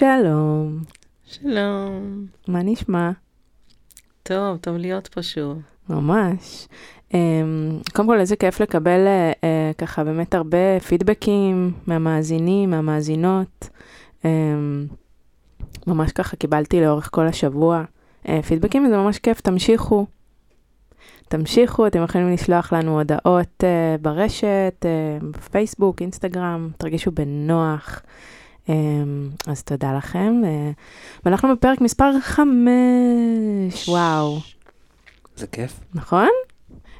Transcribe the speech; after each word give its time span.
שלום, 0.00 0.78
שלום. 1.24 2.26
מה 2.48 2.62
נשמע? 2.62 3.10
טוב, 4.22 4.56
טוב 4.56 4.76
להיות 4.76 5.08
פה 5.08 5.22
שוב. 5.22 5.58
ממש. 5.88 6.68
אמ, 7.14 7.78
קודם 7.92 8.08
כל, 8.08 8.20
איזה 8.20 8.36
כיף 8.36 8.60
לקבל 8.60 9.06
אה, 9.06 9.32
אה, 9.44 9.70
ככה 9.78 10.04
באמת 10.04 10.34
הרבה 10.34 10.80
פידבקים 10.88 11.72
מהמאזינים, 11.86 12.70
מהמאזינות. 12.70 13.68
אמ, 14.24 14.86
ממש 15.86 16.12
ככה 16.12 16.36
קיבלתי 16.36 16.80
לאורך 16.80 17.08
כל 17.12 17.26
השבוע 17.26 17.84
אה, 18.28 18.42
פידבקים, 18.42 18.86
וזה 18.86 18.96
ממש 18.96 19.18
כיף, 19.18 19.40
תמשיכו. 19.40 20.06
תמשיכו, 21.28 21.86
אתם 21.86 22.02
יכולים 22.02 22.32
לשלוח 22.32 22.72
לנו 22.72 22.98
הודעות 22.98 23.64
ברשת, 24.02 24.84
בפייסבוק, 25.30 26.02
אינסטגרם, 26.02 26.70
תרגישו 26.78 27.10
בנוח. 27.10 28.02
אמ, 28.70 29.28
אז 29.46 29.62
תודה 29.62 29.96
לכם. 29.96 30.42
אה, 30.44 30.70
ואנחנו 31.24 31.52
בפרק 31.52 31.80
מספר 31.80 32.20
5, 32.20 33.88
וואו. 33.88 34.38
זה 35.36 35.46
כיף. 35.46 35.80
נכון? 35.94 36.28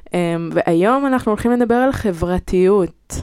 Um, 0.05 0.11
והיום 0.51 1.05
אנחנו 1.05 1.31
הולכים 1.31 1.51
לדבר 1.51 1.75
על 1.75 1.91
חברתיות. 1.91 3.21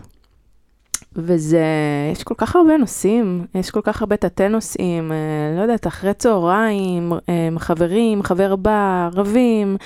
וזה, 1.16 1.64
יש 2.12 2.22
כל 2.22 2.34
כך 2.36 2.56
הרבה 2.56 2.76
נושאים, 2.76 3.46
יש 3.54 3.70
כל 3.70 3.80
כך 3.84 4.00
הרבה 4.00 4.16
תתי 4.16 4.48
נושאים, 4.48 5.10
uh, 5.10 5.56
לא 5.56 5.62
יודעת, 5.62 5.86
אחרי 5.86 6.14
צהריים, 6.14 7.12
um, 7.12 7.58
חברים, 7.58 8.22
חבר 8.22 8.56
בא, 8.56 9.08
רבים, 9.12 9.76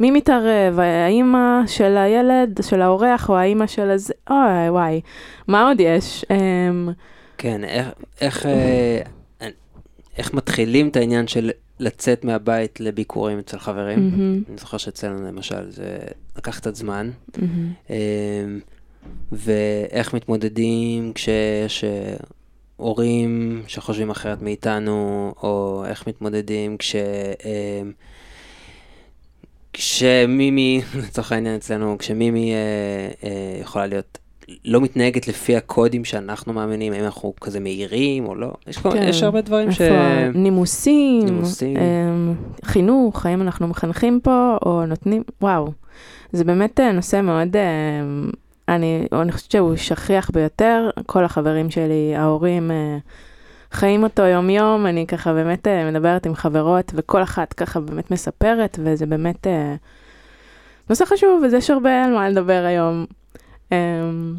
מי 0.00 0.10
מתערב, 0.10 0.78
האימא 0.78 1.66
של 1.66 1.96
הילד, 1.96 2.60
של 2.62 2.82
האורח, 2.82 3.28
או 3.28 3.36
האימא 3.36 3.66
של 3.66 3.90
הזה, 3.90 4.14
אוי 4.30 4.68
וואי, 4.68 5.00
מה 5.48 5.68
עוד 5.68 5.80
יש? 5.80 6.24
כן, 7.42 7.64
איך, 7.64 7.88
איך, 8.20 8.46
אה, 8.46 9.00
איך 10.18 10.34
מתחילים 10.34 10.88
את 10.88 10.96
העניין 10.96 11.28
של 11.28 11.50
לצאת 11.78 12.24
מהבית 12.24 12.80
לביקורים 12.80 13.38
אצל 13.38 13.58
חברים? 13.58 14.10
מהמם, 14.10 14.42
אני 14.48 14.58
זוכר 14.58 14.76
שאצלנו 14.76 15.26
למשל 15.26 15.70
זה 15.70 15.98
לקח 16.36 16.58
קצת 16.58 16.74
זמן. 16.74 17.10
אמ, 17.90 18.60
ואיך 19.32 20.14
מתמודדים 20.14 21.12
כשיש 21.14 21.84
אה, 21.84 22.16
הורים 22.76 23.62
שחושבים 23.66 24.10
אחרת 24.10 24.42
מאיתנו, 24.42 25.32
או 25.42 25.84
איך 25.86 26.06
מתמודדים 26.06 26.76
כש... 26.78 26.96
אמ, 27.44 27.92
כשמימי, 29.72 30.80
לצורך 31.04 31.32
העניין 31.32 31.54
אצלנו, 31.54 31.98
כשמימי 31.98 32.52
אה, 32.52 32.58
אה, 33.28 33.60
יכולה 33.60 33.86
להיות, 33.86 34.18
לא 34.64 34.80
מתנהגת 34.80 35.28
לפי 35.28 35.56
הקודים 35.56 36.04
שאנחנו 36.04 36.52
מאמינים, 36.52 36.92
האם 36.92 37.04
אנחנו 37.04 37.32
כזה 37.40 37.60
מהירים 37.60 38.26
או 38.26 38.34
לא, 38.34 38.52
יש, 38.66 38.78
כל, 38.78 38.90
כן. 38.90 39.02
יש 39.02 39.22
הרבה 39.22 39.40
דברים 39.40 39.72
ש... 39.72 39.80
נימוסים, 40.34 41.24
נימוסים. 41.24 41.76
אמ, 41.76 42.34
חינוך, 42.64 43.26
האם 43.26 43.42
אנחנו 43.42 43.68
מחנכים 43.68 44.20
פה 44.22 44.56
או 44.66 44.86
נותנים, 44.86 45.22
וואו. 45.42 45.72
זה 46.32 46.44
באמת 46.44 46.80
אה, 46.80 46.92
נושא 46.92 47.20
מאוד, 47.20 47.56
אמ, 47.56 48.30
אני, 48.68 49.06
אני 49.12 49.32
חושבת 49.32 49.50
שהוא 49.50 49.76
שכיח 49.76 50.30
ביותר, 50.30 50.90
כל 51.06 51.24
החברים 51.24 51.70
שלי, 51.70 52.14
ההורים, 52.16 52.70
אה, 52.70 52.98
חיים 53.72 54.02
אותו 54.02 54.22
יום-יום, 54.22 54.86
אני 54.86 55.06
ככה 55.06 55.32
באמת 55.32 55.68
מדברת 55.92 56.26
עם 56.26 56.34
חברות, 56.34 56.92
וכל 56.94 57.22
אחת 57.22 57.52
ככה 57.52 57.80
באמת 57.80 58.10
מספרת, 58.10 58.78
וזה 58.82 59.06
באמת 59.06 59.46
נושא 60.90 61.04
חשוב, 61.04 61.44
אז 61.44 61.54
יש 61.54 61.70
הרבה 61.70 62.04
על 62.04 62.14
מה 62.14 62.28
לדבר 62.28 62.64
היום. 62.66 63.06
אמ, 63.72 64.36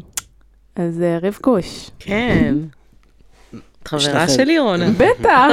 אז 0.76 1.02
אה, 1.02 1.18
רבקוש, 1.22 1.90
כן. 1.98 2.54
את 3.82 3.88
חברה 3.88 4.28
שלי, 4.28 4.58
רונה. 4.58 4.90
בטח. 5.00 5.48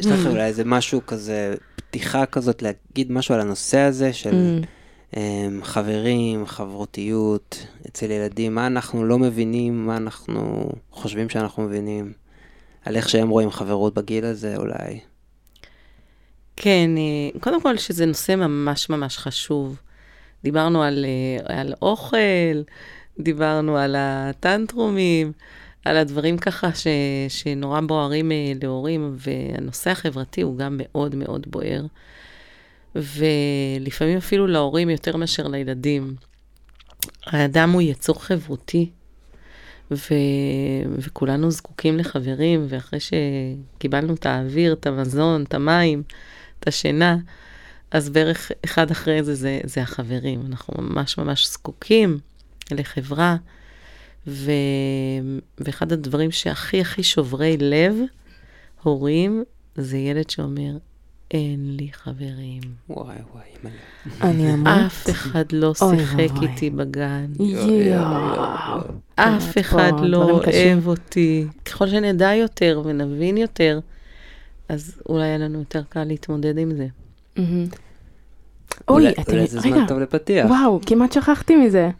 יש 0.00 0.06
לך 0.06 0.26
אולי 0.26 0.44
איזה 0.44 0.64
משהו 0.64 1.00
כזה, 1.06 1.54
פתיחה 1.76 2.26
כזאת, 2.26 2.62
להגיד 2.62 3.12
משהו 3.12 3.34
על 3.34 3.40
הנושא 3.40 3.78
הזה 3.78 4.12
של... 4.12 4.30
אמ, 4.32 4.62
אמ, 5.16 5.60
חברים, 5.62 6.46
חברותיות, 6.46 7.66
אצל 7.88 8.10
ילדים, 8.10 8.54
מה 8.54 8.66
אנחנו 8.66 9.04
לא 9.04 9.18
מבינים, 9.18 9.86
מה 9.86 9.96
אנחנו 9.96 10.70
חושבים 10.90 11.28
שאנחנו 11.28 11.62
מבינים, 11.62 12.12
על 12.84 12.96
איך 12.96 13.08
שהם 13.08 13.28
רואים 13.28 13.50
חברות 13.50 13.94
בגיל 13.94 14.24
הזה 14.24 14.56
אולי. 14.56 15.00
כן, 16.56 16.90
אה, 16.96 17.40
קודם 17.40 17.62
כל 17.62 17.76
שזה 17.76 18.06
נושא 18.06 18.34
ממש 18.34 18.90
ממש 18.90 19.18
חשוב. 19.18 19.80
דיברנו 20.42 20.82
על, 20.82 21.04
אה, 21.04 21.60
על 21.60 21.74
אוכל, 21.82 22.62
דיברנו 23.22 23.76
על 23.76 23.96
הטנטרומים, 23.98 25.32
על 25.84 25.96
הדברים 25.96 26.38
ככה 26.38 26.74
ש, 26.74 26.86
שנורא 27.28 27.80
בוערים 27.80 28.32
אה, 28.32 28.52
להורים, 28.62 29.16
והנושא 29.16 29.90
החברתי 29.90 30.42
הוא 30.42 30.58
גם 30.58 30.80
מאוד 30.82 31.14
מאוד 31.14 31.46
בוער. 31.50 31.86
ולפעמים 32.94 34.16
אפילו 34.16 34.46
להורים 34.46 34.90
יותר 34.90 35.16
מאשר 35.16 35.48
לילדים. 35.48 36.14
האדם 37.26 37.70
הוא 37.70 37.82
יצור 37.82 38.22
חברותי, 38.24 38.90
ו... 39.90 40.14
וכולנו 40.98 41.50
זקוקים 41.50 41.96
לחברים, 41.96 42.66
ואחרי 42.68 42.98
שקיבלנו 43.00 44.14
את 44.14 44.26
האוויר, 44.26 44.72
את 44.72 44.86
המזון, 44.86 45.42
את 45.42 45.54
המים, 45.54 46.02
את 46.60 46.68
השינה, 46.68 47.16
אז 47.90 48.10
בערך 48.10 48.52
אחד 48.64 48.90
אחרי 48.90 49.22
זה, 49.22 49.34
זה, 49.34 49.60
זה 49.64 49.82
החברים. 49.82 50.42
אנחנו 50.46 50.82
ממש 50.82 51.18
ממש 51.18 51.48
זקוקים 51.48 52.18
לחברה, 52.74 53.36
ו... 54.26 54.50
ואחד 55.58 55.92
הדברים 55.92 56.30
שהכי 56.30 56.80
הכי 56.80 57.02
שוברי 57.02 57.56
לב, 57.60 57.94
הורים, 58.82 59.44
זה 59.76 59.98
ילד 59.98 60.30
שאומר, 60.30 60.76
אין 61.30 61.76
לי 61.76 61.88
חברים. 61.92 62.60
וואי 62.88 63.16
וואי, 63.34 63.44
מלא. 63.64 63.72
אני 64.30 64.52
אמרתי. 64.54 64.86
אף 64.86 65.10
אחד 65.10 65.52
לא 65.52 65.74
שיחק. 65.74 66.42
איתי 66.42 66.70
בגן. 66.70 67.26
אף 69.14 69.58
אחד 69.60 69.92
לא. 70.02 70.16
אוהב 70.16 70.86
אותי. 70.86 71.46
ככל 71.64 71.88
שנדע 71.88 72.34
יותר 72.34 72.82
ונבין 72.84 73.36
יותר, 73.36 73.80
אז 74.68 75.02
אולי 75.08 75.26
יהיה 75.26 75.38
לנו 75.38 75.58
יותר 75.58 75.82
קל 75.88 76.04
להתמודד 76.04 76.58
עם 76.58 76.70
זה. 76.74 76.86
אוי, 78.88 79.10
אתם, 79.10 79.32
אולי 79.32 79.46
זה 79.46 79.60
זמן 79.60 79.86
טוב 79.86 79.98
לפתיח. 79.98 80.46
וואו, 80.50 80.80
כמעט 80.86 81.12
שכחתי 81.12 81.56
מזה. 81.56 81.90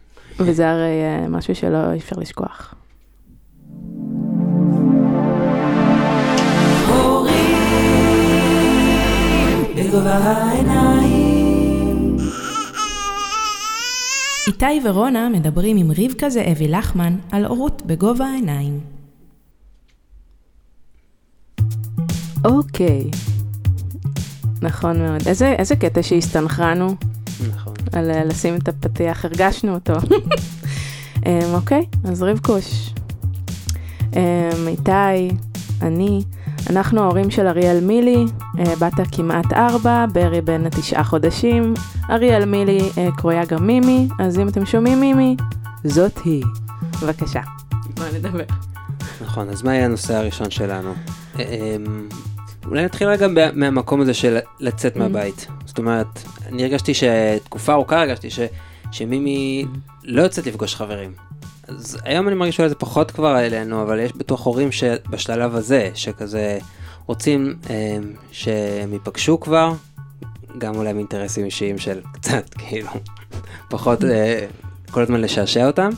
וזה 0.45 0.71
הרי 0.71 1.01
אה, 1.03 1.27
משהו 1.29 1.55
שלא 1.55 1.95
אפשר 1.95 2.15
לשכוח. 2.19 2.75
איתי 14.47 14.87
ורונה 14.87 15.29
מדברים 15.29 15.77
עם 15.77 15.91
רבקה 15.91 16.29
זאבי 16.29 16.67
לחמן 16.67 17.15
על 17.31 17.45
הורות 17.45 17.81
בגובה 17.85 18.25
העיניים. 18.25 18.79
אוקיי. 22.45 23.09
נכון 24.61 24.99
מאוד. 24.99 25.27
איזה, 25.27 25.55
איזה 25.59 25.75
קטע 25.75 26.03
שהסתנכרנו 26.03 26.95
נכון. 27.49 27.80
על 27.93 28.11
אה, 28.11 28.23
לשים 28.23 28.55
את 28.55 28.67
הפתיח, 28.67 29.25
הרגשנו 29.25 29.73
אותו. 29.73 29.93
אמ, 31.25 31.53
אוקיי, 31.53 31.85
אז 32.03 32.23
רבקוש. 32.23 32.93
אמ, 34.15 34.67
איתי, 34.67 35.35
אני, 35.81 36.23
אנחנו 36.69 37.01
ההורים 37.01 37.31
של 37.31 37.47
אריאל 37.47 37.83
מילי, 37.83 38.25
אה, 38.59 38.75
בת 38.75 38.99
הכמעט 38.99 39.53
ארבע, 39.53 40.05
ברי 40.13 40.41
בן 40.41 40.65
התשעה 40.65 41.03
חודשים, 41.03 41.73
אריאל 42.09 42.45
מילי 42.45 42.89
אה, 42.97 43.09
קרויה 43.17 43.45
גם 43.45 43.67
מימי, 43.67 44.07
אז 44.19 44.39
אם 44.39 44.47
אתם 44.47 44.65
שומעים 44.65 44.99
מימי, 44.99 45.35
זאת 45.83 46.19
היא. 46.25 46.43
בבקשה. 47.01 47.41
בוא 47.95 48.05
נדבר. 48.13 48.43
נכון, 49.21 49.49
אז 49.49 49.63
מה 49.63 49.73
יהיה 49.73 49.85
הנושא 49.85 50.15
הראשון 50.15 50.51
שלנו? 50.51 50.93
אולי 52.65 52.85
נתחיל 52.85 53.07
רגע 53.07 53.27
מהמקום 53.53 54.01
הזה 54.01 54.13
של 54.13 54.37
לצאת 54.59 54.95
מהבית. 54.95 55.47
זאת 55.65 55.77
אומרת, 55.77 56.07
אני 56.47 56.63
הרגשתי 56.63 56.93
שתקופה 56.93 57.73
ארוכה 57.73 57.99
הרגשתי 58.01 58.29
ש- 58.29 58.39
שמימי 58.91 59.65
לא 60.03 60.21
יוצאת 60.21 60.47
לפגוש 60.47 60.75
חברים. 60.75 61.13
אז 61.67 61.97
היום 62.03 62.27
אני 62.27 62.35
מרגיש 62.35 62.55
שאולי 62.55 62.69
זה 62.69 62.75
פחות 62.75 63.11
כבר 63.11 63.39
אלינו, 63.39 63.81
אבל 63.83 63.99
יש 63.99 64.13
בטוח 64.13 64.45
הורים 64.45 64.71
שבשלב 64.71 65.55
הזה, 65.55 65.89
שכזה 65.93 66.57
רוצים 67.05 67.55
אמ, 67.69 67.73
שהם 68.31 68.93
ייפגשו 68.93 69.39
כבר, 69.39 69.73
גם 70.57 70.75
אולי 70.75 70.93
מאינטרסים 70.93 71.45
אישיים 71.45 71.77
של 71.77 72.01
קצת, 72.15 72.49
כאילו, 72.53 72.89
פחות 73.69 74.03
אה, 74.03 74.45
כל 74.91 75.01
הזמן 75.01 75.21
לשעשע 75.21 75.67
אותם. 75.67 75.89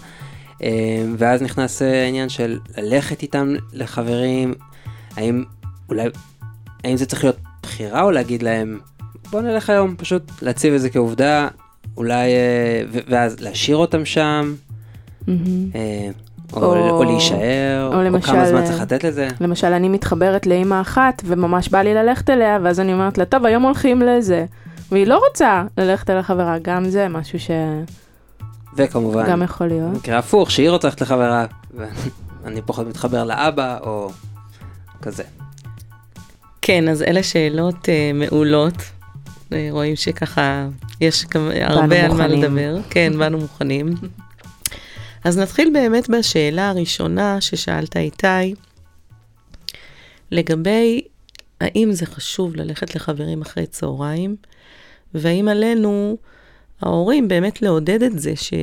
אה, 0.64 0.70
ואז 1.18 1.42
נכנס 1.42 1.82
אה, 1.82 2.04
העניין 2.04 2.30
של 2.30 2.60
ללכת 2.78 3.22
איתם 3.22 3.54
לחברים, 3.74 4.54
האם 5.16 5.44
אולי, 5.90 6.08
האם 6.84 6.98
זה 6.98 7.06
צריך 7.06 7.24
להיות 7.24 7.38
בחירה 7.64 8.02
או 8.02 8.12
להגיד 8.12 8.44
להם, 8.44 8.80
בוא 9.32 9.42
נלך 9.42 9.70
היום, 9.70 9.96
פשוט 9.98 10.32
להציב 10.42 10.74
את 10.74 10.82
זה 10.82 10.90
כעובדה, 10.90 11.48
אולי, 11.98 12.32
אה, 12.34 12.84
ואז 13.10 13.40
להשאיר 13.40 13.78
אותם 13.78 14.06
שם. 14.06 14.54
אה, 15.30 15.34
או, 16.54 16.64
או- 16.64 16.90
או 16.90 17.04
להישאר, 17.04 17.90
או 17.92 17.98
או, 17.98 18.04
למשל, 18.04 18.28
כמה 18.28 18.46
זמן 18.48 18.58
אה, 18.60 18.66
צריך 18.66 18.82
לתת 18.82 19.04
לזה. 19.04 19.28
למשל, 19.42 19.68
אני 19.68 19.90
מתחברת 19.90 20.48
לאימא 20.48 20.82
אחת, 20.82 21.22
וממש 21.26 21.70
בא 21.70 21.82
לי 21.82 21.94
ללכת 21.94 22.30
אליה, 22.30 22.58
ואז 22.64 22.80
אני 22.80 22.94
אומרת 22.94 23.18
לה, 23.18 23.26
טוב, 23.26 23.46
היום 23.46 23.64
הולכים 23.64 24.02
לזה. 24.02 24.46
והיא 24.92 25.08
לא 25.08 25.22
רוצה 25.30 25.64
ללכת 25.78 26.10
אל 26.10 26.18
החברה, 26.18 26.56
גם 26.62 26.86
זה 26.90 27.08
משהו 27.08 27.40
שגם 27.40 27.84
וכמובן, 28.78 29.42
יכול 29.44 29.68
להיות. 29.68 29.92
במקרה 29.94 30.18
הפוך, 30.18 30.52
שהיא 30.52 30.70
רוצה 30.70 30.88
ללכת 30.88 31.02
לחברה, 31.02 31.46
ואני 32.44 32.62
פחות 32.66 32.88
מתחבר 32.88 33.24
לאבא, 33.24 33.78
או 33.84 34.10
כזה. 35.02 35.24
כן, 36.66 36.90
אז 36.90 37.02
אלה 37.02 37.24
שאלות 37.24 37.76
uh, 37.76 37.90
מעולות. 38.14 38.74
אה, 39.54 39.68
רואים 39.72 39.96
שככה, 39.96 40.68
יש 41.02 41.26
גם 41.26 41.50
הרבה 41.62 42.06
על 42.06 42.14
מה. 42.14 42.28
לדבר. 42.28 42.78
כן, 42.90 43.14
באנו 43.20 43.38
מוכנים. 43.38 43.94
אז 45.24 45.38
נתחיל 45.38 45.70
באמת 45.74 46.10
בשאלה 46.10 46.70
הראשונה 46.70 47.42
ששאלת 47.42 47.98
איתי, 47.98 48.56
לגבי 50.32 51.02
האם 51.62 51.92
זה 51.92 52.06
חשוב 52.06 52.56
ללכת 52.56 52.96
לחברים 52.96 53.42
אחרי 53.42 53.66
צהריים, 53.66 54.36
והאם 55.14 55.48
עלינו, 55.48 56.18
ההורים, 56.82 57.28
באמת 57.28 57.62
לעודד 57.62 58.04
את 58.04 58.20
זה, 58.20 58.36
ש... 58.36 58.54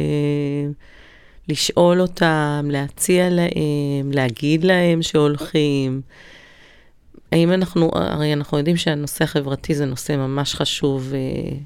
לשאול 1.49 2.01
אותם, 2.01 2.69
להציע 2.71 3.31
להם, 3.31 4.13
להגיד 4.13 4.65
להם 4.65 5.03
שהולכים. 5.03 6.01
האם 7.33 7.53
אנחנו, 7.53 7.91
הרי 7.95 8.33
אנחנו 8.33 8.59
יודעים 8.59 8.77
שהנושא 8.77 9.25
החברתי 9.25 9.75
זה 9.75 9.85
נושא 9.87 10.17
ממש 10.17 10.55
חשוב 10.55 11.13
אה, 11.15 11.57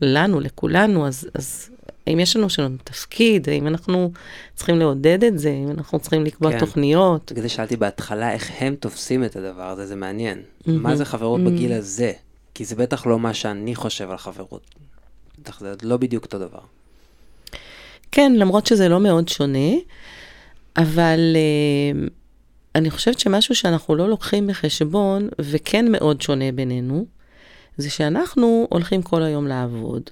לנו, 0.00 0.40
לכולנו, 0.40 1.06
אז, 1.06 1.28
אז 1.34 1.70
האם 2.06 2.20
יש 2.20 2.36
לנו 2.36 2.50
שלנו 2.50 2.76
תפקיד? 2.84 3.48
האם 3.48 3.66
אנחנו 3.66 4.12
צריכים 4.54 4.78
לעודד 4.78 5.24
את 5.24 5.38
זה? 5.38 5.50
האם 5.50 5.70
אנחנו 5.70 5.98
צריכים 5.98 6.24
לקבוע 6.24 6.52
כן. 6.52 6.58
תוכניות? 6.58 7.32
בגלל 7.32 7.42
זה 7.42 7.48
שאלתי 7.48 7.76
בהתחלה 7.76 8.32
איך 8.32 8.50
הם 8.58 8.74
תופסים 8.74 9.24
את 9.24 9.36
הדבר 9.36 9.62
הזה, 9.62 9.86
זה 9.86 9.96
מעניין. 9.96 10.42
מהמם. 10.66 10.82
מה 10.82 10.96
זה 10.96 11.04
חברות 11.04 11.40
בגיל 11.40 11.72
הזה? 11.72 12.12
כי 12.54 12.64
זה 12.64 12.76
בטח 12.76 13.06
לא 13.06 13.18
מה 13.18 13.34
שאני 13.34 13.74
חושב 13.74 14.10
על 14.10 14.16
חברות. 14.16 14.74
בטח 15.38 15.60
זה 15.60 15.74
לא 15.82 15.96
בדיוק 15.96 16.24
אותו 16.24 16.38
דבר. 16.38 16.60
כן, 18.12 18.32
למרות 18.36 18.66
שזה 18.66 18.88
לא 18.88 19.00
מאוד 19.00 19.28
שונה, 19.28 19.74
אבל 20.76 21.36
uh, 21.36 22.10
אני 22.74 22.90
חושבת 22.90 23.18
שמשהו 23.18 23.54
שאנחנו 23.54 23.94
לא 23.94 24.08
לוקחים 24.08 24.46
בחשבון, 24.46 25.28
וכן 25.40 25.92
מאוד 25.92 26.22
שונה 26.22 26.52
בינינו, 26.52 27.06
זה 27.76 27.90
שאנחנו 27.90 28.66
הולכים 28.70 29.02
כל 29.02 29.22
היום 29.22 29.46
לעבוד, 29.46 30.02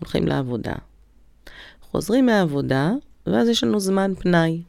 הולכים 0.00 0.26
לעבודה. 0.26 0.74
חוזרים 1.80 2.26
מהעבודה, 2.26 2.90
ואז 3.26 3.48
יש 3.48 3.64
לנו 3.64 3.80
זמן 3.80 4.12
פנאי. 4.18 4.62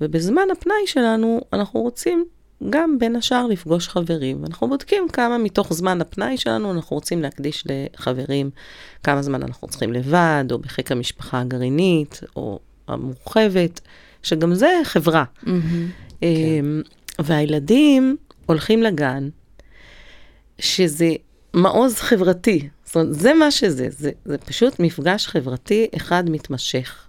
ובזמן 0.00 0.42
הפנאי 0.52 0.86
שלנו, 0.86 1.40
אנחנו 1.52 1.80
רוצים 1.80 2.24
גם 2.70 2.98
בין 2.98 3.16
השאר 3.16 3.46
לפגוש 3.46 3.88
חברים. 3.88 4.42
ואנחנו 4.42 4.68
בודקים 4.68 5.08
כמה 5.12 5.38
מתוך 5.38 5.72
זמן 5.72 6.00
הפנאי 6.00 6.36
שלנו 6.36 6.72
אנחנו 6.72 6.96
רוצים 6.96 7.22
להקדיש 7.22 7.64
לחברים, 7.66 8.50
כמה 9.02 9.22
זמן 9.22 9.42
אנחנו 9.42 9.68
צריכים 9.68 9.92
לבד, 9.92 10.44
או 10.50 10.58
בחיק 10.58 10.92
המשפחה 10.92 11.40
הגרעינית, 11.40 12.20
או 12.36 12.58
המורחבת, 12.88 13.80
שגם 14.22 14.54
זה 14.54 14.80
חברה. 14.84 15.24
מהמם. 15.42 15.90
אמ, 16.24 16.82
והילדים 17.18 18.16
הולכים 18.46 18.82
לגן, 18.82 19.28
שזה 20.58 21.12
מעוז 21.54 21.94
חברתי. 21.94 22.68
זאת 22.84 22.96
אומרת, 22.96 23.14
זה 23.14 23.34
מה 23.34 23.50
שזה, 23.50 23.86
זה, 23.90 24.10
זה 24.24 24.38
פשוט 24.38 24.80
מפגש 24.80 25.26
חברתי 25.26 25.86
אחד 25.96 26.30
מתמשך. 26.30 27.06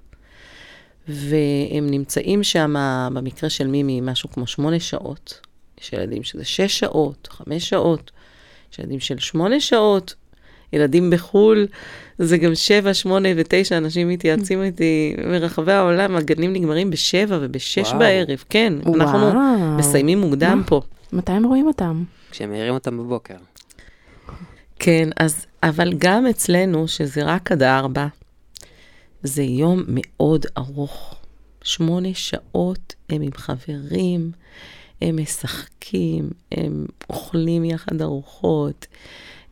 והם 1.07 1.89
נמצאים 1.89 2.44
שם, 2.44 2.75
במקרה 3.13 3.50
של 3.50 3.67
מימי, 3.67 4.01
משהו 4.01 4.31
כמו 4.31 4.47
שמונה 4.47 4.79
שעות. 4.79 5.39
יש 5.81 5.94
ילדים 5.94 6.23
שזה 6.23 6.45
שש 6.45 6.79
שעות, 6.79 7.27
חמש 7.31 7.69
שעות, 7.69 8.11
יש 8.73 8.79
ילדים 8.79 9.00
של 9.00 9.19
שמונה 9.19 9.59
שעות, 9.59 10.15
ילדים 10.73 11.09
בחו"ל, 11.09 11.67
זה 12.19 12.38
גם 12.38 12.56
שבע, 12.56 12.94
שמונה 12.94 13.29
ותשע, 13.35 13.77
אנשים 13.77 14.09
מתייעצים 14.09 14.63
איתי 14.63 15.15
מרחבי 15.27 15.71
העולם, 15.71 16.15
הגנים 16.15 16.53
נגמרים 16.53 16.89
בשבע 16.89 17.38
ובשש 17.41 17.88
וואו. 17.88 18.00
בערב, 18.00 18.44
כן. 18.50 18.73
אנחנו 18.95 19.19
וואו. 19.19 19.77
מסיימים 19.77 20.21
מוקדם? 20.21 20.63
פה. 20.65 20.81
מתי 21.13 21.31
הם 21.31 21.45
רואים 21.45 21.67
אותם? 21.67 22.03
כשהם 22.31 22.50
מעירים 22.51 22.73
אותם 22.73 22.97
בבוקר. 22.97 23.35
כן, 24.79 25.09
אז, 25.17 25.45
אבל 25.63 25.94
גם 25.97 26.27
אצלנו, 26.27 26.88
שזה 26.88 27.23
רק 27.23 27.51
עד 27.51 27.63
ארבע, 27.63 28.07
זה 29.23 29.44
יום 29.44 29.83
מאוד 29.88 30.45
ארוך. 30.57 31.15
שמונה 31.63 32.09
שעות 32.13 32.95
הם 33.09 33.21
עם 33.21 33.31
חברים, 33.35 34.31
הם 35.01 35.21
משחקים, 35.21 36.29
הם 36.51 36.85
אוכלים 37.09 37.65
יחד 37.65 38.01
ארוחות, 38.01 38.88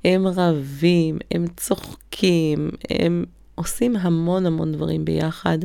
הם 0.05 0.27
רבים, 0.27 1.17
הם 1.31 1.45
צוחקים, 1.57 2.69
הם 2.89 3.25
עושים 3.55 3.95
המון 3.95 4.45
המון 4.45 4.71
דברים 4.71 5.05
ביחד, 5.05 5.57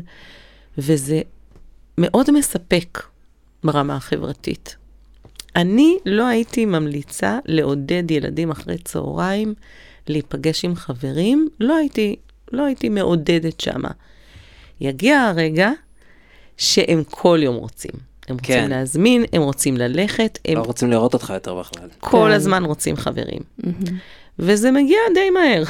וזה 0.78 1.20
מאוד 1.98 2.30
מספק 2.30 3.02
ברמה 3.64 3.96
החברתית. 3.96 4.76
אני 5.56 5.98
לא 6.06 6.26
הייתי 6.26 6.66
ממליצה 6.66 7.38
לעודד 7.44 8.10
ילדים 8.10 8.50
אחרי 8.50 8.78
צהריים 8.78 9.54
להיפגש 10.08 10.64
עם 10.64 10.74
חברים, 10.74 11.48
לא 11.60 11.76
הייתי, 11.76 12.16
לא 12.52 12.64
הייתי 12.64 12.88
מעודדת 12.88 13.60
שמה. 13.60 13.90
יגיע 14.80 15.20
הרגע 15.20 15.70
שהם 16.56 17.02
כל 17.10 17.38
יום 17.42 17.56
רוצים. 17.56 17.90
הם 18.28 18.36
רוצים 18.36 18.54
כן. 18.54 18.70
להזמין, 18.70 19.24
הם 19.32 19.42
רוצים 19.42 19.76
ללכת, 19.76 20.38
הם 20.44 20.58
לא 20.58 20.62
רוצים 20.62 20.90
לראות 20.90 21.14
אותך 21.14 21.30
יותר 21.34 21.54
בכלל. 21.54 21.88
כל 22.00 22.26
כן. 22.28 22.34
הזמן 22.34 22.64
רוצים 22.64 22.96
חברים. 22.96 23.40
מהמם. 23.58 23.98
וזה 24.38 24.70
מגיע 24.70 24.98
די 25.14 25.30
מהר. 25.30 25.62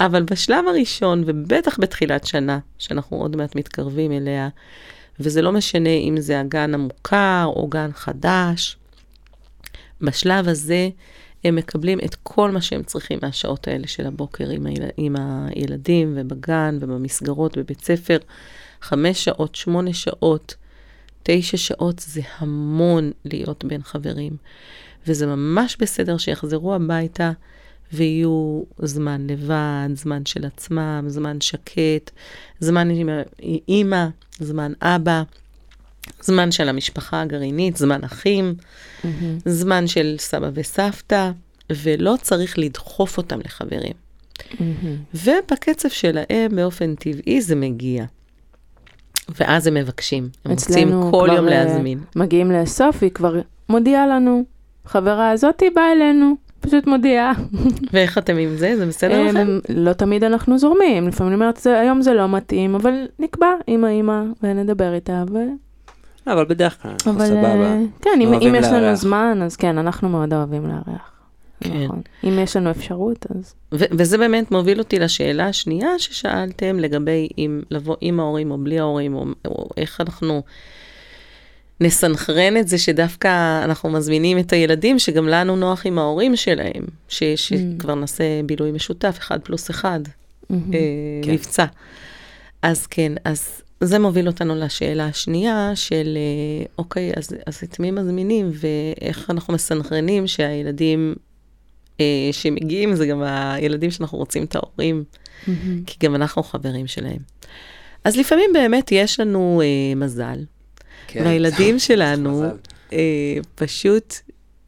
אבל 0.00 0.22
בשלב 0.22 0.68
הראשון, 0.68 1.24
ובטח 1.26 1.78
בתחילת 1.80 2.26
שנה, 2.26 2.58
שאנחנו 2.78 3.16
עוד 3.16 3.36
מעט 3.36 3.56
מתקרבים 3.56 4.12
אליה, 4.12 4.48
וזה 5.20 5.42
לא 5.42 5.52
משנה 5.52 5.90
אם 5.90 6.20
זה 6.20 6.40
הגן 6.40 6.74
המוכר 6.74 7.44
או 7.46 7.68
גן 7.68 7.90
חדש, 7.94 8.76
בשלב 10.00 10.48
הזה 10.48 10.88
הם 11.44 11.56
מקבלים 11.56 11.98
את 12.04 12.16
כל 12.22 12.50
מה 12.50 12.60
שהם 12.60 12.82
צריכים 12.82 13.18
מהשעות 13.22 13.68
האלה 13.68 13.86
של 13.86 14.06
הבוקר 14.06 14.50
עם, 14.50 14.66
היל... 14.66 14.82
עם 14.96 15.16
הילדים 15.18 16.12
ובגן 16.16 16.78
ובמסגרות 16.80 17.58
בבית 17.58 17.80
ספר. 17.80 18.18
חמש 18.82 19.24
שעות, 19.24 19.54
שמונה 19.54 19.92
שעות, 19.92 20.54
תשע 21.22 21.56
שעות 21.56 21.98
זה 21.98 22.20
המון 22.38 23.10
להיות 23.24 23.64
בין 23.64 23.82
חברים. 23.82 24.36
וזה 25.06 25.26
ממש 25.26 25.76
בסדר 25.80 26.18
שיחזרו 26.18 26.74
הביתה 26.74 27.32
ויהיו 27.92 28.62
זמן 28.78 29.26
לבד, 29.26 29.88
זמן 29.94 30.26
של 30.26 30.44
עצמם, 30.44 31.04
זמן 31.06 31.40
שקט, 31.40 32.10
זמן 32.60 32.90
עם 32.90 33.08
אימא, 33.68 34.06
זמן 34.38 34.72
אבא, 34.82 35.22
זמן 36.20 36.52
של 36.52 36.68
המשפחה 36.68 37.20
הגרעינית, 37.20 37.76
זמן 37.76 38.04
אחים, 38.04 38.54
מהמם. 39.04 39.38
זמן 39.44 39.86
של 39.86 40.14
סבא 40.18 40.50
וסבתא, 40.54 41.30
ולא 41.70 42.14
צריך 42.22 42.58
לדחוף 42.58 43.16
אותם 43.16 43.40
לחברים. 43.44 43.92
מהמם. 44.60 44.96
ובקצב 45.14 45.88
שלהם, 45.88 46.56
באופן 46.56 46.94
טבעי, 46.94 47.42
זה 47.42 47.54
מגיע. 47.54 48.04
ואז 49.28 49.66
הם 49.66 49.74
מבקשים. 49.74 50.28
הם 50.44 50.50
רוצים 50.50 50.88
כל 51.10 51.28
יום 51.36 51.48
אה, 51.48 51.50
להזמין. 51.50 52.00
מגיעים 52.16 52.50
לאסוף, 52.50 53.02
היא 53.02 53.10
כבר 53.10 53.40
מודיעה 53.68 54.06
לנו, 54.06 54.44
חברה 54.86 55.30
הזאתי 55.30 55.70
באה 55.70 55.92
אלינו, 55.92 56.34
פשוט 56.60 56.86
מודיעה. 56.86 57.32
ואיך 57.92 58.18
אתם 58.18 58.36
עם 58.36 58.56
זה? 58.56 58.76
זה 58.76 58.86
בסדר 58.86 59.22
לכם? 59.22 59.36
הם- 59.36 59.60
לא 59.68 59.92
תמיד 59.92 60.24
אנחנו 60.24 60.58
זורמים, 60.58 61.08
לפעמים 61.08 61.32
אני 61.32 61.40
אומרת, 61.40 61.56
"זה- 61.56 61.80
היום 61.80 62.02
זה 62.02 62.14
לא 62.14 62.28
מתאים, 62.28 62.74
אבל 62.74 62.92
נקבע 63.18 63.46
עם 63.66 63.84
האמא 63.84 64.22
ונדבר 64.42 64.94
איתה, 64.94 65.24
ו... 65.30 65.38
לא, 66.26 66.32
אבל 66.32 66.44
בדרך 66.44 66.82
כלל 66.82 66.90
אנחנו 66.90 67.12
אבל 67.12 67.26
סבבה. 67.26 67.44
אה, 67.64 67.78
כן, 68.02 68.10
אם, 68.20 68.54
יש 68.54 68.66
לנו. 68.66 68.96
זמן, 68.96 69.40
אז 69.44 69.56
כן, 69.56 69.78
אנחנו 69.78 70.08
מאוד 70.08 70.34
אוהבים 70.34 70.66
לארח. 70.66 71.10
כן. 71.60 71.82
נכון. 71.84 72.00
אם 72.24 72.38
יש 72.38 72.56
לנו 72.56 72.70
אפשרות, 72.70 73.26
אז... 73.38 73.54
ו- 73.74 73.84
וזה 73.90 74.18
באמת 74.18 74.50
מוביל 74.50 74.78
אותי 74.78 74.98
לשאלה 74.98 75.46
השנייה 75.46 75.88
ששאלתם 75.98 76.78
לגבי 76.78 77.28
אם 77.38 77.60
לבוא 77.70 77.96
עם 78.00 78.20
ההורים 78.20 78.50
או 78.50 78.58
בלי 78.58 78.78
ההורים, 78.78 79.14
או, 79.14 79.24
או 79.48 79.68
איך 79.76 80.00
אנחנו 80.00 80.42
נסנכרן 81.80 82.56
את 82.56 82.68
זה 82.68 82.78
שדווקא 82.78 83.64
אנחנו 83.64 83.90
מזמינים 83.90 84.38
את 84.38 84.52
הילדים, 84.52 84.98
שגם 84.98 85.28
לנו 85.28 85.56
נוח 85.56 85.86
עם 85.86 85.98
ההורים 85.98 86.36
שלהם, 86.36 86.84
ש- 87.08 87.22
שכבר 87.24 87.94
נעשה 87.94 88.24
בילוי 88.46 88.72
משותף, 88.72 89.16
אחד 89.18 89.40
פלוס 89.40 89.70
אחד, 89.70 90.00
מהמם. 90.50 90.74
אה, 90.74 90.78
כן. 91.22 91.30
מבצע. 91.30 91.64
אז 92.62 92.86
כן, 92.86 93.12
אז 93.24 93.62
זה 93.80 93.98
מוביל 93.98 94.26
אותנו 94.26 94.54
לשאלה 94.54 95.06
השנייה 95.06 95.70
של, 95.74 96.16
אה, 96.16 96.66
אוקיי, 96.78 97.12
אז, 97.16 97.28
אז 97.46 97.60
את 97.64 97.80
מי 97.80 97.90
מזמינים 97.90 98.50
ואיך 98.52 99.30
אנחנו 99.30 99.54
מסנכרנים 99.54 100.26
שהילדים 100.26 101.14
אה, 102.00 102.28
שמגיעים 102.32 102.94
זה 102.94 103.06
גם 103.06 103.22
הילדים 103.22 103.90
שאנחנו 103.90 104.18
רוצים 104.18 104.44
את 104.44 104.56
ההורים, 104.56 105.04
מהמם. 105.46 105.84
כי 105.86 105.96
גם 106.06 106.14
אנחנו 106.14 106.42
חברים 106.42 106.86
שלהם. 106.86 107.18
אז 108.04 108.16
לפעמים 108.16 108.50
באמת 108.52 108.92
יש 108.92 109.20
לנו 109.20 109.62
אה, 109.64 109.94
מזל, 109.96 110.38
כן. 111.14 111.24
והילדים 111.24 111.78
שלנו. 111.86 112.44
אה, 112.92 113.36
פשוט 113.54 114.14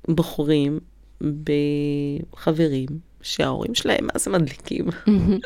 בוחרים 0.09 0.79
בחברים 1.21 2.87
שההורים 3.23 3.75
שלהם 3.75 4.07
מה 4.13 4.19
זה 4.19 4.31
מדליקים. 4.31 4.87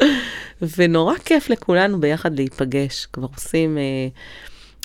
ונורא 0.76 1.14
כיף 1.14 1.50
לכולנו 1.50 2.00
ביחד 2.00 2.36
להיפגש. 2.36 3.06
כבר 3.06 3.26
עושים 3.36 3.78
אה, 3.78 4.08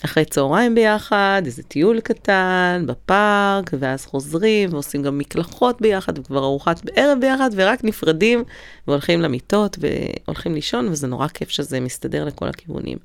אחרי 0.06 0.26
צהריים 0.26 0.76
ביחד, 0.76 1.42
איזה 1.46 1.64
טיול 1.64 2.00
קטן 2.00 2.84
בפארק, 2.88 3.72
ואז 3.80 4.06
חוזרים 4.06 4.74
ועושים 4.74 5.04
גם 5.04 5.18
מקלחות 5.18 5.82
ביחד, 5.82 6.20
וכבר 6.20 6.44
ארוחת 6.44 6.82
ערב 6.96 7.18
ביחד, 7.22 7.50
ורק 7.54 7.84
נפרדים 7.84 8.44
והולכים 8.88 9.22
למיטות 9.22 9.78
והולכים 9.80 10.56
לישון, 10.56 10.88
וזה 10.88 11.08
נורא 11.08 11.28
כיף 11.28 11.50
שזה 11.50 11.80
מסתדר 11.80 12.26
לכל 12.26 12.48
הכיוונים. 12.48 12.98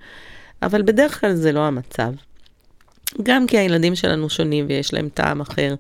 אבל 0.63 0.83
בדרך 0.83 1.21
כלל 1.21 1.35
זה 1.35 1.53
לא 1.53 1.61
המצב. 1.61 2.13
גם 3.23 3.47
כי 3.47 3.59
הילדים 3.59 3.95
שלנו 3.95 4.31
שונים 4.31 4.67
ויש 4.69 4.95
להם 4.95 5.09
טעם 5.15 5.41
אחר, 5.41 5.75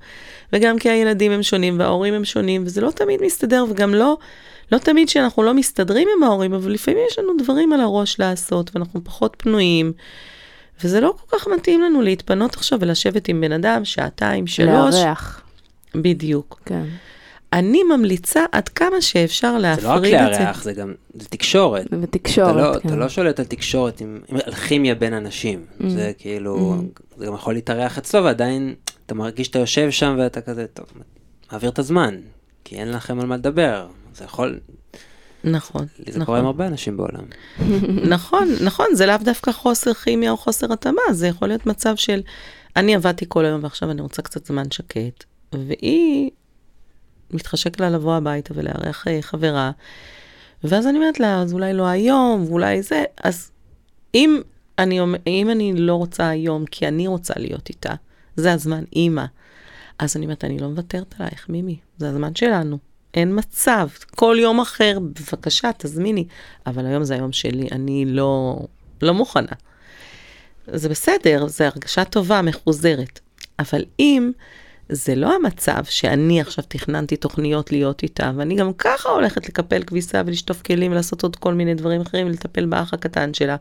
וגם 0.52 0.78
כי 0.78 0.90
הילדים 0.90 1.32
הם 1.32 1.42
שונים 1.42 1.78
וההורים 1.78 2.14
הם 2.14 2.24
שונים, 2.24 2.62
וזה 2.66 2.80
לא 2.80 2.90
תמיד 2.90 3.20
מסתדר, 3.22 3.64
וגם 3.70 3.94
לא, 3.94 4.18
לא 4.72 4.78
תמיד 4.78 5.08
שאנחנו 5.08 5.42
לא 5.42 5.54
מסתדרים 5.54 6.08
עם 6.16 6.22
ההורים, 6.22 6.54
אבל 6.54 6.72
לפעמים 6.72 7.00
יש 7.10 7.18
לנו 7.18 7.32
דברים 7.38 7.72
על 7.72 7.80
הראש 7.80 8.20
לעשות, 8.20 8.70
ואנחנו 8.74 9.04
פחות 9.04 9.36
פנויים, 9.38 9.92
וזה 10.84 11.00
לא 11.00 11.14
כל 11.20 11.38
כך 11.38 11.48
מתאים 11.48 11.80
לנו 11.80 12.02
להתפנות 12.02 12.54
עכשיו 12.54 12.78
ולשבת 12.80 13.28
עם 13.28 13.40
בן 13.40 13.52
אדם 13.52 13.84
שעתיים, 13.84 14.46
שלוש. 14.46 14.94
לארח, 14.94 15.42
בדיוק. 15.94 16.60
כן. 16.64 16.84
אני 17.52 17.82
ממליצה 17.82 18.44
עד 18.52 18.68
כמה 18.68 19.00
שאפשר 19.00 19.52
זה 19.52 19.58
לא 19.58 19.68
רק 19.72 19.82
להפריד 19.82 20.14
את 20.14 20.34
זה. 20.34 20.40
לארח, 20.40 20.62
זה 20.62 20.72
גם, 20.72 20.94
זה 21.14 21.28
תקשורת. 21.28 21.86
אתה 21.86 21.96
ותקשורת, 22.00 22.56
לא, 22.56 22.80
כן. 22.80 22.88
אתה 22.88 22.96
לא 22.96 23.08
שולט 23.08 23.40
על 23.40 23.46
תקשורת, 23.46 24.00
עם, 24.00 24.18
על 24.44 24.54
כימיה 24.54 24.94
בין 24.94 25.12
אנשים. 25.12 25.64
Mm. 25.80 25.88
זה 25.88 26.12
כאילו, 26.18 26.76
זה 27.16 27.26
גם 27.26 27.34
יכול 27.34 27.54
להתארח 27.54 27.98
אצלו, 27.98 28.24
ועדיין 28.24 28.74
אתה 29.06 29.14
מרגיש 29.14 29.46
שאתה 29.46 29.58
יושב 29.58 29.90
שם 29.90 30.16
ואתה 30.18 30.40
כזה, 30.40 30.66
טוב, 30.66 30.86
מעביר 31.52 31.70
את 31.70 31.78
הזמן, 31.78 32.16
כי 32.64 32.76
אין 32.76 32.90
לכם 32.90 33.20
על 33.20 33.26
מה 33.26 33.36
לדבר. 33.36 33.86
זה 34.14 34.24
יכול, 34.24 34.60
נכון, 35.44 35.86
זה 35.98 36.10
נכון. 36.10 36.24
קורה 36.24 36.38
עם 36.38 36.46
הרבה 36.46 36.66
אנשים 36.66 36.96
בעולם. 36.96 37.24
נכון, 38.14 38.48
נכון, 38.64 38.86
זה 38.92 39.06
לאו 39.06 39.16
דווקא 39.24 39.52
חוסר 39.52 39.94
כימיה 39.94 40.30
או 40.30 40.36
חוסר 40.36 40.72
התאמה, 40.72 41.02
זה 41.12 41.26
יכול 41.26 41.48
להיות 41.48 41.66
מצב 41.66 41.96
של, 41.96 42.20
אני 42.76 42.94
עבדתי 42.94 43.24
כל 43.28 43.44
היום 43.44 43.62
ועכשיו 43.62 43.90
אני 43.90 44.02
רוצה 44.02 44.22
קצת 44.22 44.46
זמן 44.46 44.70
שקט, 44.70 45.24
והיא, 45.52 46.30
מתחשק 47.32 47.80
לה 47.80 47.90
לבוא 47.90 48.14
הביתה 48.14 48.54
ולארח 48.56 49.08
אה, 49.08 49.22
חברה, 49.22 49.70
ואז 50.64 50.86
אני 50.86 50.98
אומרת 50.98 51.20
לה, 51.20 51.42
אז 51.42 51.52
אולי 51.52 51.72
לא 51.72 51.86
היום, 51.86 52.44
ואולי 52.48 52.82
זה, 52.82 53.04
אז 53.24 53.50
אם 54.14 54.40
אני, 54.78 55.00
אם 55.26 55.50
אני 55.50 55.72
לא 55.76 55.94
רוצה 55.94 56.28
היום, 56.28 56.66
כי 56.66 56.88
אני 56.88 57.06
רוצה 57.06 57.34
להיות 57.36 57.68
איתה, 57.68 57.94
זה 58.36 58.52
הזמן, 58.52 58.84
אימא. 58.96 59.24
אז 59.98 60.16
אני 60.16 60.24
אומרת, 60.24 60.44
אני 60.44 60.58
לא 60.58 60.68
מוותרת 60.68 61.14
עלייך, 61.18 61.48
מימי, 61.48 61.78
זה 61.98 62.08
הזמן 62.08 62.34
שלנו. 62.34 62.78
אין 63.14 63.38
מצב, 63.38 63.88
כל 64.16 64.36
יום 64.40 64.60
אחר, 64.60 64.98
בבקשה, 65.00 65.70
תזמיני. 65.78 66.24
אבל 66.66 66.86
היום 66.86 67.04
זה 67.04 67.14
היום 67.14 67.32
שלי, 67.32 67.68
אני 67.72 68.04
לא, 68.04 68.58
לא 69.02 69.14
מוכנה. 69.14 69.52
זה 70.66 70.88
בסדר, 70.88 71.46
זו 71.46 71.64
הרגשה 71.64 72.04
טובה, 72.04 72.42
מחוזרת. 72.42 73.20
אבל 73.58 73.84
אם 73.98 74.32
זה 74.92 75.14
לא 75.14 75.34
המצב 75.34 75.84
שאני 75.84 76.40
עכשיו 76.40 76.64
תכננתי 76.68 77.16
תוכניות 77.16 77.72
להיות 77.72 78.02
איתה, 78.02 78.32
ואני 78.36 78.54
גם 78.54 78.72
ככה 78.72 79.08
הולכת 79.08 79.48
לקפל 79.48 79.82
כביסה 79.82 80.22
ולשטוף 80.26 80.62
כלים 80.62 80.92
ולעשות 80.92 81.22
עוד 81.22 81.36
כל 81.36 81.54
מיני 81.54 81.74
דברים 81.74 82.00
אחרים 82.00 82.26
ולטפל 82.26 82.66
באח 82.66 82.94
הקטן 82.94 83.34
שלה. 83.34 83.56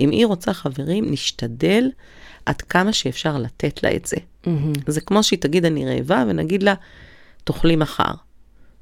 אם 0.00 0.10
היא 0.10 0.26
רוצה 0.26 0.52
חברים, 0.52 1.10
נשתדל 1.10 1.90
עד 2.46 2.62
כמה 2.62 2.92
שאפשר 2.92 3.38
לתת 3.38 3.82
לה 3.82 3.96
את 3.96 4.06
זה. 4.06 4.16
מהמם. 4.46 4.72
זה 4.86 5.00
כמו 5.00 5.22
שהיא 5.22 5.38
תגיד 5.38 5.64
אני 5.64 5.86
רעבה, 5.86 6.24
ונגיד 6.28 6.62
לה, 6.62 6.74
תאכלי 7.44 7.76
מחר. 7.76 8.12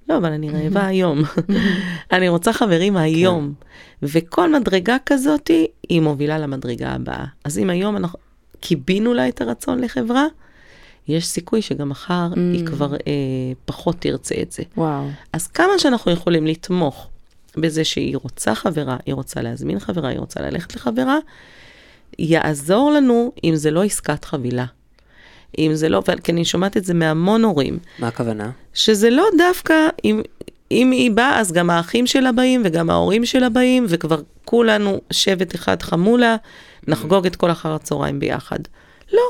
לא, 0.08 0.16
אבל 0.16 0.32
אני 0.32 0.50
רעבה 0.50 0.86
היום. 0.86 1.22
אני 2.12 2.28
רוצה 2.28 2.52
חברים 2.52 2.96
היום. 2.96 3.54
וכל 4.02 4.58
מדרגה 4.58 4.96
כזאת, 5.06 5.50
היא 5.88 6.00
מובילה 6.00 6.38
למדרגה 6.38 6.88
הבאה. 6.88 7.24
אז 7.44 7.58
אם 7.58 7.70
היום 7.70 7.96
אנחנו 7.96 8.18
קיבינו 8.60 9.14
לה 9.14 9.28
את 9.28 9.40
הרצון 9.40 9.80
לחברה, 9.80 10.26
יש 11.08 11.26
סיכוי 11.26 11.62
שגם 11.62 11.88
מחר 11.88 12.28
היא 12.36 12.66
כבר 12.66 12.94
אה, 12.94 13.00
פחות 13.64 13.96
תרצה 13.98 14.34
את 14.42 14.52
זה. 14.52 14.62
וואו. 14.76 15.04
אז 15.32 15.46
כמה 15.46 15.78
שאנחנו 15.78 16.12
יכולים 16.12 16.46
לתמוך 16.46 17.08
בזה 17.56 17.84
שהיא 17.84 18.16
רוצה 18.16 18.54
חברה, 18.54 18.96
היא 19.06 19.14
רוצה 19.14 19.42
להזמין 19.42 19.78
חברה, 19.78 20.08
היא 20.08 20.18
רוצה 20.18 20.42
ללכת 20.42 20.76
לחברה, 20.76 21.18
יעזור 22.18 22.90
לנו 22.90 23.32
אם 23.44 23.56
זה 23.56 23.70
לא 23.70 23.84
עסקת 23.84 24.24
חבילה. 24.24 24.64
אם 25.58 25.70
זה 25.74 25.88
לא, 25.88 26.02
כי 26.24 26.32
אני 26.32 26.44
שומעת 26.44 26.76
את 26.76 26.84
זה 26.84 26.94
מהמון 26.94 27.44
הורים, 27.44 27.78
מה 27.98 28.08
הכוונה? 28.08 28.50
שזה 28.74 29.10
לא 29.10 29.26
דווקא, 29.38 29.74
אם, 30.04 30.22
אם 30.70 30.90
היא 30.90 31.10
באה, 31.10 31.40
אז 31.40 31.52
גם 31.52 31.70
האחים 31.70 32.06
שלה 32.06 32.32
באים 32.32 32.62
וגם 32.64 32.90
ההורים 32.90 33.26
שלה 33.26 33.48
באים, 33.48 33.86
וכבר 33.88 34.20
כולנו 34.44 35.00
שבט 35.10 35.54
אחד 35.54 35.82
חמולה, 35.82 36.36
נחגוג 36.88 37.26
את 37.26 37.36
כל 37.36 37.50
אחר 37.50 37.74
הצהריים 37.74 38.20
ביחד. 38.20 38.58
לא. 39.12 39.22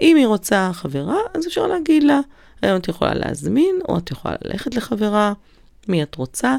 אם 0.00 0.16
היא 0.16 0.26
רוצה 0.26 0.70
חברה, 0.72 1.18
אז 1.34 1.46
אפשר 1.46 1.66
להגיד 1.66 2.02
לה, 2.02 2.20
היום 2.62 2.76
את 2.76 2.88
יכולה 2.88 3.14
להזמין, 3.14 3.76
או 3.88 3.98
את 3.98 4.10
יכולה 4.10 4.34
ללכת 4.44 4.74
לחברה, 4.74 5.32
מי 5.88 6.02
את 6.02 6.14
רוצה, 6.14 6.56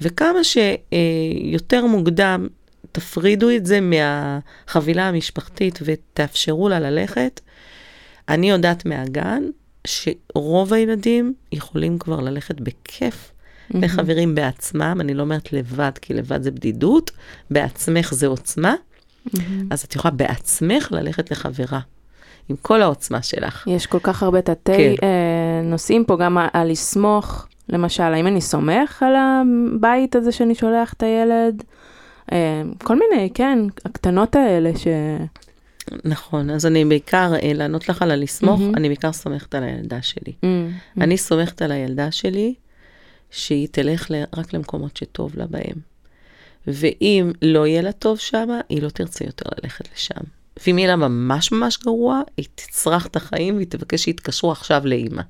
וכמה 0.00 0.38
שיותר 0.44 1.86
מוקדם 1.86 2.46
תפרידו 2.92 3.50
את 3.50 3.66
זה 3.66 3.78
מהחבילה 3.80 5.08
המשפחתית 5.08 5.78
ותאפשרו 5.82 6.68
לה 6.68 6.80
ללכת. 6.80 7.40
אני 8.28 8.50
יודעת 8.50 8.86
מהגן 8.86 9.42
שרוב 9.86 10.72
הילדים 10.72 11.34
יכולים 11.52 11.98
כבר 11.98 12.20
ללכת 12.20 12.60
בכיף 12.60 13.32
לחברים 13.70 14.34
בעצמם, 14.34 14.98
אני 15.00 15.14
לא 15.14 15.22
אומרת 15.22 15.52
לבד, 15.52 15.92
כי 16.02 16.14
לבד 16.14 16.42
זה 16.42 16.50
בדידות, 16.50 17.10
בעצמך 17.50 18.14
זה 18.14 18.26
עוצמה, 18.26 18.74
אז 19.70 19.82
את 19.82 19.94
יכולה 19.96 20.14
בעצמך 20.14 20.92
ללכת 20.92 21.30
לחברה, 21.30 21.80
עם 22.48 22.56
כל 22.62 22.82
העוצמה 22.82 23.22
שלך. 23.22 23.66
יש 23.66 23.86
כל 23.86 23.98
כך 24.02 24.22
הרבה 24.22 24.42
תתי 24.42 24.72
כן. 24.76 24.94
אה, 25.06 25.60
נושאים 25.64 26.04
פה, 26.04 26.16
גם 26.16 26.38
על 26.52 26.70
לסמוך, 26.70 27.46
למשל, 27.68 28.02
האם 28.02 28.26
אני 28.26 28.40
סומך 28.40 29.02
על 29.02 29.12
הבית 29.16 30.16
הזה 30.16 30.32
שאני 30.32 30.54
שולח 30.54 30.92
את 30.92 31.02
הילד? 31.02 31.62
אה, 32.32 32.62
כל 32.84 32.98
מיני, 32.98 33.30
כן, 33.34 33.58
הקטנות 33.84 34.36
האלה 34.36 34.70
ש... 34.78 34.86
נכון, 36.04 36.50
אז 36.50 36.66
אני 36.66 36.84
בעיקר, 36.84 37.32
אה, 37.42 37.52
לענות 37.54 37.88
לך 37.88 38.02
על 38.02 38.10
הלסמוך, 38.10 38.60
מהמם. 38.60 38.74
אני 38.76 38.88
בעיקר 38.88 39.12
סומכת 39.12 39.54
על 39.54 39.62
הילדה 39.62 40.02
שלי. 40.02 40.32
Mm, 40.42 40.46
אני 41.00 41.16
סומכת 41.18 41.62
על 41.62 41.72
הילדה 41.72 42.10
שלי 42.10 42.54
שהיא 43.30 43.68
תלך 43.70 44.10
ל- 44.10 44.24
רק 44.36 44.52
למקומות 44.52 44.96
שטוב 44.96 45.32
לה 45.36 45.46
בהם. 45.46 45.76
ואם 46.66 47.32
לא 47.42 47.66
יהיה 47.66 47.82
לה 47.82 47.92
טוב 47.92 48.18
שם, 48.18 48.48
היא 48.68 48.82
לא 48.82 48.88
תרצה 48.88 49.24
יותר 49.24 49.50
ללכת 49.62 49.84
לשם. 49.94 50.20
ואם 50.66 50.78
יהיה 50.78 50.88
לה 50.88 50.96
ממש 50.96 51.52
ממש 51.52 51.78
גרוע, 51.78 52.20
היא 52.36 52.46
תצרח 52.54 53.06
את 53.06 53.16
החיים 53.16 53.56
והיא 53.56 53.66
תבקש 53.70 54.02
שיתקשרו 54.04 54.52
עכשיו 54.52 54.82
לאימא. 54.84 55.22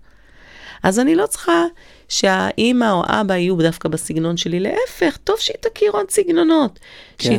אז 0.82 0.98
אני 0.98 1.14
לא 1.14 1.26
צריכה 1.26 1.64
שהאימא 2.08 2.90
או 2.92 3.02
אבא 3.06 3.34
יהיו 3.36 3.56
דווקא 3.56 3.88
בסגנון 3.88 4.36
שלי, 4.36 4.60
להפך, 4.60 5.16
טוב 5.24 5.36
שהיא 5.38 5.56
תכיר 5.60 5.90
עוד 5.92 6.10
סגנונות. 6.10 6.78
כן. 7.18 7.24
שהיא- 7.24 7.38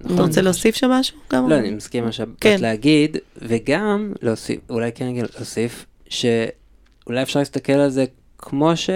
נכון. 0.00 0.14
אתה 0.16 0.22
רוצה 0.22 0.40
להוסיף 0.40 0.76
שם 0.76 0.90
משהו? 0.90 1.18
גם 1.32 1.48
לא, 1.48 1.54
אני 1.58 1.70
מסכים 1.70 2.04
מה 2.04 2.12
שבאת 2.12 2.36
כן. 2.40 2.56
להגיד, 2.60 3.16
וגם 3.36 4.12
להוסיף, 4.22 4.60
אולי 4.70 4.90
כן 4.94 5.06
להוסיף, 5.36 5.86
שאולי 6.08 7.22
אפשר 7.22 7.38
להסתכל 7.38 7.72
על 7.72 7.90
זה 7.90 8.04
כמו 8.38 8.76
ש... 8.76 8.90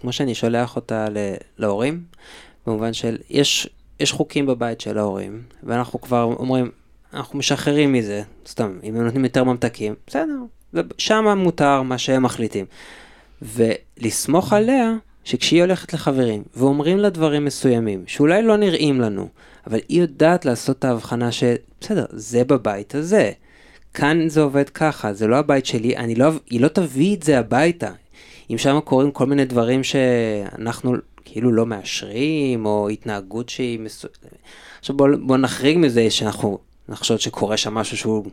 כמו 0.00 0.12
שאני 0.12 0.34
שולח 0.34 0.76
אותה 0.76 1.08
ל... 1.08 1.16
להורים, 1.58 2.02
במובן 2.66 2.92
של, 2.92 3.16
יש, 3.30 3.68
יש 4.00 4.12
חוקים 4.12 4.46
בבית 4.46 4.80
של 4.80 4.98
ההורים, 4.98 5.42
ואנחנו 5.62 6.00
כבר 6.00 6.22
אומרים, 6.22 6.70
אנחנו 7.14 7.38
משחררים 7.38 7.92
מזה, 7.92 8.22
סתם, 8.46 8.78
אם 8.82 8.96
הם 8.96 9.04
נותנים 9.04 9.24
יותר 9.24 9.44
ממתקים, 9.44 9.94
בסדר, 10.06 10.38
שם 10.98 11.38
מותר 11.38 11.82
מה 11.82 11.98
שהם 11.98 12.22
מחליטים. 12.22 12.64
ולסמוך 13.42 14.52
עליה 14.52 14.92
שכשהיא 15.24 15.62
הולכת 15.62 15.92
לחברים 15.92 16.42
ואומרים 16.56 16.98
לה 16.98 17.10
דברים 17.10 17.44
מסוימים 17.44 18.04
שאולי 18.06 18.42
לא 18.42 18.56
נראים 18.56 19.00
לנו, 19.00 19.28
אבל 19.66 19.78
היא 19.88 20.00
יודעת 20.00 20.44
לעשות 20.44 20.78
את 20.78 20.84
ההבחנה 20.84 21.32
שבסדר, 21.32 22.04
זה 22.10 22.44
בבית 22.44 22.94
הזה. 22.94 23.30
כאן 23.94 24.28
זה 24.28 24.40
עובד 24.40 24.68
ככה, 24.68 25.12
זה 25.12 25.26
לא 25.26 25.36
הבית 25.36 25.66
שלי, 25.66 25.96
אני 25.96 26.14
לא, 26.14 26.30
היא 26.50 26.60
לא 26.60 26.68
תביא 26.68 27.16
את 27.16 27.22
זה 27.22 27.38
הביתה. 27.38 27.90
אם 28.50 28.58
שם 28.58 28.80
קורים 28.84 29.10
כל 29.10 29.26
מיני 29.26 29.44
דברים 29.44 29.84
שאנחנו 29.84 30.94
כאילו 31.24 31.52
לא 31.52 31.66
מאשרים, 31.66 32.66
או 32.66 32.88
התנהגות 32.88 33.48
שהיא 33.48 33.80
מסוימת. 33.80 34.16
עכשיו 34.80 34.96
בוא, 34.96 35.08
בוא 35.20 35.36
נחריג 35.36 35.78
מזה 35.78 36.10
שאנחנו 36.10 36.58
נחשוב 36.88 37.16
שקורה 37.16 37.56
שם 37.56 37.74
משהו 37.74 37.96
שהוא 37.96 38.24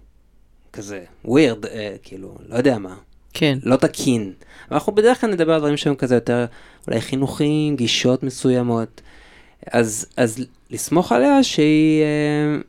כזה 0.74 1.04
ווירד, 1.26 1.66
אה, 1.66 1.96
כאילו, 2.04 2.38
לא 2.50 2.56
יודע 2.56 2.78
מה, 2.78 2.96
כן. 3.34 3.60
לא 3.64 3.76
תקין. 3.76 4.34
אנחנו 4.72 4.96
בדרך 4.96 5.22
כלל 5.22 5.32
נדבר 5.32 5.54
על 5.54 5.60
דברים 5.60 5.78
שהם 5.78 5.96
כזה 5.96 6.16
יותר 6.16 6.46
אולי 6.88 7.02
חינוכיים, 7.02 7.76
גישות 7.76 8.24
מסוימות. 8.24 9.02
אז, 9.72 10.06
אז 10.18 10.46
לסמוך 10.70 11.12
עליה 11.12 11.44
שהיא, 11.44 12.02
אה, 12.02 12.62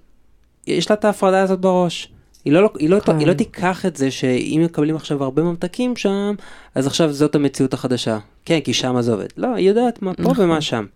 יש 0.66 0.90
לה 0.90 0.96
את 0.96 1.04
ההפרדה 1.04 1.42
הזאת 1.42 1.60
בראש. 1.60 2.08
היא 2.44 2.52
לא, 2.52 2.70
היא, 2.78 2.90
לא, 2.90 3.00
כן. 3.00 3.18
היא 3.18 3.26
לא 3.26 3.32
תיקח 3.32 3.86
את 3.86 3.96
זה 3.96 4.10
שאם 4.10 4.62
מקבלים 4.64 4.96
עכשיו 4.96 5.24
הרבה 5.24 5.42
ממתקים 5.42 5.96
שם, 5.96 6.34
אז 6.74 6.86
עכשיו 6.86 7.12
זאת 7.12 7.34
המציאות 7.34 7.74
החדשה. 7.74 8.18
כן, 8.44 8.60
כי 8.60 8.74
שם 8.74 9.00
זה 9.00 9.12
עובד. 9.12 9.26
לא, 9.36 9.54
היא 9.54 9.68
יודעת 9.68 10.02
מה 10.02 10.14
פה 10.14 10.22
נכון. 10.22 10.44
ומה 10.44 10.60
שם. 10.60 10.86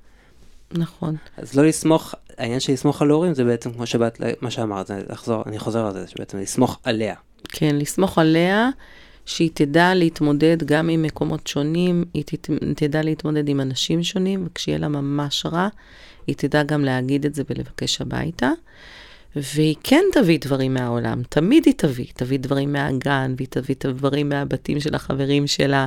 נכון. 0.73 1.17
אז 1.37 1.55
לא 1.55 1.67
לסמוך, 1.67 2.15
העניין 2.39 2.61
של 2.61 2.73
לסמוך 2.73 3.03
על 3.03 3.11
הורים 3.11 3.35
זה 3.35 3.45
בעצם 3.45 3.73
כמו 3.73 3.87
שבאת, 3.87 4.21
מה 4.41 4.51
שאמרת, 4.51 4.91
לחזור, 5.09 5.43
אני 5.47 5.59
חוזר 5.59 5.87
על 5.87 5.93
זה, 5.93 6.05
שבעצם 6.07 6.39
לסמוך 6.39 6.79
עליה. 6.85 7.15
כן, 7.49 7.77
לסמוך 7.79 8.19
עליה, 8.19 8.69
שהיא 9.27 9.51
תדע 9.55 9.95
להתמודד 9.95 10.57
גם 10.65 10.89
עם 10.89 11.03
מקומות 11.03 11.47
שונים, 11.47 12.05
היא 12.15 12.25
תת- 12.27 12.51
תדע 12.77 13.03
להתמודד 13.03 13.49
עם 13.49 13.61
אנשים 13.61 14.03
שונים, 14.03 14.47
וכשיהיה 14.47 14.79
לה 14.79 14.89
ממש 14.89 15.47
רע, 15.47 15.69
היא 16.27 16.37
תדע 16.37 16.63
גם 16.63 16.85
להגיד 16.85 17.27
את 17.27 17.35
זה 17.35 17.43
ולבקש 17.51 18.01
הביתה. 18.01 18.51
והיא 19.37 19.75
כן 19.83 20.03
תביא 20.13 20.39
דברים 20.39 20.75
מהעולם, 20.75 21.23
תמיד 21.29 21.67
היא 21.67 21.75
תביא, 21.77 22.07
תביא 22.15 22.39
דברים 22.39 22.73
מהגן, 22.73 23.35
והיא 23.37 23.49
תביא 23.51 23.75
את 23.75 23.85
הדברים 23.85 24.29
מהבתים 24.29 24.81
של 24.81 24.95
החברים 24.95 25.47
שלה. 25.47 25.87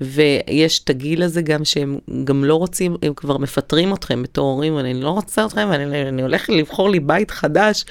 ויש 0.00 0.80
את 0.84 0.90
הגיל 0.90 1.22
הזה 1.22 1.42
גם 1.42 1.64
שהם 1.64 1.98
גם 2.24 2.44
לא 2.44 2.54
רוצים, 2.54 2.96
הם 3.02 3.14
כבר 3.14 3.38
מפטרים 3.38 3.94
אתכם 3.94 4.22
בתור 4.22 4.52
הורים, 4.52 4.78
אני 4.78 4.94
לא 4.94 5.10
רוצה 5.10 5.46
אתכם, 5.46 5.68
אני, 5.72 6.08
אני 6.08 6.22
הולך 6.22 6.50
לבחור 6.50 6.90
לי 6.90 7.00
בית 7.00 7.30
חדש, 7.30 7.84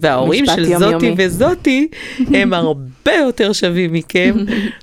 וההורים 0.00 0.44
משפט 0.44 0.56
של 0.56 0.64
זאתי 0.64 0.84
יומיומי. 0.84 1.14
וזאתי 1.18 1.88
הם 2.18 2.52
הרבה 2.62 3.12
יותר 3.12 3.52
שווים 3.52 3.92
מכם, 3.92 4.36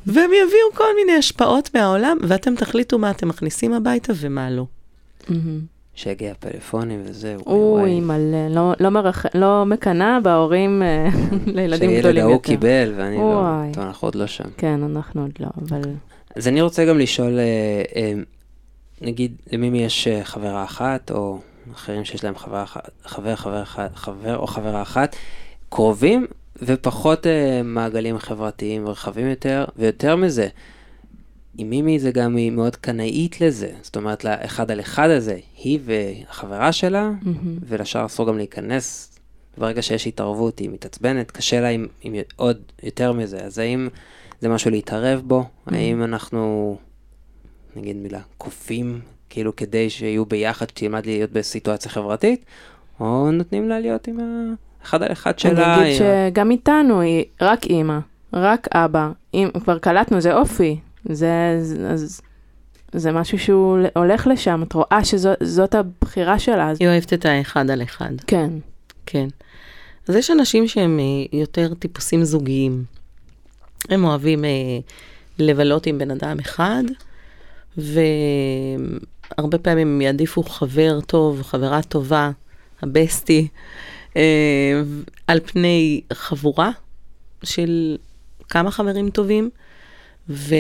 והם 0.05 0.31
יביאו 0.33 0.73
כל 0.73 0.95
מיני 0.95 1.17
השפעות 1.17 1.69
מהעולם, 1.75 2.17
ואתם 2.21 2.55
תחליטו 2.55 2.99
מה 2.99 3.11
אתם 3.11 3.27
מכניסים 3.27 3.73
הביתה 3.73 4.13
ומה 4.15 4.49
לא. 4.49 4.65
מהמם. 5.93 6.03
שיגיע 6.03 6.31
הפלאפונים 6.31 7.01
וזה, 7.05 7.35
וואי 7.45 7.55
אוי. 7.59 7.99
מלא, 7.99 8.47
לא- 8.49 8.73
לא 8.79 8.89
מרח- 8.89 9.25
לא 9.35 9.63
מקנאה 9.65 10.19
בהורים 10.19 10.83
אה, 10.83 11.07
לילדים 11.55 11.89
שהילד 11.89 11.99
גדולים 12.03 12.21
ההוא 12.21 12.33
יותר. 12.33 12.43
קיבל 12.49 12.93
ואני 12.95 13.17
לא, 13.17 13.21
וואי. 13.21 13.71
טוב, 13.73 13.83
אנחנו 13.83 14.07
עוד 14.07 14.15
לא 14.15 14.27
שם. 14.27 14.43
כן, 14.57 14.79
אנחנו 14.83 15.21
עוד 15.21 15.31
לא, 15.39 15.47
אבל... 15.61 15.81
אז 16.35 16.47
אני 16.47 16.61
רוצה 16.61 16.85
גם 16.85 16.97
לשאול, 16.99 17.39
אה, 17.39 17.43
אה, 17.95 18.13
נגיד, 19.01 19.35
למי 19.51 19.83
יש 19.83 20.07
אה, 20.07 20.23
חברה 20.23 20.63
אחת, 20.63 21.11
או 21.11 21.39
אחרים 21.73 22.05
שיש 22.05 22.23
להם 22.23 22.35
חברה 22.35 22.65
חבר, 23.05 23.35
חבר, 23.35 23.63
חבר 23.95 24.37
או 24.37 24.47
חברה 24.47 24.81
אחת, 24.81 25.15
קרובים 25.69 26.25
ופחות 26.61 27.27
מעגלים 27.63 28.17
חברתיים 28.19 28.87
רחבים 28.87 29.27
יותר, 29.29 29.65
ויותר 29.77 30.15
מזה, 30.15 30.47
עם 31.57 31.69
מימי 31.69 31.99
זה 31.99 32.11
גם 32.11 32.35
היא 32.35 32.51
מאוד 32.51 32.75
קנאית 32.75 33.41
לזה, 33.41 33.71
זאת 33.81 33.95
אומרת, 33.95 34.23
לאחד 34.23 34.71
על 34.71 34.79
אחד 34.79 35.09
הזה, 35.09 35.37
היא 35.57 35.79
והחברה 35.85 36.71
שלה, 36.71 37.11
מהמם. 37.21 37.57
ולשאר 37.67 38.05
אסור 38.05 38.27
גם 38.27 38.37
להיכנס. 38.37 39.09
ברגע 39.57 39.81
שיש 39.81 40.07
התערבות, 40.07 40.59
היא 40.59 40.69
מתעצבנת, 40.69 41.31
קשה 41.31 41.61
לה 41.61 41.67
עם, 41.67 41.87
עם 42.01 42.13
עוד 42.35 42.57
יותר 42.83 43.11
מזה. 43.11 43.37
אז 43.37 43.59
האם 43.59 43.89
זה 44.41 44.49
משהו 44.49 44.71
להתערב 44.71 45.21
בו? 45.25 45.43
האם 45.67 46.03
אנחנו, 46.03 46.77
נגיד 47.75 47.95
מילה, 47.95 48.19
כופים, 48.37 48.99
כאילו 49.29 49.55
כדי 49.55 49.89
שיהיו 49.89 50.25
ביחד, 50.25 50.69
שתלמד 50.69 51.05
להיות 51.05 51.31
בסיטואציה 51.31 51.91
חברתית, 51.91 52.45
או 52.99 53.31
נותנים 53.31 53.69
לה 53.69 53.79
להיות 53.79 54.07
עם 54.07 54.17
האחד 54.81 55.03
על 55.03 55.11
אחד 55.11 55.39
שלה? 55.39 55.75
אני 55.75 55.83
אגיד 55.83 55.97
שגם 55.97 56.51
איתנו 56.51 57.01
היא 57.01 57.25
רק 57.41 57.65
אימא, 57.65 57.99
רק 58.33 58.67
אבא. 58.71 59.11
אם 59.33 59.49
כבר 59.63 59.79
קלטנו, 59.79 60.21
זה 60.21 60.35
אופי. 60.35 60.79
זה, 61.09 61.57
זה- 61.61 61.89
אז, 61.89 62.21
זה 62.93 63.11
משהו 63.11 63.39
שהוא 63.39 63.77
הולך 63.95 64.27
לשם, 64.27 64.63
את 64.63 64.73
רואה 64.73 64.99
שזאת 65.05 65.75
הבחירה 65.75 66.39
שלה. 66.39 66.71
היא 66.79 66.87
אוהבת 66.87 67.13
את 67.13 67.25
האחד 67.25 67.69
על 67.69 67.83
אחד. 67.83 68.11
כן. 68.27 68.49
כן. 69.05 69.27
אז 70.07 70.15
יש 70.15 70.31
אנשים 70.31 70.67
שהם 70.67 70.99
אה, 70.99 71.39
יותר 71.39 71.73
טיפוסים 71.73 72.23
זוגיים. 72.23 72.83
הם 73.89 74.03
אוהבים 74.03 74.45
אה, 74.45 74.49
לבלות 75.39 75.85
עם 75.85 75.97
בן 75.97 76.11
אדם 76.11 76.39
אחד, 76.39 76.83
והרבה 77.77 79.57
פעמים 79.61 79.87
הם 79.87 80.01
יעדיפו 80.01 80.43
חבר 80.43 81.01
טוב, 81.01 81.41
חברה 81.41 81.81
טובה, 81.81 82.31
הבסטי, 82.81 83.47
אה, 84.17 84.81
על 85.27 85.39
פני 85.45 86.01
חבורה 86.13 86.71
של 87.43 87.97
כמה 88.49 88.71
חברים 88.71 89.09
טובים, 89.09 89.49
ו... 90.29 90.55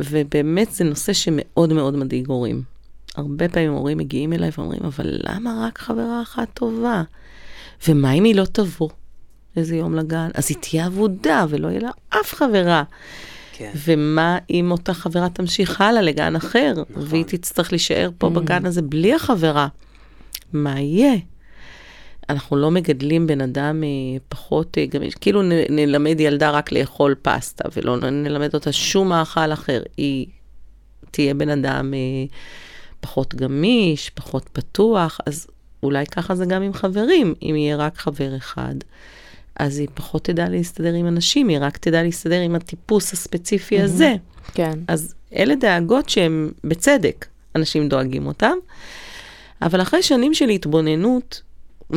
ובאמת 0.00 0.72
זה 0.72 0.84
נושא 0.84 1.12
שמאוד 1.12 1.72
מאוד 1.72 1.96
מדאיג 1.96 2.28
הורים. 2.28 2.62
הרבה 3.16 3.48
פעמים 3.48 3.72
הורים 3.72 3.98
מגיעים 3.98 4.32
אליי 4.32 4.50
ואומרים, 4.58 4.82
אבל 4.82 5.06
למה 5.22 5.66
רק 5.66 5.78
חברה 5.78 6.22
אחת 6.22 6.48
טובה? 6.54 7.02
ומה 7.88 8.12
אם 8.12 8.24
היא 8.24 8.34
לא 8.34 8.44
תבוא 8.44 8.88
איזה 9.56 9.76
יום 9.76 9.94
לגן? 9.94 10.28
אז 10.34 10.46
היא 10.48 10.56
תהיה 10.60 10.86
עבודה 10.86 11.46
ולא 11.48 11.68
יהיה 11.68 11.80
לה 11.80 11.90
אף 12.08 12.34
חברה. 12.34 12.82
כן. 13.52 13.70
ומה 13.86 14.38
אם 14.50 14.68
אותה 14.70 14.94
חברה 14.94 15.28
תמשיך 15.28 15.80
הלאה 15.80 16.02
לגן 16.02 16.36
אחר, 16.36 16.74
נכון. 16.90 17.02
והיא 17.08 17.24
תצטרך 17.24 17.72
להישאר 17.72 18.10
פה 18.18 18.26
Mm. 18.26 18.30
בגן 18.30 18.66
הזה 18.66 18.82
בלי 18.82 19.14
החברה? 19.14 19.68
מה 20.52 20.80
יהיה? 20.80 21.14
אנחנו 22.32 22.56
לא 22.56 22.70
מגדלים 22.70 23.26
בן 23.26 23.40
אדם 23.40 23.84
אה, 23.84 23.88
פחות, 24.28 24.78
אה, 24.78 24.86
גם, 24.86 25.02
כאילו 25.20 25.42
נ, 25.42 25.52
נלמד 25.70 26.20
ילדה 26.20 26.50
רק 26.50 26.72
לאכול 26.72 27.14
פסטה, 27.22 27.68
ולא 27.76 27.96
נלמד 28.10 28.54
אותה 28.54 28.72
שום 28.72 29.08
מאכל 29.08 29.52
אחר. 29.52 29.82
היא 29.96 30.26
תהיה 31.10 31.34
בן 31.34 31.48
אדם 31.48 31.94
אה, 31.94 31.98
פחות 33.00 33.34
גמיש, 33.34 34.10
פחות 34.10 34.48
פתוח, 34.52 35.20
אז 35.26 35.46
אולי 35.82 36.06
ככה 36.06 36.34
זה 36.34 36.46
גם 36.46 36.62
עם 36.62 36.72
חברים, 36.72 37.34
אם 37.42 37.54
יהיה 37.56 37.76
רק 37.76 37.98
חבר 37.98 38.36
אחד. 38.36 38.74
אז 39.56 39.78
היא 39.78 39.88
פחות 39.94 40.24
תדע 40.24 40.48
להסתדר 40.48 40.92
עם 40.94 41.06
אנשים, 41.06 41.48
היא 41.48 41.58
רק 41.60 41.76
תדע 41.76 42.02
להסתדר 42.02 42.40
עם 42.40 42.54
הטיפוס 42.54 43.12
הספציפי 43.12 43.76
מהמם. 43.76 43.84
הזה. 43.84 44.14
כן. 44.54 44.78
אז 44.88 45.14
אלה 45.36 45.54
דאגות 45.54 46.08
שהן 46.08 46.50
בצדק, 46.64 47.26
אנשים 47.56 47.88
דואגים 47.88 48.26
אותם. 48.26 48.54
אבל 49.62 49.82
אחרי 49.82 50.02
שנים 50.02 50.34
של 50.34 50.48
התבוננות 50.48 51.42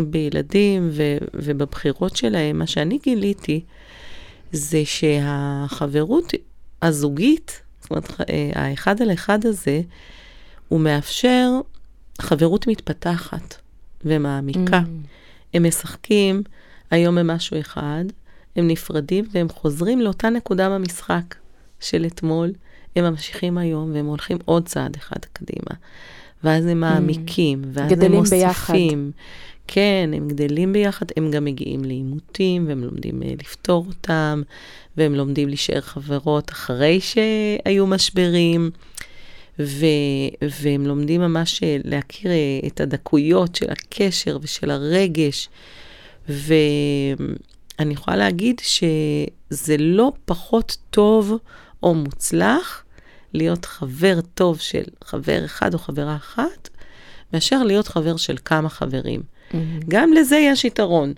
בילדים 0.03 0.89
ו- 0.91 1.17
ובבחירות 1.33 2.15
שלהם, 2.15 2.59
מה 2.59 2.67
שאני 2.67 2.99
גיליתי 3.03 3.61
זה 4.51 4.81
שהחברות 4.85 6.33
הזוגית, 6.81 7.61
זאת 7.81 7.91
אומרת, 7.91 8.11
אה, 8.29 8.51
האחד 8.53 9.01
על 9.01 9.13
אחד 9.13 9.45
הזה, 9.45 9.81
הוא 10.67 10.79
מאפשר 10.79 11.49
חברות 12.21 12.67
מתפתחת 12.67 13.55
ומעמיקה. 14.05 14.79
Mm. 14.79 15.07
הם 15.53 15.67
משחקים 15.67 16.43
היום 16.91 17.15
במשהו 17.15 17.59
אחד, 17.59 18.05
הם 18.55 18.67
נפרדים 18.67 19.25
והם 19.31 19.49
חוזרים 19.49 20.01
לאותה 20.01 20.29
נקודה 20.29 20.69
במשחק 20.69 21.35
של 21.79 22.05
אתמול, 22.05 22.51
הם 22.95 23.03
ממשיכים 23.03 23.57
היום 23.57 23.91
והם 23.93 24.05
הולכים 24.05 24.37
עוד 24.45 24.67
צעד 24.67 24.95
אחד 24.95 25.25
קדימה. 25.33 25.75
ואז 26.43 26.65
הם 26.65 26.79
מעמיקים, 26.79 27.61
ואז 27.73 27.91
הם 27.91 27.97
גדלים 27.97 28.19
מוסיפים. 28.19 29.11
כן, 29.67 30.09
הם 30.13 30.27
גדלים 30.27 30.73
ביחד, 30.73 31.05
הם 31.17 31.31
גם 31.31 31.45
מגיעים 31.45 31.85
לעימותים, 31.85 32.67
והם 32.67 32.83
לומדים 32.83 33.23
אה, 33.23 33.33
לפתור 33.39 33.85
אותם, 33.87 34.41
והם 34.97 35.15
לומדים 35.15 35.47
להישאר 35.47 35.81
חברות 35.81 36.51
אחרי 36.51 36.99
שהיו 37.01 37.87
משברים, 37.87 38.71
ו- 39.59 40.45
והם 40.61 40.85
לומדים 40.87 41.21
ממש 41.21 41.63
אה, 41.63 41.77
להכיר 41.83 42.31
אה, 42.31 42.59
את 42.67 42.81
הדקויות 42.81 43.55
של 43.55 43.71
הקשר 43.71 44.37
ושל 44.41 44.71
הרגש. 44.71 45.49
ואני 46.29 47.93
יכולה 47.93 48.17
להגיד 48.17 48.61
שזה 48.63 49.77
לא 49.79 50.11
פחות 50.25 50.77
טוב 50.89 51.33
או 51.83 51.93
מוצלח 51.93 52.83
להיות 53.33 53.65
חבר 53.65 54.19
טוב 54.33 54.59
של 54.59 54.83
חבר 55.03 55.45
אחד 55.45 55.73
או 55.73 55.79
חברה 55.79 56.15
אחת, 56.15 56.69
מאשר 57.33 57.63
להיות 57.63 57.87
חבר 57.87 58.17
של 58.17 58.35
כמה 58.45 58.69
חברים. 58.69 59.34
מהמם. 59.53 59.79
גם 59.87 60.13
לזה 60.13 60.37
יש 60.37 60.65
יתרון. 60.65 61.13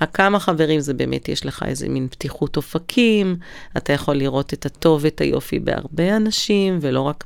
הכמה 0.00 0.38
חברים 0.40 0.80
זה 0.80 0.94
באמת, 0.94 1.28
יש 1.28 1.46
לך 1.46 1.62
איזה 1.66 1.88
מין 1.88 2.08
פתיחות 2.08 2.56
אופקים, 2.56 3.36
אתה 3.76 3.92
יכול 3.92 4.16
לראות 4.16 4.52
את 4.52 4.66
הטוב 4.66 5.00
ואת 5.04 5.20
היופי 5.20 5.58
בהרבה 5.58 6.16
אנשים, 6.16 6.78
ולא 6.80 7.00
רק 7.00 7.24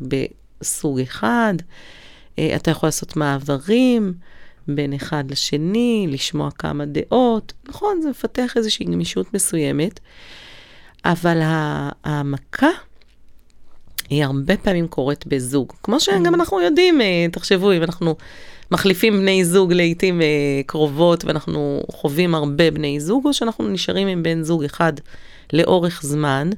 בסוג 0.61 1.01
אחד. 1.01 1.55
אה, 2.39 2.57
אתה 2.57 2.71
יכול 2.71 2.87
לעשות 2.87 3.17
מעברים 3.17 4.15
בין 4.69 4.93
אחד 4.93 5.31
לשני, 5.31 6.07
לשמוע 6.11 6.51
כמה 6.51 6.85
דעות. 6.85 7.53
נכון, 7.69 8.01
זה 8.03 8.11
מפתח 8.11 8.53
איזושהי 8.57 8.87
גמישות 8.87 9.35
מסוימת, 9.35 10.01
אבל 11.05 11.41
ה- 11.43 11.91
העמקה 12.05 12.71
היא 14.11 14.25
הרבה 14.25 14.57
פעמים 14.57 14.89
קורית 14.89 15.27
בזוג. 15.27 15.73
כמו 15.83 16.01
שגם 16.01 16.35
אנחנו 16.35 16.61
יודעים, 16.61 17.01
אה, 17.01 17.27
תחשבו, 17.33 17.73
אם 17.73 17.83
אנחנו 17.83 18.17
מחליפים 18.73 19.21
בני 19.21 19.45
זוג 19.45 19.73
לעיתים 19.73 20.23
אה, 20.23 20.27
קרובות 20.67 21.25
ואנחנו 21.25 21.83
חווים 21.91 22.35
הרבה 22.35 22.71
בני 22.71 23.01
זוג, 23.01 23.27
או 23.27 23.35
שאנחנו 23.35 23.69
נשארים 23.69 24.09
עם 24.09 24.23
בן 24.23 24.43
זוג 24.43 24.65
אחד 24.65 24.93
לאורך 25.53 26.01
זמן, 26.03 26.51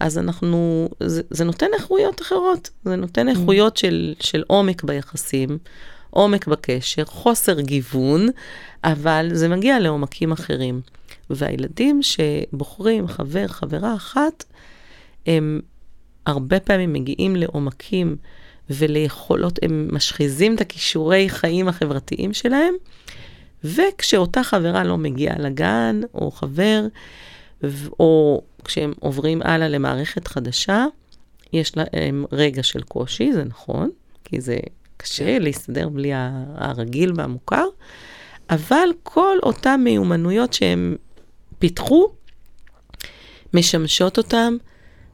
אז 0.00 0.18
אנחנו, 0.18 0.88
זה, 1.00 1.22
זה 1.30 1.44
נותן 1.44 1.66
איכויות 1.74 2.22
אחרות, 2.22 2.70
זה 2.84 2.96
נותן 2.96 3.28
איכויות 3.28 3.76
של, 3.76 4.14
של 4.20 4.44
עומק 4.46 4.82
ביחסים, 4.82 5.58
עומק 6.10 6.46
בקשר, 6.46 7.04
חוסר 7.04 7.60
גיוון, 7.60 8.28
אבל 8.84 9.28
זה 9.32 9.48
מגיע 9.48 9.78
לעומקים 9.78 10.32
אחרים. 10.32 10.80
והילדים 11.30 12.00
שבוחרים 12.02 13.08
חבר, 13.08 13.48
חברה 13.48 13.94
אחת, 13.94 14.44
הם 15.26 15.60
הרבה 16.26 16.60
פעמים 16.60 16.92
מגיעים 16.92 17.36
לעומקים 17.36 18.16
וליכולות, 18.70 19.58
הם 19.62 19.88
משחיזים 19.92 20.54
את 20.54 20.60
הכישורי 20.60 21.28
חיים 21.28 21.68
החברתיים 21.68 22.32
שלהם, 22.32 22.74
וכשאותה 23.64 24.42
חברה 24.42 24.84
לא 24.84 24.98
מגיעה 24.98 25.38
לגן, 25.38 26.00
או 26.14 26.30
חבר, 26.30 26.86
או 28.00 28.42
כשהם 28.64 28.92
עוברים 29.00 29.42
הלאה 29.42 29.68
למערכת 29.68 30.28
חדשה, 30.28 30.86
יש 31.52 31.72
להם 31.76 32.24
רגע 32.32 32.62
של 32.62 32.82
קושי, 32.82 33.32
זה 33.32 33.44
נכון, 33.44 33.90
כי 34.24 34.40
זה 34.40 34.56
קשה 34.96 35.24
כן. 35.24 35.42
להסתדר 35.42 35.88
בלי 35.88 36.10
הרגיל 36.54 37.12
והמוכר, 37.16 37.64
אבל 38.50 38.88
כל 39.02 39.36
אותן 39.42 39.80
מיומנויות 39.84 40.52
שהם 40.52 40.96
פיתחו, 41.58 42.08
משמשות 43.54 44.18
אותם 44.18 44.56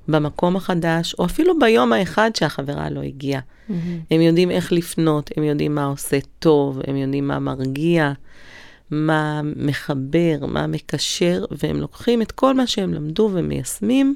במקום 0.08 0.56
החדש, 0.56 1.14
או 1.18 1.24
אפילו 1.24 1.58
ביום 1.58 1.92
האחד 1.92 2.30
שהחברה 2.34 2.90
לא 2.90 3.02
הגיעה. 3.02 3.40
Mm-hmm. 3.40 3.72
הם 4.10 4.20
יודעים 4.20 4.50
איך 4.50 4.72
לפנות, 4.72 5.30
הם 5.36 5.44
יודעים 5.44 5.74
מה 5.74 5.84
עושה 5.84 6.18
טוב, 6.38 6.80
הם 6.86 6.96
יודעים 6.96 7.28
מה 7.28 7.38
מרגיע, 7.38 8.12
מה 8.90 9.40
מחבר, 9.56 10.46
מה 10.46 10.66
מקשר, 10.66 11.44
והם 11.62 11.76
לוקחים 11.76 12.22
את 12.22 12.32
כל 12.32 12.54
מה 12.54 12.66
שהם 12.66 12.94
למדו 12.94 13.30
ומיישמים 13.32 14.14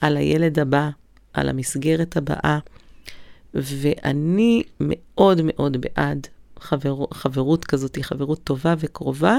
על 0.00 0.16
הילד 0.16 0.58
הבא, 0.58 0.90
על 1.32 1.48
המסגרת 1.48 2.16
הבאה. 2.16 2.58
ואני 3.54 4.62
מאוד 4.80 5.40
מאוד 5.44 5.76
בעד 5.80 6.26
חבר, 6.60 7.04
חברות 7.12 7.64
כזאת, 7.64 7.98
חברות 8.02 8.40
טובה 8.44 8.74
וקרובה, 8.78 9.38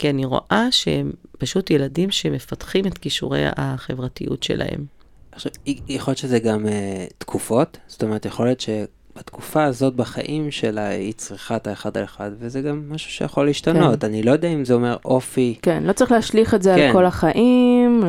כי 0.00 0.10
אני 0.10 0.24
רואה 0.24 0.68
שהם 0.70 1.12
פשוט 1.38 1.70
ילדים 1.70 2.10
שמפתחים 2.10 2.86
את 2.86 2.98
כישורי 2.98 3.42
החברתיות 3.56 4.42
שלהם. 4.42 4.84
עכשיו, 5.32 5.52
יכול 5.88 6.10
להיות 6.10 6.18
שזה 6.18 6.38
גם 6.38 6.66
uh, 6.66 6.68
תקופות, 7.18 7.78
זאת 7.86 8.02
אומרת, 8.02 8.26
יכול 8.26 8.46
להיות 8.46 8.60
שבתקופה 8.60 9.64
הזאת 9.64 9.94
בחיים 9.94 10.50
שלה 10.50 10.88
היא 10.88 11.12
צריכה 11.16 11.56
את 11.56 11.66
האחד 11.66 11.96
על 11.96 12.04
אחד, 12.04 12.30
וזה 12.38 12.60
גם 12.60 12.82
משהו 12.90 13.10
שיכול 13.10 13.46
להשתנות. 13.46 14.00
כן. 14.00 14.06
אני 14.06 14.22
לא 14.22 14.30
יודע 14.30 14.48
אם 14.48 14.64
זה 14.64 14.74
אומר 14.74 14.96
אופי. 15.04 15.58
כן, 15.62 15.82
לא 15.82 15.92
צריך 15.92 16.12
להשליך 16.12 16.54
את 16.54 16.62
זה 16.62 16.74
כן. 16.76 16.86
על 16.86 16.92
כל 16.92 17.06
החיים, 17.06 18.02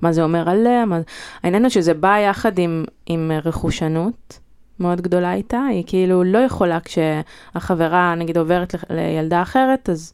מה 0.00 0.12
זה 0.12 0.22
אומר 0.22 0.48
עליה. 0.50 0.84
מה... 0.84 1.00
העניין 1.42 1.62
הוא 1.62 1.70
שזה 1.70 1.94
בא 1.94 2.18
יחד 2.18 2.58
עם, 2.58 2.84
עם 3.06 3.32
רכושנות. 3.44 4.38
מאוד 4.80 5.00
גדולה 5.00 5.34
איתה, 5.34 5.64
היא 5.70 5.84
כאילו 5.86 6.24
לא 6.24 6.38
יכולה 6.38 6.78
כשהחברה 6.80 8.14
נגיד 8.14 8.38
עוברת 8.38 8.74
לילדה 8.90 9.42
אחרת, 9.42 9.90
אז 9.90 10.12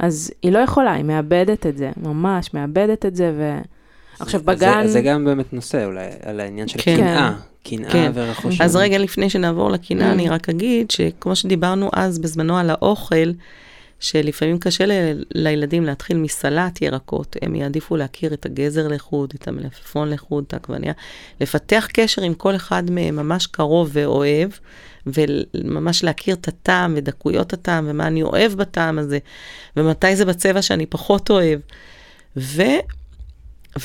אז 0.00 0.30
היא 0.42 0.52
לא 0.52 0.58
יכולה, 0.58 0.92
היא 0.92 1.04
מאבדת 1.04 1.66
את 1.66 1.76
זה, 1.76 1.90
ממש 2.02 2.54
מאבדת 2.54 3.06
את 3.06 3.16
זה, 3.16 3.32
ו... 3.38 3.58
עכשיו 4.20 4.40
בגן... 4.44 4.82
זה, 4.86 4.92
זה 4.92 5.00
גם 5.00 5.24
באמת 5.24 5.52
נושא 5.52 5.84
אולי 5.84 6.06
על 6.24 6.40
העניין 6.40 6.68
של 6.68 6.78
כן. 6.82 6.96
קנאה, 6.96 7.32
קנאה 7.62 7.90
כן. 7.90 8.10
ורכוש. 8.14 8.60
אז 8.60 8.76
רגע 8.76 8.98
לפני 8.98 9.30
שנעבור 9.30 9.70
לקנאה, 9.70 10.10
mm. 10.10 10.12
אני 10.12 10.28
רק 10.28 10.48
אגיד 10.48 10.90
שכמו 10.90 11.36
שדיברנו 11.36 11.90
אז 11.92 12.18
בזמנו 12.18 12.58
על 12.58 12.70
האוכל, 12.70 13.30
שלפעמים 14.00 14.58
קשה 14.58 14.86
ל- 14.86 15.22
לילדים 15.34 15.84
להתחיל 15.84 16.16
מסלט 16.16 16.82
ירקות, 16.82 17.36
הם 17.42 17.54
יעדיפו 17.54 17.96
להכיר 17.96 18.34
את 18.34 18.46
הגזר 18.46 18.88
לחוד, 18.88 19.32
את 19.36 19.48
המלפפון 19.48 20.10
לחוד, 20.10 20.44
את 20.46 20.52
העגבניה, 20.52 20.92
לפתח 21.40 21.88
קשר 21.92 22.22
עם 22.22 22.34
כל 22.34 22.56
אחד 22.56 22.90
מהם 22.90 23.16
ממש 23.16 23.46
קרוב 23.46 23.90
ואוהב, 23.92 24.50
וממש 25.06 26.04
להכיר 26.04 26.34
את 26.34 26.48
הטעם 26.48 26.94
ודקויות 26.96 27.52
הטעם 27.52 27.86
ומה 27.88 28.06
אני 28.06 28.22
אוהב 28.22 28.52
בטעם 28.52 28.98
הזה, 28.98 29.18
ומתי 29.76 30.16
זה 30.16 30.24
בצבע 30.24 30.62
שאני 30.62 30.86
פחות 30.86 31.30
אוהב. 31.30 31.60
ו... 32.36 32.62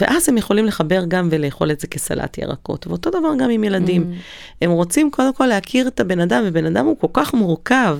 ואז 0.01 0.30
הם 0.30 0.38
יכולים 0.38 0.65
לחבר 0.65 1.04
גם 1.08 1.28
ולאכול 1.32 1.71
את 1.71 1.80
זה 1.80 1.88
כסלט 1.88 2.38
ירקות. 2.38 2.88
ואותו 2.88 3.10
דבר 3.10 3.34
גם 3.39 3.49
עם 3.49 3.63
ילדים. 3.63 4.12
Mm. 4.12 4.15
הם 4.62 4.71
רוצים 4.71 5.12
קודם 5.12 5.34
כל 5.34 5.45
להכיר 5.45 5.88
את 5.88 5.99
הבן 5.99 6.19
אדם, 6.19 6.43
ובן 6.45 6.65
אדם 6.65 6.86
הוא 6.86 6.99
כל 6.99 7.08
כך 7.13 7.34
מורכב. 7.34 7.99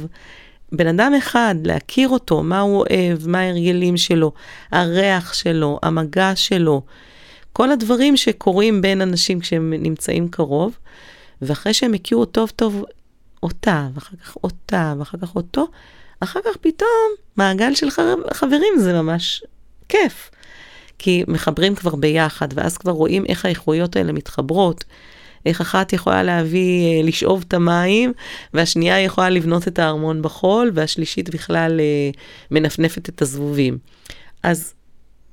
בן 0.72 0.88
אדם 0.88 1.14
אחד, 1.18 1.56
להכיר 1.64 2.10
אותו, 2.10 2.44
מה 2.44 2.60
הוא 2.60 2.78
אוהב, 2.78 3.28
מה 3.28 3.40
ההרגלים 3.40 3.98
שלו, 3.98 4.32
הריח 4.72 5.34
שלו, 5.34 5.80
המגע 5.84 6.32
שלו, 6.36 6.82
כל 7.54 7.72
הדברים 7.72 8.18
שקורים 8.18 8.82
בין 8.82 9.02
אנשים 9.02 9.40
כשהם 9.40 9.74
נמצאים 9.74 10.28
קרוב, 10.28 10.78
ואחרי 11.42 11.74
שהם 11.74 11.94
הכירו 11.94 12.26
טוב 12.26 12.50
טוב 12.56 12.86
אותה, 13.44 13.88
ואחר 13.94 14.18
כך 14.24 14.36
אותה, 14.44 14.94
ואחר 15.00 15.18
כך 15.18 15.36
אותו, 15.36 15.68
אחר 16.20 16.40
כך 16.46 16.58
פתאום 16.62 17.12
מעגל 17.38 17.76
של 17.76 17.90
חברים 18.34 18.74
זה 18.78 18.94
ממש 18.94 19.44
כיף. 19.90 20.32
כי 21.00 21.24
מחברים 21.28 21.76
כבר 21.76 21.96
ביחד, 21.96 22.48
ואז 22.54 22.78
כבר 22.78 22.92
רואים 22.92 23.26
איך 23.26 23.46
האיכויות 23.46 23.96
האלה 23.96 24.12
מתחברות. 24.12 24.84
איך 25.46 25.62
אחת 25.62 25.94
יכולה 25.94 26.24
להביא, 26.24 26.86
אה, 26.86 27.08
לשאוב 27.08 27.44
את 27.48 27.54
המים, 27.54 28.14
והשנייה 28.54 29.02
יכולה 29.02 29.30
לבנות 29.30 29.68
את 29.68 29.80
הארמון 29.80 30.22
בחול, 30.22 30.72
והשלישית 30.74 31.30
בכלל 31.30 31.80
אה, 31.80 32.10
מנפנפת 32.52 33.10
את 33.10 33.22
הזבובים. 33.22 33.78
אז 34.44 34.74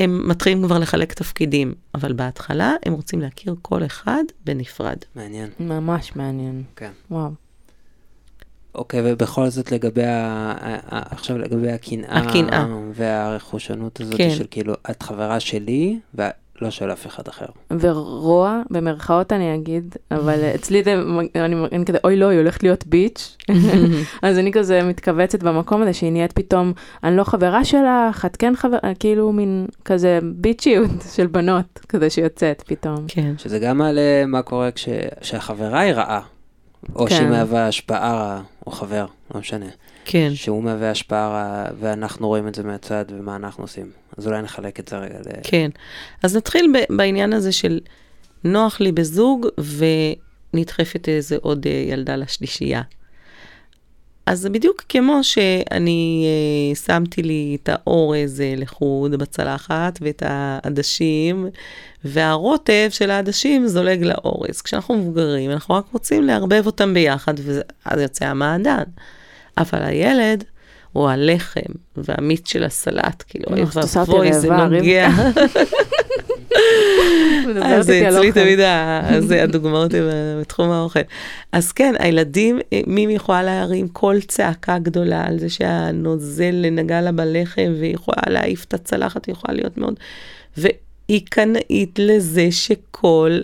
הם 0.01 0.29
מתחילים 0.29 0.65
כבר 0.65 0.79
לחלק 0.79 1.13
תפקידים, 1.13 1.75
אבל 1.95 2.13
בהתחלה 2.13 2.75
הם 2.87 2.93
רוצים 2.93 3.21
להכיר 3.21 3.55
כל 3.63 3.85
אחד 3.85 4.25
בנפרד. 4.45 4.97
מעניין. 5.17 5.51
ממש 5.61 6.17
מעניין. 6.17 6.63
כן. 6.77 6.91
וואו. 7.11 7.31
אוקיי, 8.75 9.01
ובכל 9.05 9.49
זאת 9.49 9.73
לגבי, 9.73 10.05
ה... 10.05 10.55
עכשיו 10.89 11.39
לגבי 11.39 11.71
הקנאה, 11.71 12.19
הקנאה. 12.19 12.67
והרכושנות 12.95 14.01
הזאת 14.01 14.17
כן. 14.17 14.31
של 14.31 14.45
כאילו, 14.51 14.75
את 14.91 15.03
חברה 15.03 15.41
שלי, 15.41 15.99
לא 16.61 16.71
של 16.71 16.93
אף 16.93 17.07
אחד 17.07 17.29
אחר. 17.29 17.47
ורוע, 17.71 18.63
במרכאות 18.71 19.33
אני 19.33 19.55
אגיד, 19.55 19.97
אבל 20.11 20.41
אצלי 20.55 20.83
זה, 20.85 20.95
אני, 21.35 21.57
אני 21.73 21.85
כזה, 21.85 21.99
אוי 22.05 22.17
לא, 22.17 22.29
היא 22.29 22.39
הולכת 22.39 22.63
להיות 22.63 22.87
ביץ'. 22.87 23.37
אז 24.23 24.39
אני 24.39 24.53
כזה 24.53 24.83
מתכווצת 24.83 25.43
במקום 25.43 25.83
הזה 25.83 25.93
שהיא 25.93 26.13
נהיית 26.13 26.33
פתאום, 26.33 26.73
אני 27.05 27.17
לא 27.17 27.25
חברה 27.25 27.65
שלך, 27.65 28.25
את 28.27 28.37
כן 28.37 28.57
חברה, 28.57 28.79
כאילו 28.99 29.33
מין 29.33 29.67
כזה 29.85 30.19
ביצ'יות 30.23 30.91
של 31.17 31.27
בנות, 31.27 31.81
כזה 31.89 32.11
שיוצאת 32.11 32.63
פתאום. 32.67 33.05
כן. 33.09 33.35
שזה 33.39 33.59
גם 33.59 33.79
מעלה 33.79 34.27
מה 34.27 34.43
קורה 34.43 34.69
כשהחברה 35.21 35.81
היא 35.81 35.93
רעה, 35.93 36.21
או 36.95 37.07
כן. 37.07 37.15
שהיא 37.15 37.29
מהווה 37.29 37.69
השפעה 37.69 38.15
רעה, 38.15 38.43
או 38.67 38.73
חבר, 38.73 39.07
לא 39.35 39.41
משנה. 39.41 39.67
כן. 40.05 40.31
שהוא 40.35 40.63
מהווה 40.63 40.91
השפעה 40.91 41.65
ואנחנו 41.81 42.29
רואים 42.29 42.49
את 42.49 42.55
זה 42.55 42.63
מהצד 42.63 43.05
ומה 43.09 43.37
אנחנו 43.37 43.65
עושים. 43.65 44.02
אז 44.19 44.27
אולי 44.27 44.43
נחלק 44.43 44.81
את 44.81 44.89
זה 44.89 44.97
רגע 44.97 45.19
ל... 45.19 45.23
כן. 45.43 45.71
אז 46.23 46.37
נתחיל 46.37 46.73
בעניין 46.91 47.33
הזה 47.33 47.53
של 47.53 47.81
נוח 48.45 48.81
לי 48.81 48.93
בזוג 48.93 49.47
ונדחפת 50.55 51.09
איזה 51.09 51.37
עוד 51.41 51.67
אה, 51.67 51.85
ילדה 51.89 52.17
לשלישייה. 52.17 52.83
אז 54.27 54.47
בדיוק 54.47 54.83
כמו 54.89 55.25
שאני 55.25 56.27
אה, 56.27 56.75
שמתי 56.75 57.23
לי 57.23 57.57
את 57.63 57.69
האורז 57.73 58.41
אה, 58.41 58.55
לחוד 58.57 59.15
בצלחת 59.15 59.99
ואת 60.01 60.23
העדשים, 60.27 61.49
והרוטב 62.05 62.89
של 62.91 63.11
העדשים 63.11 63.67
זולג 63.67 64.03
לאורז. 64.05 64.63
כשאנחנו 64.63 64.97
מבוגרים, 64.97 65.51
אנחנו 65.51 65.75
רק 65.75 65.85
רוצים 65.93 66.23
לערבב 66.23 66.67
אותם 66.67 66.95
ביחד, 66.95 67.35
ואז 67.45 68.01
יוצא 68.01 68.25
המעדן. 68.25 68.83
אבל 69.59 69.83
הילד 69.83 70.45
הוא 70.93 71.09
הלחם 71.09 71.73
והמיץ 71.97 72.49
של 72.49 72.65
הסלט, 72.65 73.25
כאילו, 73.29 73.45
אוי 73.51 73.65
ואבוי, 73.97 74.33
זה 74.33 74.49
נוגע. 74.51 75.09
אז 77.63 77.91
אצלי 77.91 78.33
תמיד 78.33 78.59
הדוגמאות 79.43 79.91
בתחום 80.41 80.71
האוכל. 80.71 81.01
אז 81.53 81.73
כן, 81.73 81.95
הילדים, 81.99 82.59
מי 82.87 83.07
יכולה 83.11 83.43
להרים 83.43 83.89
קול 83.89 84.21
צעקה 84.21 84.79
גדולה 84.79 85.27
על 85.27 85.39
זה 85.39 85.49
שהנוזל 85.49 86.71
נגע 86.73 87.01
לה 87.01 87.13
בלחם, 87.13 87.75
והיא 87.79 87.95
יכולה 87.95 88.23
להעיף 88.27 88.65
את 88.65 88.75
הצלחת, 88.75 89.27
היא 89.27 89.33
יכולה 89.33 89.55
להיות 89.55 89.79
מאוד... 89.79 89.95
והיא 90.57 91.21
קנאית 91.31 91.99
לזה 91.99 92.49
שכל 92.51 93.41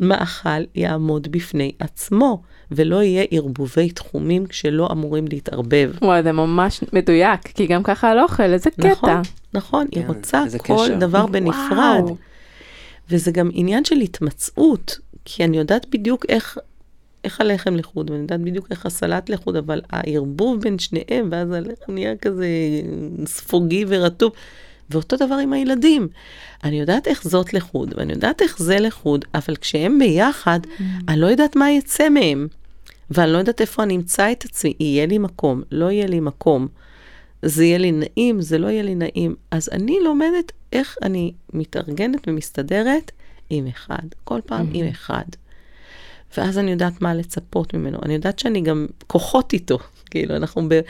מאכל 0.00 0.62
יעמוד 0.74 1.28
בפני 1.32 1.72
עצמו. 1.78 2.42
ולא 2.70 3.02
יהיה 3.02 3.24
ערבובי 3.30 3.90
תחומים 3.90 4.44
שלא 4.50 4.88
אמורים 4.92 5.24
להתערבב. 5.28 5.92
וואי, 6.02 6.22
זה 6.22 6.32
ממש 6.32 6.84
מדויק, 6.92 7.40
כי 7.40 7.66
גם 7.66 7.82
ככה 7.82 8.10
על 8.10 8.20
אוכל, 8.20 8.42
איזה 8.42 8.70
קטע. 8.70 8.86
נכון, 8.90 9.22
נכון, 9.54 9.86
כן, 9.92 10.00
היא 10.00 10.08
רוצה 10.08 10.44
כל 10.58 10.74
קשר. 10.74 10.96
דבר 10.98 11.26
בנפרד. 11.26 12.02
וואו. 12.02 12.16
וזה 13.10 13.30
גם 13.30 13.50
עניין 13.52 13.84
של 13.84 13.96
התמצאות, 13.96 14.98
כי 15.24 15.44
אני 15.44 15.58
יודעת 15.58 15.86
בדיוק 15.90 16.26
איך, 16.28 16.58
איך 17.24 17.40
הלחם 17.40 17.76
לחוד, 17.76 18.10
ואני 18.10 18.22
יודעת 18.22 18.40
בדיוק 18.40 18.66
איך 18.70 18.86
הסלט 18.86 19.28
לחוד, 19.28 19.56
אבל 19.56 19.80
הערבוב 19.90 20.60
בין 20.60 20.78
שניהם, 20.78 21.28
ואז 21.30 21.52
הלחם 21.52 21.92
נהיה 21.92 22.16
כזה 22.16 22.46
ספוגי 23.26 23.84
ורטוב. 23.88 24.32
ואותו 24.90 25.16
דבר 25.16 25.34
עם 25.34 25.52
הילדים. 25.52 26.08
אני 26.64 26.80
יודעת 26.80 27.08
איך 27.08 27.24
זאת 27.24 27.54
לחוד, 27.54 27.94
ואני 27.96 28.12
יודעת 28.12 28.42
איך 28.42 28.58
זה 28.58 28.78
לחוד, 28.78 29.24
אבל 29.34 29.56
כשהם 29.56 29.98
ביחד, 29.98 30.60
mm. 30.64 30.82
אני 31.08 31.20
לא 31.20 31.26
יודעת 31.26 31.56
מה 31.56 31.70
יצא 31.70 32.08
מהם. 32.08 32.48
ואני 33.10 33.32
לא 33.32 33.38
יודעת 33.38 33.60
איפה 33.60 33.82
אני 33.82 33.96
אמצא 33.96 34.32
את 34.32 34.44
עצמי, 34.44 34.74
יהיה 34.80 35.06
לי 35.06 35.18
מקום, 35.18 35.62
לא 35.70 35.90
יהיה 35.90 36.06
לי 36.06 36.20
מקום, 36.20 36.68
זה 37.42 37.64
יהיה 37.64 37.78
לי 37.78 37.92
נעים, 37.92 38.40
זה 38.40 38.58
לא 38.58 38.66
יהיה 38.66 38.82
לי 38.82 38.94
נעים. 38.94 39.34
אז 39.50 39.68
אני 39.72 39.98
לומדת 40.04 40.52
איך 40.72 40.96
אני 41.02 41.32
מתארגנת 41.52 42.28
ומסתדרת 42.28 43.12
עם 43.50 43.66
אחד, 43.66 44.02
כל 44.24 44.40
פעם 44.46 44.66
mm-hmm. 44.66 44.76
עם 44.76 44.86
אחד. 44.86 45.24
ואז 46.36 46.58
אני 46.58 46.70
יודעת 46.70 47.02
מה 47.02 47.14
לצפות 47.14 47.74
ממנו. 47.74 47.98
אני 48.04 48.14
יודעת 48.14 48.38
שאני 48.38 48.60
גם 48.60 48.86
כוחות 49.06 49.52
איתו, 49.52 49.78
כאילו, 50.10 50.36
אנחנו 50.36 50.68
ב, 50.68 50.80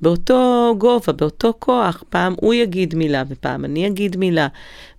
באותו 0.00 0.74
גובה, 0.78 1.12
באותו 1.12 1.54
כוח. 1.58 2.04
פעם 2.08 2.34
הוא 2.40 2.54
יגיד 2.54 2.94
מילה 2.94 3.22
ופעם 3.28 3.64
אני 3.64 3.86
אגיד 3.86 4.16
מילה. 4.16 4.48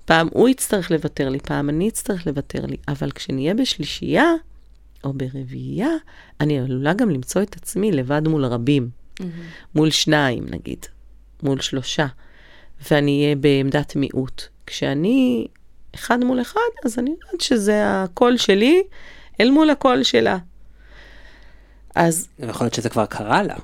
פעם 0.05 0.27
הוא 0.31 0.49
יצטרך 0.49 0.91
לוותר 0.91 1.29
לי, 1.29 1.39
פעם 1.39 1.69
אני 1.69 1.89
אצטרך 1.89 2.27
לוותר 2.27 2.65
לי. 2.65 2.77
אבל 2.87 3.11
כשנהיה 3.11 3.53
בשלישייה, 3.53 4.33
או 5.03 5.13
ברביעייה, 5.13 5.89
אני 6.41 6.59
עלולה 6.59 6.93
גם 6.93 7.09
למצוא 7.09 7.41
את 7.41 7.55
עצמי 7.55 7.91
לבד 7.91 8.27
מול 8.27 8.45
רבים. 8.45 8.89
Mm-hmm. 8.89 9.23
מול 9.75 9.89
שניים, 9.89 10.45
נגיד, 10.49 10.85
מול 11.43 11.61
שלושה. 11.61 12.05
ואני 12.91 13.23
אהיה 13.23 13.35
בעמדת 13.35 13.95
מיעוט. 13.95 14.43
כשאני 14.65 15.47
אחד 15.95 16.23
מול 16.23 16.41
אחד, 16.41 16.59
אז 16.85 16.99
אני 16.99 17.09
יודעת 17.09 17.41
שזה 17.41 17.83
הקול 17.85 18.37
שלי 18.37 18.83
אל 19.41 19.51
מול 19.51 19.69
הקול 19.69 20.03
שלה. 20.03 20.37
אז... 21.95 22.27
יכול 22.39 22.65
להיות 22.65 22.73
שזה 22.73 22.89
כבר 22.89 23.05
קרה 23.05 23.43
לה. 23.43 23.55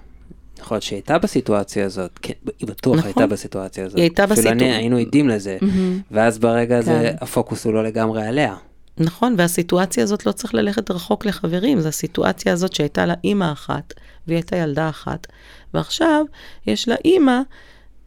יכול 0.59 0.75
להיות 0.75 0.83
שהיא 0.83 0.97
הייתה 0.97 1.17
בסיטואציה 1.17 1.85
הזאת, 1.85 2.11
כן, 2.21 2.33
היא 2.59 2.67
בטוח 2.67 2.95
נכון. 2.97 3.07
הייתה 3.07 3.27
בסיטואציה 3.27 3.85
הזאת. 3.85 3.97
היא 3.97 4.03
הייתה 4.03 4.25
בסיטואציה. 4.25 4.53
אפילו 4.53 4.71
היינו 4.71 4.97
עדים 4.97 5.29
לזה, 5.29 5.57
mm-hmm. 5.61 6.11
ואז 6.11 6.39
ברגע 6.39 6.77
הזה 6.77 6.91
כן. 6.91 7.15
הפוקוס 7.21 7.65
הוא 7.65 7.73
לא 7.73 7.83
לגמרי 7.83 8.27
עליה. 8.27 8.55
נכון, 8.97 9.35
והסיטואציה 9.37 10.03
הזאת 10.03 10.25
לא 10.25 10.31
צריך 10.31 10.53
ללכת 10.53 10.91
רחוק 10.91 11.25
לחברים, 11.25 11.81
זו 11.81 11.87
הסיטואציה 11.87 12.53
הזאת 12.53 12.73
שהייתה 12.73 13.05
לה 13.05 13.13
אימא 13.23 13.51
אחת, 13.51 13.93
והיא 14.27 14.37
הייתה 14.37 14.55
ילדה 14.55 14.89
אחת, 14.89 15.27
ועכשיו 15.73 16.25
יש 16.67 16.87
לה 16.87 16.95
אימא 17.05 17.39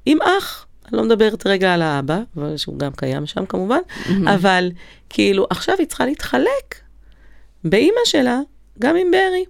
עם 0.06 0.18
אח. 0.22 0.66
אני 0.88 0.96
לא 0.96 1.04
מדברת 1.04 1.46
רגע 1.46 1.74
על 1.74 1.82
האבא, 1.82 2.20
שהוא 2.56 2.78
גם 2.78 2.92
קיים 2.92 3.26
שם 3.26 3.46
כמובן, 3.46 3.78
mm-hmm. 3.88 4.10
אבל 4.34 4.70
כאילו 5.08 5.46
עכשיו 5.50 5.74
היא 5.78 5.86
צריכה 5.86 6.06
להתחלק 6.06 6.74
באימא 7.64 8.00
שלה, 8.04 8.40
גם 8.78 8.96
עם 8.96 9.10
ברי. 9.10 9.44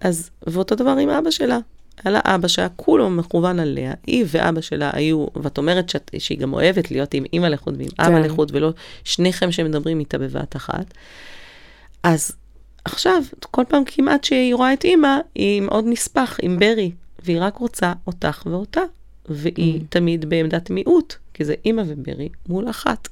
אז, 0.00 0.30
ואותו 0.46 0.74
דבר 0.74 0.90
עם 0.90 1.10
אבא 1.10 1.30
שלה. 1.30 1.58
היה 2.04 2.12
לה 2.12 2.20
אבא 2.24 2.48
שהיה 2.48 2.68
כולו 2.76 3.10
מכוון 3.10 3.60
עליה, 3.60 3.92
היא 4.06 4.24
ואבא 4.28 4.60
שלה 4.60 4.90
היו, 4.92 5.26
ואת 5.42 5.58
אומרת 5.58 5.88
שאת, 5.88 6.10
שהיא 6.18 6.38
גם 6.38 6.52
אוהבת 6.52 6.90
להיות 6.90 7.14
עם 7.14 7.24
אימא 7.32 7.46
לחוד 7.46 7.74
ועם 7.78 7.88
כן. 7.88 8.02
אבא 8.02 8.18
לחוד, 8.18 8.50
ולא 8.54 8.70
שניכם 9.04 9.52
שמדברים 9.52 10.00
איתה 10.00 10.18
בבת 10.18 10.56
אחת. 10.56 10.94
אז 12.02 12.32
עכשיו, 12.84 13.22
כל 13.40 13.62
פעם 13.68 13.82
כמעט 13.86 14.24
שהיא 14.24 14.54
רואה 14.54 14.72
את 14.72 14.84
אימא, 14.84 15.18
היא 15.34 15.58
עם 15.58 15.68
עוד 15.68 15.84
נספח, 15.88 16.38
עם 16.42 16.58
ברי, 16.58 16.92
והיא 17.24 17.40
רק 17.40 17.56
רוצה 17.56 17.92
אותך 18.06 18.42
ואותה. 18.46 18.80
והיא 19.28 19.80
mm. 19.80 19.84
תמיד 19.88 20.24
בעמדת 20.24 20.70
מיעוט, 20.70 21.14
כי 21.34 21.44
זה 21.44 21.54
אימא 21.64 21.82
וברי 21.86 22.28
מול 22.48 22.70
אחת. 22.70 23.08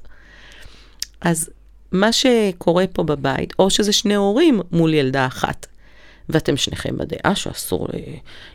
אז 1.21 1.49
מה 1.91 2.11
שקורה 2.11 2.87
פה 2.87 3.03
בבית, 3.03 3.53
או 3.59 3.69
שזה 3.69 3.93
שני 3.93 4.15
הורים 4.15 4.61
מול 4.71 4.93
ילדה 4.93 5.25
אחת, 5.25 5.65
ואתם 6.29 6.57
שניכם 6.57 6.97
בדעה 6.97 7.35
שאסור 7.35 7.87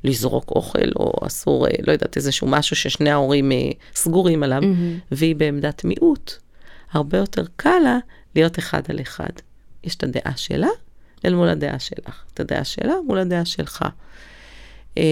לזרוק 0.04 0.50
אוכל, 0.50 0.88
או 0.96 1.26
אסור, 1.26 1.66
אה, 1.66 1.72
לא 1.86 1.92
יודעת, 1.92 2.16
איזשהו 2.16 2.46
משהו 2.46 2.76
ששני 2.76 3.10
ההורים 3.10 3.52
אה, 3.52 3.56
סגורים 3.94 4.42
עליו, 4.42 4.62
mm-hmm. 4.62 5.00
והיא 5.12 5.36
בעמדת 5.36 5.84
מיעוט, 5.84 6.32
הרבה 6.92 7.18
יותר 7.18 7.44
קל 7.56 7.78
לה 7.84 7.98
להיות 8.34 8.58
אחד 8.58 8.82
על 8.88 9.00
אחד. 9.00 9.30
יש 9.84 9.94
את 9.94 10.02
הדעה 10.02 10.36
שלה 10.36 10.68
אל 11.24 11.34
מול 11.34 11.48
הדעה 11.48 11.78
שלך, 11.78 12.22
את 12.34 12.40
הדעה 12.40 12.64
שלה 12.64 12.94
מול 13.06 13.18
הדעה 13.18 13.44
שלך. 13.44 13.84
אה, 14.98 15.02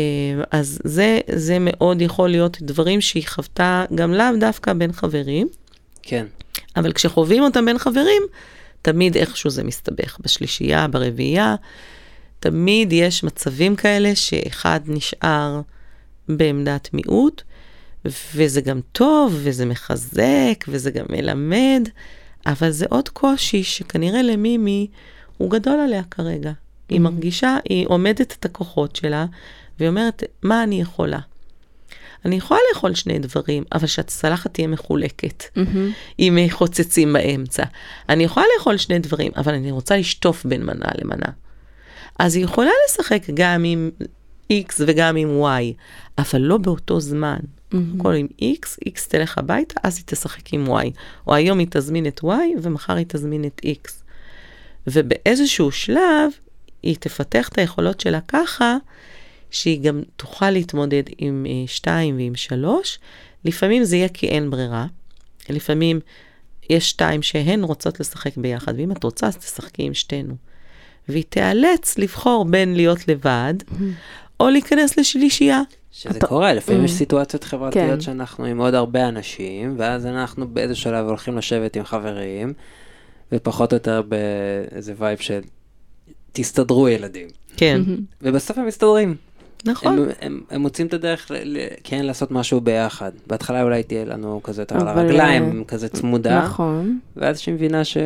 אז 0.51 0.79
זה, 0.85 1.21
זה 1.35 1.57
מאוד 1.61 2.03
יכול 2.03 2.29
להיות 2.29 2.62
דברים 2.62 3.01
שהיא 3.01 3.27
חוותה 3.29 3.85
גם 3.95 4.12
לאו 4.12 4.27
דווקא 4.40 4.73
בין 4.73 4.92
חברים. 4.92 5.49
כן. 6.03 6.27
אבל 6.77 6.92
כשחווים 6.92 7.42
אותם 7.42 7.64
בין 7.64 7.79
חברים, 7.79 8.23
תמיד 8.83 9.16
איכשהו 9.16 9.51
זה 9.51 9.64
מסתבך. 9.64 10.16
בשלישייה, 10.21 10.88
ברביעייה, 10.88 11.55
תמיד 12.51 12.93
יש 12.93 13.25
מצבים 13.25 13.77
כאלה 13.77 14.15
שאחד 14.15 14.81
נשאר 14.87 15.61
בעמדת 16.29 16.89
מיעוט, 16.93 17.43
וזה 18.35 18.61
גם 18.61 18.81
טוב, 18.93 19.41
וזה 19.43 19.67
מחזק, 19.67 20.65
וזה 20.69 20.91
גם 20.91 21.05
מלמד, 21.11 21.89
אבל 22.47 22.71
זה 22.71 22.87
עוד 22.89 23.09
קושי 23.09 23.63
שכנראה 23.63 24.23
למימי 24.23 24.87
הוא 25.37 25.51
גדול 25.51 25.81
עליה 25.81 26.03
כרגע. 26.11 26.51
Mm-hmm. 26.51 26.89
היא 26.89 27.01
מרגישה, 27.01 27.57
היא 27.69 27.87
עומדת 27.89 28.33
את 28.39 28.45
הכוחות 28.45 28.97
שלה, 28.97 29.27
והיא 29.79 29.89
אומרת, 29.89 30.23
מה 30.43 30.63
אני 30.63 30.81
יכולה? 30.81 31.19
אני 32.25 32.37
יכולה 32.37 32.61
לאכול 32.75 32.95
שני 32.95 33.19
דברים, 33.19 33.65
אבל 33.73 33.87
שהצלחת 33.87 34.55
תהיה 34.55 34.69
מחולקת, 34.69 35.43
mm-hmm. 35.43 35.79
עם 36.19 36.39
חוצצים 36.51 37.13
באמצע. 37.13 37.65
אני 38.09 38.25
יכולה 38.25 38.47
לאכול 38.59 38.77
שני 38.77 38.99
דברים, 38.99 39.33
אבל 39.37 39.55
אני 39.55 39.71
רוצה 39.71 39.97
לשטוף 39.97 40.47
בין 40.47 40.63
מנה 40.63 40.89
למנה. 40.99 41.46
אז 42.19 42.37
היא 42.37 42.45
יכולה 42.45 42.71
לשחק 42.89 43.23
גם 43.35 43.65
עם 43.65 43.91
X 44.53 44.75
וגם 44.87 45.17
עם 45.17 45.43
Y, 45.43 45.75
אבל 46.19 46.41
לא 46.41 46.59
באותו 46.59 47.01
זמן. 47.01 47.39
Mm-hmm. 47.39 47.77
כל 48.03 48.15
עם 48.15 48.27
X, 48.41 48.89
X 48.89 49.09
תלך 49.09 49.39
הביתה, 49.39 49.81
אז 49.83 49.97
היא 49.97 50.05
תשחק 50.07 50.55
עם 50.55 50.67
Y. 50.67 50.87
או 51.27 51.35
היום 51.35 51.59
היא 51.59 51.67
תזמין 51.71 52.07
את 52.07 52.21
Y, 52.21 52.29
ומחר 52.63 52.97
היא 52.97 53.07
תזמין 53.09 53.45
את 53.45 53.61
X. 53.65 53.91
ובאיזשהו 54.87 55.71
שלב, 55.71 56.31
היא 56.83 56.97
תפתח 57.01 57.49
את 57.49 57.59
היכולות 57.59 58.01
שלה 58.01 58.21
ככה, 58.29 58.77
שהיא 59.51 59.81
גם 59.81 60.03
תוכל 60.17 60.51
להתמודד 60.51 61.03
עם 61.19 61.47
2 61.67 62.15
uh, 62.15 62.19
ועם 62.19 62.35
3. 62.35 62.99
לפעמים 63.45 63.85
זה 63.85 63.97
יהיה 63.97 64.09
כי 64.09 64.29
אין 64.29 64.51
ברירה. 64.51 64.87
לפעמים 65.49 66.01
יש 66.71 66.91
שתיים 66.91 67.23
שהן 67.23 67.63
רוצות 67.63 68.01
לשחק 68.01 68.37
ביחד, 68.37 68.75
ואם 68.77 68.93
את 68.93 69.05
רוצה, 69.05 69.27
אז 69.27 69.37
תשחקי 69.37 69.83
עם 69.83 69.95
שתינו. 69.95 70.35
והיא 71.09 71.25
תיאלץ 71.29 71.99
לבחור 71.99 72.45
בין 72.45 72.75
להיות 72.75 73.09
לבד, 73.09 73.55
או 74.40 74.49
להיכנס 74.49 74.99
לשלישייה. 74.99 75.62
שזה 75.92 76.19
אתה... 76.19 76.27
קורה, 76.27 76.55
לפעמים 76.55 76.85
יש 76.85 76.90
mm. 76.90 76.95
סיטואציות 76.95 77.45
חברתיות 77.45 77.90
כן. 77.90 78.01
שאנחנו 78.01 78.45
עם 78.45 78.59
עוד 78.59 78.75
הרבה 78.75 79.09
אנשים, 79.09 79.75
ואז 79.79 80.07
אנחנו 80.07 80.49
באיזה 80.49 80.75
שלב 80.75 81.07
הולכים 81.07 81.37
לשבת 81.37 81.77
עם 81.77 81.85
חברים, 81.85 82.53
ופחות 83.33 83.73
או 83.73 83.77
יותר 83.77 84.03
באיזה 84.03 84.95
וייב 84.99 85.19
של 85.19 85.40
תסתדרו 86.33 86.88
ילדים. 86.88 87.29
כן. 87.57 87.81
ובסוף 88.23 88.59
הם 88.59 88.66
מסתדרים. 88.66 89.16
נכון. 89.67 89.99
הם, 89.99 90.09
הם, 90.21 90.41
הם 90.51 90.61
מוצאים 90.61 90.87
את 90.87 90.95
הדרך 90.95 91.31
ל, 91.31 91.35
ל, 91.45 91.59
כן 91.85 92.07
לעשות 92.07 92.31
משהו 92.31 92.61
ביחד. 92.61 93.11
בהתחלה 93.27 93.63
אולי 93.63 93.83
תהיה 93.83 94.05
לנו 94.05 94.41
כזה 94.43 94.63
יותר 94.63 94.81
על 94.81 94.89
הרגליים, 94.89 95.65
כזה 95.65 95.89
צמודה. 95.89 96.43
נכון. 96.43 96.99
ואז 97.17 97.39
שהיא 97.39 97.55
מבינה 97.55 97.85
ש... 97.85 97.97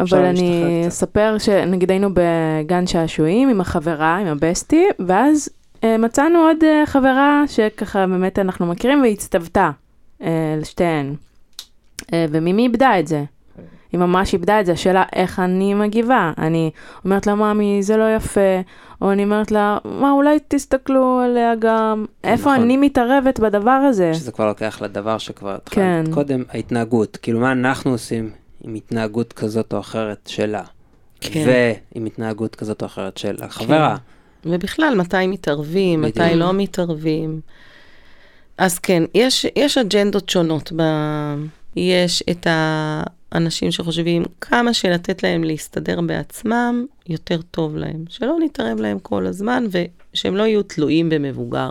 אבל 0.00 0.24
אני 0.24 0.84
אספר 0.88 1.36
שנגיד 1.38 1.90
היינו 1.90 2.08
בגן 2.14 2.86
שעשועים 2.86 3.48
עם 3.48 3.60
החברה, 3.60 4.16
עם 4.16 4.26
הבסטי, 4.26 4.86
ואז 5.06 5.48
אה, 5.84 5.98
מצאנו 5.98 6.38
עוד 6.38 6.64
אה, 6.64 6.86
חברה 6.86 7.44
שככה 7.46 8.06
באמת 8.06 8.38
אנחנו 8.38 8.66
מכירים 8.66 9.02
והצטוותה 9.02 9.70
אה, 10.22 10.56
לשתיהן. 10.60 11.14
אה, 12.12 12.26
ומימי 12.30 12.62
איבדה 12.62 12.98
את 13.00 13.06
זה. 13.06 13.24
היא 13.92 14.00
ממש 14.00 14.32
איבדה 14.32 14.60
את 14.60 14.66
זה, 14.66 14.72
השאלה 14.72 15.04
איך 15.16 15.38
אני 15.38 15.74
מגיבה. 15.74 16.32
אני 16.38 16.70
אומרת 17.04 17.26
לה, 17.26 17.34
ממי, 17.34 17.82
זה 17.82 17.96
לא 17.96 18.16
יפה, 18.16 18.60
או 19.02 19.12
אני 19.12 19.24
אומרת 19.24 19.50
לה, 19.50 19.78
מה, 19.84 20.10
אולי 20.10 20.38
תסתכלו 20.48 21.20
עליה 21.24 21.54
גם, 21.58 22.04
איפה 22.24 22.50
נכון. 22.50 22.62
אני 22.62 22.76
מתערבת 22.76 23.40
בדבר 23.40 23.70
הזה. 23.70 24.14
שזה 24.14 24.32
כבר 24.32 24.46
לוקח 24.46 24.82
לדבר 24.82 25.18
שכבר 25.18 25.54
התחלת 25.54 25.76
כן. 25.76 26.04
קודם, 26.10 26.44
ההתנהגות, 26.50 27.18
כאילו 27.22 27.40
מה 27.40 27.52
אנחנו 27.52 27.90
עושים 27.90 28.30
עם 28.64 28.74
התנהגות 28.74 29.32
כזאת 29.32 29.72
או 29.72 29.80
אחרת 29.80 30.20
שלה, 30.26 30.62
כן. 31.20 31.44
ועם 31.94 32.06
התנהגות 32.06 32.54
כזאת 32.54 32.82
או 32.82 32.86
אחרת 32.86 33.16
של 33.16 33.36
החברה. 33.40 33.96
כן. 33.96 34.50
ובכלל, 34.50 34.94
מתי 34.96 35.26
מתערבים, 35.26 36.02
בדיוק. 36.02 36.18
מתי 36.18 36.34
לא 36.34 36.52
מתערבים. 36.52 37.40
אז 38.58 38.78
כן, 38.78 39.02
יש, 39.14 39.46
יש 39.56 39.78
אג'נדות 39.78 40.28
שונות. 40.28 40.72
ב... 40.76 40.82
יש 41.76 42.22
את 42.30 42.46
ה... 42.46 43.02
אנשים 43.34 43.70
שחושבים 43.70 44.22
כמה 44.40 44.74
שלתת 44.74 45.22
להם 45.22 45.44
להסתדר 45.44 46.00
בעצמם, 46.00 46.86
יותר 47.08 47.40
טוב 47.50 47.76
להם. 47.76 48.04
שלא 48.08 48.36
נתערב 48.40 48.80
להם 48.80 48.98
כל 48.98 49.26
הזמן, 49.26 49.64
ושהם 50.12 50.36
לא 50.36 50.42
יהיו 50.42 50.62
תלויים 50.62 51.08
במבוגר. 51.08 51.70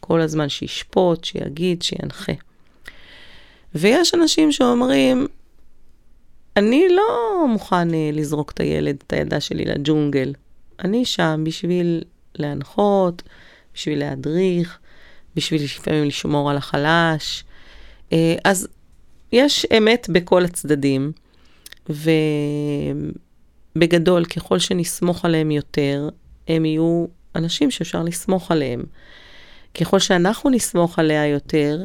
כל 0.00 0.20
הזמן 0.20 0.48
שישפוט, 0.48 1.24
שיגיד, 1.24 1.82
שינחה. 1.82 2.32
ויש 3.74 4.14
אנשים 4.14 4.52
שאומרים, 4.52 5.26
אני 6.56 6.86
לא 6.90 7.46
מוכן 7.48 7.94
אה, 7.94 8.10
לזרוק 8.12 8.50
את 8.50 8.60
הילד, 8.60 8.96
את 9.06 9.12
הילדה 9.12 9.40
שלי 9.40 9.64
לג'ונגל. 9.64 10.32
אני 10.84 11.04
שם 11.04 11.40
בשביל 11.44 12.02
להנחות, 12.34 13.22
בשביל 13.74 13.98
להדריך, 13.98 14.78
בשביל 15.36 15.64
לפעמים 15.64 16.04
לשמור 16.04 16.50
על 16.50 16.56
החלש. 16.56 17.44
אה, 18.12 18.34
אז 18.44 18.68
יש 19.32 19.66
אמת 19.78 20.06
בכל 20.12 20.44
הצדדים, 20.44 21.12
ובגדול, 23.76 24.24
ככל 24.24 24.58
שנסמוך 24.58 25.24
עליהם 25.24 25.50
יותר, 25.50 26.08
הם 26.48 26.64
יהיו 26.64 27.06
אנשים 27.36 27.70
שאפשר 27.70 28.02
לסמוך 28.02 28.50
עליהם. 28.50 28.82
ככל 29.80 29.98
שאנחנו 29.98 30.50
נסמוך 30.50 30.98
עליה 30.98 31.26
יותר, 31.26 31.84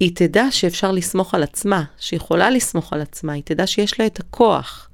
היא 0.00 0.10
תדע 0.14 0.46
שאפשר 0.50 0.92
לסמוך 0.92 1.34
על 1.34 1.42
עצמה, 1.42 1.84
שיכולה 1.98 2.50
לסמוך 2.50 2.92
על 2.92 3.00
עצמה, 3.00 3.32
היא 3.32 3.42
תדע 3.44 3.66
שיש 3.66 4.00
לה 4.00 4.06
את 4.06 4.20
הכוח. 4.20 4.90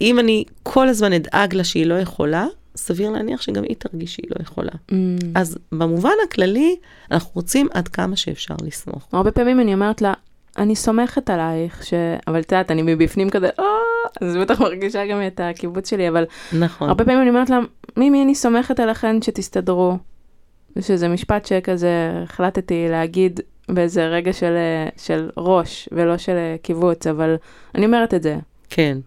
אם 0.00 0.18
אני 0.18 0.44
כל 0.62 0.88
הזמן 0.88 1.12
אדאג 1.12 1.54
לה 1.54 1.64
שהיא 1.64 1.86
לא 1.86 1.94
יכולה, 1.94 2.46
סביר 2.76 3.10
להניח 3.10 3.42
שגם 3.42 3.62
היא 3.62 3.76
תרגיש 3.78 4.14
שהיא 4.14 4.26
לא 4.30 4.42
יכולה. 4.42 4.72
Mm. 4.90 4.94
אז 5.34 5.58
במובן 5.72 6.14
הכללי, 6.28 6.76
אנחנו 7.10 7.30
רוצים 7.34 7.68
עד 7.72 7.88
כמה 7.88 8.16
שאפשר 8.16 8.54
לסמוך. 8.62 9.08
הרבה 9.12 9.30
פעמים 9.30 9.60
אני 9.60 9.74
אומרת 9.74 10.02
לה, 10.02 10.12
אני 10.58 10.76
סומכת 10.76 11.30
עלייך, 11.30 11.86
ש... 11.86 11.94
אבל 12.26 12.40
את 12.40 12.52
יודעת, 12.52 12.70
אני 12.70 12.82
מבפנים 12.82 13.30
כזה, 13.30 13.48
אה, 13.58 13.64
אז 14.20 14.36
בטח 14.36 14.60
מרגישה 14.60 15.06
גם 15.06 15.26
את 15.26 15.40
הקיבוץ 15.44 15.90
שלי, 15.90 16.08
אבל 16.08 16.24
נכון. 16.58 16.88
הרבה 16.88 17.04
פעמים 17.04 17.20
אני 17.20 17.28
אומרת 17.30 17.50
לה, 17.50 17.58
מימי, 17.96 18.22
אני 18.22 18.34
סומכת 18.34 18.80
עליכן 18.80 19.22
שתסתדרו. 19.22 19.96
שזה 20.80 21.08
משפט 21.08 21.46
שכזה 21.46 22.12
החלטתי 22.24 22.86
להגיד 22.90 23.40
באיזה 23.68 24.06
רגע 24.06 24.32
של, 24.32 24.54
של 24.96 25.30
ראש 25.36 25.88
ולא 25.92 26.18
של 26.18 26.36
קיבוץ, 26.62 27.06
אבל 27.06 27.36
אני 27.74 27.86
אומרת 27.86 28.14
את 28.14 28.22
זה. 28.22 28.36
כן. 28.70 28.98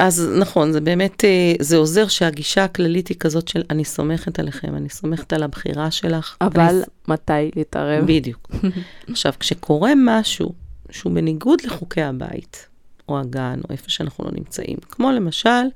אז 0.00 0.28
נכון, 0.38 0.72
זה 0.72 0.80
באמת, 0.80 1.24
אה, 1.24 1.52
זה 1.60 1.76
עוזר 1.76 2.08
שהגישה 2.08 2.64
הכללית 2.64 3.08
היא 3.08 3.16
כזאת 3.16 3.48
של 3.48 3.62
אני 3.70 3.84
סומכת 3.84 4.38
עליכם, 4.38 4.76
אני 4.76 4.88
סומכת 4.88 5.32
על 5.32 5.42
הבחירה 5.42 5.90
שלך. 5.90 6.36
אבל 6.40 6.60
אני... 6.60 6.82
מתי 7.08 7.50
להתערב? 7.56 8.04
בדיוק. 8.06 8.50
עכשיו, 9.10 9.32
כשקורה 9.40 9.92
משהו 9.96 10.52
שהוא 10.90 11.12
בניגוד 11.12 11.58
לחוקי 11.64 12.02
הבית, 12.02 12.68
או 13.08 13.20
הגן, 13.20 13.60
או 13.64 13.72
איפה 13.72 13.90
שאנחנו 13.90 14.24
לא 14.24 14.30
נמצאים, 14.32 14.76
כמו 14.88 15.10
למשל, 15.10 15.66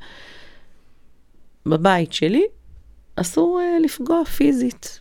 בבית 1.67 2.13
שלי 2.13 2.45
אסור 3.17 3.61
uh, 3.61 3.85
לפגוע 3.85 4.25
פיזית, 4.25 4.99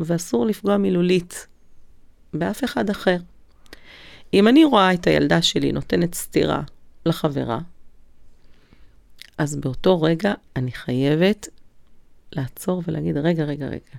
ואסור 0.00 0.46
לפגוע 0.46 0.76
מילולית 0.76 1.46
באף 2.34 2.64
אחד 2.64 2.90
אחר. 2.90 3.16
אם 4.34 4.48
אני 4.48 4.64
רואה 4.64 4.94
את 4.94 5.06
הילדה 5.06 5.42
שלי 5.42 5.72
נותנת 5.72 6.14
סטירה 6.14 6.62
לחברה, 7.06 7.58
אז 9.38 9.56
באותו 9.56 10.02
רגע 10.02 10.34
אני 10.56 10.72
חייבת 10.72 11.48
לעצור 12.32 12.82
ולהגיד, 12.86 13.16
רגע, 13.16 13.44
רגע, 13.44 13.66
רגע, 13.66 13.96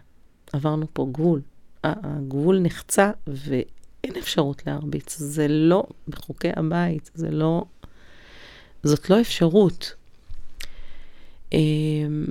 עברנו 0.54 0.86
פה 0.94 1.08
גבול. 1.12 1.42
הגבול 1.84 2.60
נחצה 2.60 3.12
ואין 3.28 4.16
אפשרות 4.20 4.68
להרביץ. 4.68 5.18
זה 5.18 5.48
לא 5.48 5.84
בחוקי 6.08 6.50
הבית, 6.56 7.12
זה 7.14 7.32
לא... 7.32 7.66
זאת 8.84 9.10
לא 9.10 9.22
אפשרות. 9.22 9.94
אמ, 11.54 12.26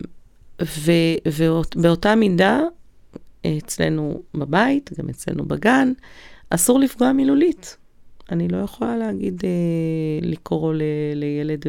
ובאותה 1.26 2.14
מידה, 2.14 2.60
אצלנו 3.46 4.22
בבית, 4.34 4.90
גם 4.98 5.08
אצלנו 5.08 5.44
בגן, 5.44 5.92
אסור 6.50 6.80
לפגוע 6.80 7.12
מילולית. 7.12 7.76
אני 8.32 8.48
לא 8.48 8.56
יכולה 8.56 8.96
להגיד, 8.96 9.42
אה, 9.44 10.28
לקרוא 10.28 10.74
לילד, 11.14 11.64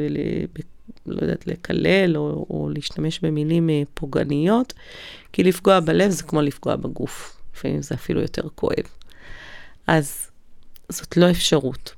לא 1.07 1.21
יודעת, 1.21 1.47
לקלל 1.47 2.17
או, 2.17 2.45
או 2.49 2.69
להשתמש 2.73 3.19
במילים 3.19 3.69
אה, 3.69 3.81
פוגעניות, 3.93 4.73
כי 5.33 5.43
לפגוע 5.43 5.79
בלב 5.79 6.09
זה 6.09 6.23
כמו 6.23 6.41
לפגוע 6.41 6.75
בגוף. 6.75 7.37
לפעמים 7.55 7.81
זה 7.81 7.95
אפילו 7.95 8.21
יותר 8.21 8.47
כואב. 8.55 8.85
אז 9.87 10.27
זאת 10.89 11.17
לא 11.17 11.31
אפשרות. 11.31 11.93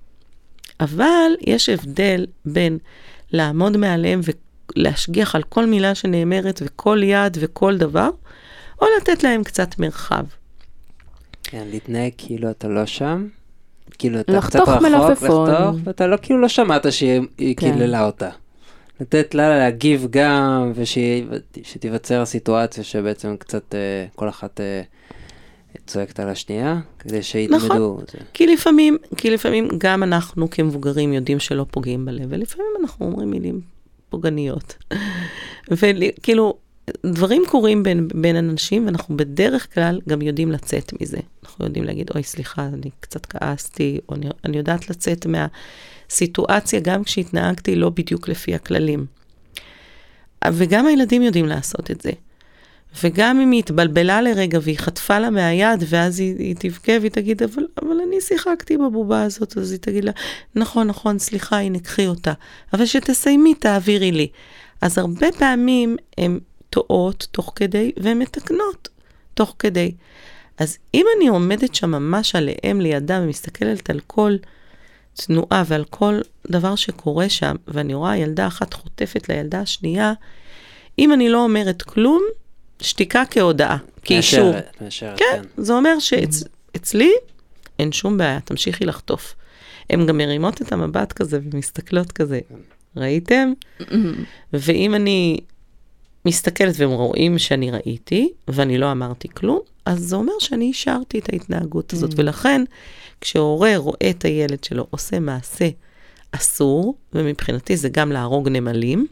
אבל 0.80 1.32
יש 1.42 1.70
הבדל 1.70 2.26
בין 2.46 2.78
לעמוד 3.32 3.78
מעליהם 3.78 4.22
ולהשגיח 4.76 5.36
על 5.36 5.44
כל 5.44 5.66
מילה 5.66 5.96
שנאמרת 5.96 6.62
וכל 6.66 7.02
יד 7.04 7.38
וכל 7.42 7.78
דבר, 7.78 8.10
או 8.82 8.86
לתת 8.98 9.24
להם 9.24 9.44
קצת 9.44 9.80
מרחב. 9.80 10.26
כן, 11.44 11.68
להתנהג 11.72 12.12
כאילו 12.18 12.50
אתה 12.50 12.68
לא 12.68 12.86
שם, 12.86 13.28
כאילו 13.98 14.20
אתה 14.20 14.42
קצת 14.42 14.60
רחוק, 14.60 14.82
מלפפון. 14.82 15.50
לחתוך, 15.50 15.76
ואתה 15.84 16.08
לא 16.08 16.18
כאילו 16.22 16.42
לא 16.42 16.48
שמעת 16.48 16.92
שהיא 16.92 17.22
כן. 17.38 17.54
קיללה 17.56 18.06
אותה. 18.06 18.30
לתת 19.00 19.36
לה 19.36 19.50
להגיב 19.50 20.08
גם, 20.10 20.72
ושתיווצר 20.76 22.22
הסיטואציה 22.22 22.84
שבעצם 22.84 23.36
קצת 23.40 23.76
אה, 23.76 24.06
כל 24.16 24.30
אחת 24.30 24.62
אה, 24.62 24.82
צועקת 25.88 26.20
על 26.20 26.30
השנייה, 26.30 26.80
כדי 27.00 27.24
שיתמדו. 27.24 27.66
נכון. 27.66 28.04
זה. 28.12 28.18
כי 28.34 28.48
לפעמים, 28.48 28.98
כי 29.18 29.30
לפעמים 29.30 29.68
גם 29.78 30.04
אנחנו 30.04 30.50
כמבוגרים 30.50 31.14
יודעים 31.14 31.40
שלא 31.40 31.66
פוגעים 31.72 32.06
בלב, 32.06 32.26
ולפעמים 32.30 32.72
אנחנו 32.82 33.06
אומרים 33.06 33.32
מילים 33.32 33.62
פוגעניות. 34.10 34.76
וכאילו, 35.72 36.58
דברים 37.06 37.44
קורים 37.48 37.84
בין, 37.84 38.08
בין 38.16 38.36
אנשים, 38.36 38.86
ואנחנו 38.86 39.18
בדרך 39.18 39.74
כלל 39.74 40.00
גם 40.10 40.22
יודעים 40.22 40.52
לצאת 40.52 41.02
מזה. 41.02 41.18
אנחנו 41.44 41.66
יודעים 41.66 41.86
להגיד, 41.86 42.10
אוי, 42.16 42.24
סליחה, 42.24 42.66
אני 42.66 42.90
קצת 43.00 43.26
כעסתי, 43.26 44.00
או 44.10 44.16
אני, 44.16 44.26
אני 44.46 44.58
יודעת 44.58 44.90
לצאת 44.90 45.26
מהסיטואציה, 46.10 46.80
גם 46.80 47.04
כשהתנהגתי 47.04 47.76
לא 47.76 47.90
בדיוק 47.90 48.28
לפי 48.28 48.56
הכללים. 48.56 49.06
וגם 50.54 50.86
הילדים 50.86 51.22
יודעים 51.22 51.46
לעשות 51.46 51.92
את 51.92 52.02
זה. 52.02 52.12
וגם 53.04 53.40
אם 53.40 53.52
היא 53.52 53.60
התבלבלה 53.60 54.22
לרגע 54.22 54.60
והיא 54.62 54.78
חטפה 54.78 55.20
לה 55.20 55.30
מהיד, 55.30 55.84
ואז 55.90 56.20
היא, 56.20 56.36
היא 56.38 56.56
תבכה 56.60 56.92
והיא 57.00 57.12
תגיד, 57.12 57.44
אבל, 57.44 57.64
אבל 57.82 57.98
אני 58.08 58.22
שיחקתי 58.22 58.78
בבובה 58.78 59.24
הזאת, 59.24 59.58
אז 59.58 59.72
היא 59.72 59.80
תגיד 59.80 60.04
לה, 60.04 60.12
נכון, 60.56 60.88
נכון, 60.88 61.20
סליחה, 61.20 61.60
הנה, 61.60 61.80
קחי 61.80 62.08
אותה. 62.08 62.34
אבל 62.74 62.86
שתסיימי, 62.86 63.54
תעבירי 63.54 64.12
לי. 64.12 64.28
אז 64.82 64.98
הרבה 64.98 65.32
פעמים 65.32 65.98
הן 66.18 66.40
טועות 66.70 67.28
תוך 67.32 67.54
כדי, 67.56 67.92
והן 67.98 68.20
מתקנות 68.20 68.90
תוך 69.34 69.56
כדי. 69.60 69.92
אז 70.58 70.78
אם 70.94 71.06
אני 71.18 71.28
עומדת 71.28 71.76
שם 71.76 71.92
ממש 71.92 72.36
עליהם 72.36 72.82
לידה 72.82 73.20
ומסתכלת 73.24 73.90
על 73.90 74.00
כל 74.08 74.36
תנועה 75.26 75.64
ועל 75.66 75.84
כל 75.90 76.20
דבר 76.50 76.76
שקורה 76.76 77.30
שם, 77.30 77.56
ואני 77.68 77.94
רואה 77.94 78.18
ילדה 78.18 78.48
אחת 78.48 78.74
חוטפת 78.74 79.30
לילדה 79.30 79.60
השנייה, 79.60 80.14
אם 81.00 81.14
אני 81.14 81.30
לא 81.30 81.44
אומרת 81.44 81.82
כלום, 81.82 82.22
שתיקה 82.82 83.24
כהודאה, 83.30 83.78
כאישור. 84.04 84.52
מאשרת, 84.52 84.82
מאשרת, 84.82 85.20
כן, 85.20 85.42
זה 85.58 85.74
אומר 85.74 86.00
שאצלי 86.00 87.12
אין 87.80 87.92
שום 87.92 88.18
בעיה, 88.18 88.40
תמשיכי 88.40 88.86
לחטוף. 88.86 89.36
הן 89.90 90.06
גם 90.06 90.18
מרימות 90.18 90.62
את 90.62 90.72
המבט 90.72 91.14
כזה 91.14 91.40
ומסתכלות 91.52 92.12
כזה, 92.12 92.40
ראיתם? 92.96 93.54
ואם 94.54 94.96
אני 94.96 95.40
מסתכלת 96.30 96.76
והם 96.78 96.90
רואים 96.90 97.38
שאני 97.38 97.72
ראיתי, 97.72 98.30
ואני 98.48 98.78
לא 98.78 98.92
אמרתי 98.92 99.28
כלום, 99.34 99.60
אז 99.86 100.00
זה 100.00 100.16
אומר 100.16 100.34
שאני 100.40 100.66
אישרתי 100.66 101.20
את 101.20 101.34
ההתנהגות 101.34 101.94
הזאת. 101.94 102.12
ולכן, 102.16 102.64
כשהורה 103.22 103.78
רואה 103.78 104.10
את 104.10 104.26
הילד 104.26 104.64
שלו 104.64 104.88
עושה 104.90 105.20
מעשה 105.20 105.70
אסור, 106.32 106.96
ומבחינתי 107.14 107.78
זה 107.78 107.90
גם 107.90 108.12
להרוג 108.12 108.50
נמלים, 108.50 109.08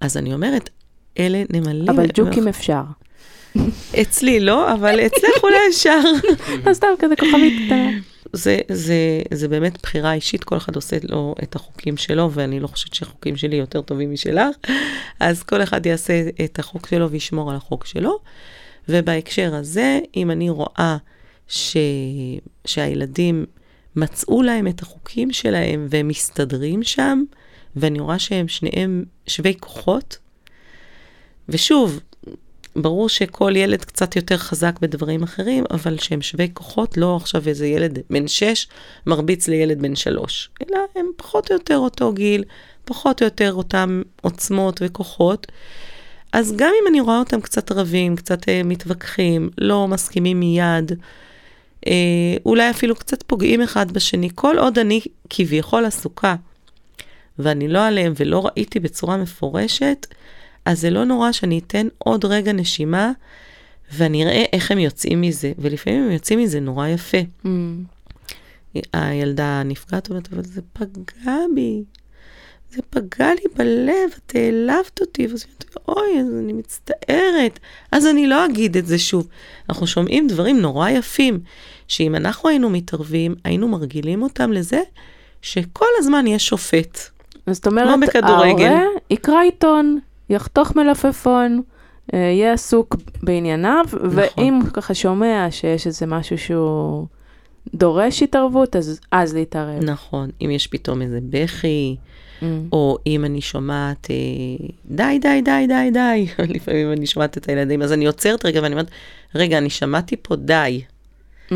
אז 0.00 0.16
אני 0.16 0.34
אומרת, 0.34 0.70
אלה 1.18 1.42
נמלים. 1.50 1.88
אבל 1.88 2.06
ג'וקים 2.14 2.48
אפשר. 2.48 2.82
אצלי 4.00 4.40
לא, 4.40 4.74
אבל 4.74 5.00
אצלך 5.06 5.42
אולי 5.42 5.56
אפשר. 5.70 6.00
לא 6.66 6.74
סתם 6.74 6.88
כזה 6.98 7.16
כוכבית 7.16 7.52
קטנה. 7.66 7.90
זה, 8.32 8.58
זה, 8.68 9.22
זה 9.34 9.48
באמת 9.48 9.82
בחירה 9.82 10.12
אישית, 10.12 10.44
כל 10.44 10.56
אחד 10.56 10.76
עושה 10.76 10.96
לו 11.02 11.34
את 11.42 11.56
החוקים 11.56 11.96
שלו, 11.96 12.30
ואני 12.32 12.60
לא 12.60 12.66
חושבת 12.66 12.94
שהחוקים 12.94 13.36
שלי 13.36 13.56
יותר 13.56 13.82
טובים 13.82 14.12
משלך, 14.12 14.56
אז 15.20 15.42
כל 15.42 15.62
אחד 15.62 15.86
יעשה 15.86 16.22
את 16.44 16.58
החוק 16.58 16.88
שלו 16.88 17.10
וישמור 17.10 17.50
על 17.50 17.56
החוק 17.56 17.86
שלו. 17.86 18.18
ובהקשר 18.88 19.54
הזה, 19.54 19.98
אם 20.16 20.30
אני 20.30 20.50
רואה 20.50 20.96
ש... 21.48 21.76
שהילדים 22.64 23.46
מצאו 23.96 24.42
להם 24.42 24.66
את 24.66 24.82
החוקים 24.82 25.32
שלהם 25.32 25.86
והם 25.90 26.08
מסתדרים 26.08 26.82
שם, 26.82 27.22
ואני 27.76 28.00
רואה 28.00 28.18
שהם 28.18 28.48
שניהם 28.48 29.04
שווי 29.26 29.54
כוחות, 29.60 30.18
ושוב, 31.48 32.00
ברור 32.76 33.08
שכל 33.08 33.52
ילד 33.56 33.84
קצת 33.84 34.16
יותר 34.16 34.36
חזק 34.36 34.78
בדברים 34.80 35.22
אחרים, 35.22 35.64
אבל 35.70 35.98
שהם 35.98 36.22
שווי 36.22 36.50
כוחות, 36.54 36.96
לא 36.96 37.16
עכשיו 37.16 37.48
איזה 37.48 37.66
ילד 37.66 37.98
בן 38.10 38.28
שש 38.28 38.68
מרביץ 39.06 39.48
לילד 39.48 39.82
בן 39.82 39.96
שלוש, 39.96 40.50
אלא 40.62 40.78
הם 40.96 41.06
פחות 41.16 41.50
או 41.50 41.56
יותר 41.56 41.76
אותו 41.76 42.12
גיל, 42.12 42.44
פחות 42.84 43.22
או 43.22 43.26
יותר 43.26 43.52
אותם 43.52 44.02
עוצמות 44.22 44.80
וכוחות. 44.84 45.46
אז 46.32 46.52
גם 46.56 46.72
אם 46.82 46.88
אני 46.88 47.00
רואה 47.00 47.18
אותם 47.18 47.40
קצת 47.40 47.72
רבים, 47.72 48.16
קצת 48.16 48.48
אה, 48.48 48.62
מתווכחים, 48.64 49.50
לא 49.58 49.88
מסכימים 49.88 50.40
מיד, 50.40 50.92
אה, 51.86 51.92
אולי 52.46 52.70
אפילו 52.70 52.96
קצת 52.96 53.22
פוגעים 53.22 53.62
אחד 53.62 53.92
בשני, 53.92 54.28
כל 54.34 54.58
עוד 54.58 54.78
אני 54.78 55.00
כביכול 55.30 55.84
עסוקה, 55.84 56.34
ואני 57.38 57.68
לא 57.68 57.86
עליהם 57.86 58.12
ולא 58.16 58.46
ראיתי 58.46 58.80
בצורה 58.80 59.16
מפורשת, 59.16 60.06
אז 60.64 60.80
זה 60.80 60.90
לא 60.90 61.04
נורא 61.04 61.32
שאני 61.32 61.58
אתן 61.58 61.86
עוד 61.98 62.24
רגע 62.24 62.52
נשימה, 62.52 63.12
ואני 63.92 64.24
אראה 64.24 64.44
איך 64.52 64.70
הם 64.70 64.78
יוצאים 64.78 65.20
מזה, 65.20 65.52
ולפעמים 65.58 66.02
הם 66.02 66.10
יוצאים 66.10 66.38
מזה 66.38 66.60
נורא 66.60 66.88
יפה. 66.88 67.18
Mm. 67.44 67.48
הילדה 68.92 69.60
הנפגעת 69.60 70.10
אומרת, 70.10 70.28
אבל 70.32 70.42
זה 70.44 70.60
פגע 70.72 71.36
בי. 71.54 71.82
זה 72.70 72.82
פגע 72.90 73.34
לי 73.34 73.42
בלב, 73.56 74.18
את 74.26 74.32
העלבת 74.34 75.00
אותי. 75.00 75.26
ואז 75.26 75.44
היא 75.44 75.52
אומרת, 75.52 75.88
אוי, 75.88 76.20
אז 76.20 76.26
אני 76.44 76.52
מצטערת. 76.52 77.58
אז 77.92 78.06
אני 78.06 78.26
לא 78.26 78.44
אגיד 78.44 78.76
את 78.76 78.86
זה 78.86 78.98
שוב. 78.98 79.28
אנחנו 79.68 79.86
שומעים 79.86 80.26
דברים 80.26 80.60
נורא 80.60 80.88
יפים, 80.88 81.40
שאם 81.88 82.14
אנחנו 82.14 82.48
היינו 82.48 82.70
מתערבים, 82.70 83.34
היינו 83.44 83.68
מרגילים 83.68 84.22
אותם 84.22 84.52
לזה 84.52 84.80
שכל 85.42 85.86
הזמן 85.98 86.26
יש 86.26 86.46
שופט. 86.46 86.98
זאת 87.46 87.66
אומרת. 87.66 88.14
ההורה 88.14 88.48
יקרא 89.10 89.40
עיתון, 89.42 89.98
יחתוך 90.32 90.76
מלפפון, 90.76 91.62
אה, 92.14 92.18
יהיה 92.18 92.52
עסוק 92.52 92.96
בענייניו, 93.22 93.84
ואם 94.10 94.54
הוא 94.54 94.70
ככה 94.72 94.94
שומע 94.94 95.46
שיש 95.50 95.86
איזה 95.86 96.06
משהו 96.06 96.38
שהוא 96.38 97.06
דורש 97.74 98.22
התערבות, 98.22 98.76
אז, 98.76 99.00
אז 99.10 99.34
להתערב. 99.34 99.84
נכון, 99.84 100.30
אם 100.44 100.50
יש 100.50 100.66
פתאום 100.66 101.02
איזה 101.02 101.18
בכי, 101.30 101.96
Mm. 102.42 102.44
או 102.72 102.98
אם 103.06 103.24
אני 103.24 103.40
שומעת, 103.40 104.10
אה, 104.10 104.66
די, 104.86 105.18
די, 105.20 105.40
די, 105.44 105.66
די, 105.68 105.90
די, 105.92 106.26
לפעמים 106.54 106.92
אני 106.92 107.06
שומעת 107.06 107.38
את 107.38 107.48
הילדים, 107.48 107.82
אז 107.82 107.92
אני 107.92 108.06
עוצרת 108.06 108.46
רגע 108.46 108.60
ואני 108.62 108.74
אומרת, 108.74 108.90
רגע, 109.34 109.58
אני 109.58 109.70
שמעתי 109.70 110.16
פה 110.22 110.36
די. 110.36 110.82
Mm. 111.48 111.52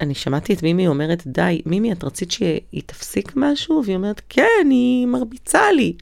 אני 0.00 0.14
שמעתי 0.14 0.54
את 0.54 0.62
מימי 0.62 0.86
אומרת, 0.86 1.26
די, 1.26 1.62
מימי, 1.66 1.92
את 1.92 2.04
רצית 2.04 2.30
שהיא 2.30 2.82
תפסיק 2.86 3.32
משהו? 3.36 3.82
והיא 3.84 3.96
אומרת, 3.96 4.22
כן, 4.28 4.66
היא 4.70 5.06
מרביצה 5.06 5.72
לי. 5.72 5.92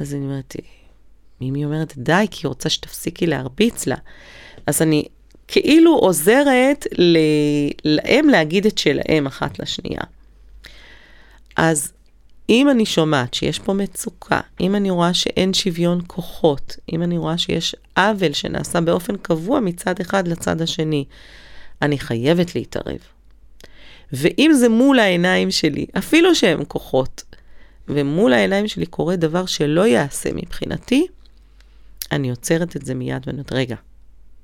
אז 0.00 0.14
אני 0.14 0.24
אומרת, 0.24 0.56
מימי 1.40 1.64
אומרת, 1.64 1.92
די, 1.96 2.26
כי 2.30 2.46
היא 2.46 2.48
רוצה 2.48 2.68
שתפסיקי 2.68 3.26
להרביץ 3.26 3.86
לה. 3.86 3.96
אז 4.66 4.82
אני 4.82 5.04
כאילו 5.48 5.96
עוזרת 5.96 6.86
ל... 6.98 7.18
להם 7.84 8.28
להגיד 8.28 8.66
את 8.66 8.78
שלהם 8.78 9.26
אחת 9.26 9.58
לשנייה. 9.58 10.00
אז 11.56 11.92
אם 12.48 12.70
אני 12.70 12.86
שומעת 12.86 13.34
שיש 13.34 13.58
פה 13.58 13.72
מצוקה, 13.72 14.40
אם 14.60 14.74
אני 14.74 14.90
רואה 14.90 15.14
שאין 15.14 15.54
שוויון 15.54 16.00
כוחות, 16.06 16.76
אם 16.92 17.02
אני 17.02 17.18
רואה 17.18 17.38
שיש 17.38 17.76
עוול 17.96 18.32
שנעשה 18.32 18.80
באופן 18.80 19.16
קבוע 19.16 19.60
מצד 19.60 20.00
אחד 20.00 20.28
לצד 20.28 20.62
השני, 20.62 21.04
אני 21.82 21.98
חייבת 21.98 22.54
להתערב. 22.54 22.98
ואם 24.12 24.50
זה 24.54 24.68
מול 24.68 24.98
העיניים 24.98 25.50
שלי, 25.50 25.86
אפילו 25.98 26.34
שהם 26.34 26.64
כוחות, 26.64 27.22
ומול 27.88 28.32
העיניים 28.32 28.68
שלי 28.68 28.86
קורה 28.86 29.16
דבר 29.16 29.46
שלא 29.46 29.86
יעשה 29.86 30.30
מבחינתי, 30.32 31.06
אני 32.12 32.30
עוצרת 32.30 32.76
את 32.76 32.86
זה 32.86 32.94
מיד 32.94 33.22
ואני 33.26 33.36
אומרת, 33.36 33.52
רגע, 33.52 33.76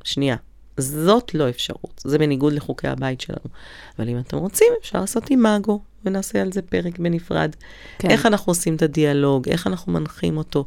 שנייה, 0.05 0.37
זאת 0.77 1.35
לא 1.35 1.49
אפשרות, 1.49 2.03
זה 2.05 2.19
בניגוד 2.19 2.53
לחוקי 2.53 2.89
הבית 2.89 3.21
שלנו. 3.21 3.45
אבל 3.99 4.09
אם 4.09 4.19
אתם 4.19 4.37
רוצים, 4.37 4.73
אפשר 4.81 5.01
לעשות 5.01 5.31
אימאגו, 5.31 5.83
ונעשה 6.05 6.43
על 6.43 6.53
זה 6.53 6.63
פרק 6.63 6.99
בנפרד. 6.99 7.57
כן. 7.99 8.11
איך 8.11 8.27
אנחנו 8.27 8.51
עושים 8.51 8.77
את 8.77 8.83
הדיאלוג, 8.83 9.49
איך 9.49 9.67
אנחנו 9.67 9.93
מנחים 9.93 10.37
אותו, 10.37 10.65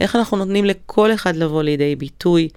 איך 0.00 0.16
אנחנו 0.16 0.36
נותנים 0.36 0.64
לכל 0.64 1.14
אחד 1.14 1.36
לבוא 1.36 1.62
לידי 1.62 1.96
ביטוי, 1.96 2.48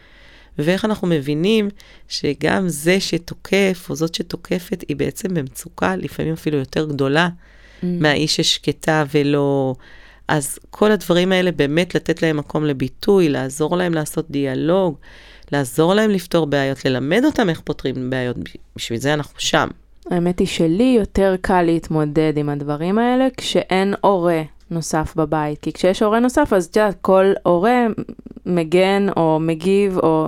ואיך 0.58 0.86
אנחנו 0.86 1.08
מבינים 1.08 1.70
שגם 2.08 2.70
זה 2.70 3.00
שתוקף, 3.00 3.88
או 3.90 3.96
זאת 3.96 4.16
שתוקפת, 4.16 4.84
היא 4.88 4.96
בעצם 4.96 5.34
במצוקה, 5.34 5.96
לפעמים 5.96 6.34
אפילו 6.34 6.58
יותר 6.58 6.86
גדולה, 6.86 7.30
Mm. 7.76 7.86
מהאיש 7.86 8.36
ששקטה 8.36 9.04
ולא... 9.14 9.76
אז 10.28 10.60
כל 10.70 10.92
הדברים 10.92 11.32
האלה, 11.32 11.52
באמת 11.52 11.96
לתת 11.96 12.22
להם 12.22 12.38
מקום 12.38 12.66
לביטוי, 12.66 13.30
לעזור 13.30 13.78
להם 13.78 13.94
לעשות 13.94 14.26
דיאלוג, 14.32 14.96
לעזור 15.52 15.94
להם 15.94 16.10
לפתור 16.10 16.46
בעיות, 16.46 16.86
ללמד 16.86 17.22
אותם 17.26 17.50
איך 17.50 17.60
פותרים 17.60 18.10
בעיות, 18.10 18.38
בשביל 18.76 19.00
זה 19.00 19.14
אנחנו 19.14 19.40
שם. 19.40 19.68
האמת 20.12 20.40
היא 20.40 20.48
שלי 20.48 20.96
יותר 21.00 21.36
קל 21.42 21.62
להתמודד 21.62 22.34
עם 22.38 22.50
הדברים 22.50 22.98
האלה 22.98 23.28
כשאין 23.38 23.94
הורה 24.02 24.42
נוסף 24.72 25.14
בבית. 25.16 25.60
כי 25.62 25.74
כשיש 25.74 26.02
הורה 26.02 26.20
נוסף, 26.20 26.54
אז 26.54 26.66
את 26.66 26.76
יודעת, 26.76 26.96
כל 27.02 27.34
הורה 27.44 27.86
מגן 28.46 29.08
או 29.18 29.38
מגיב, 29.42 29.98
או 29.98 30.28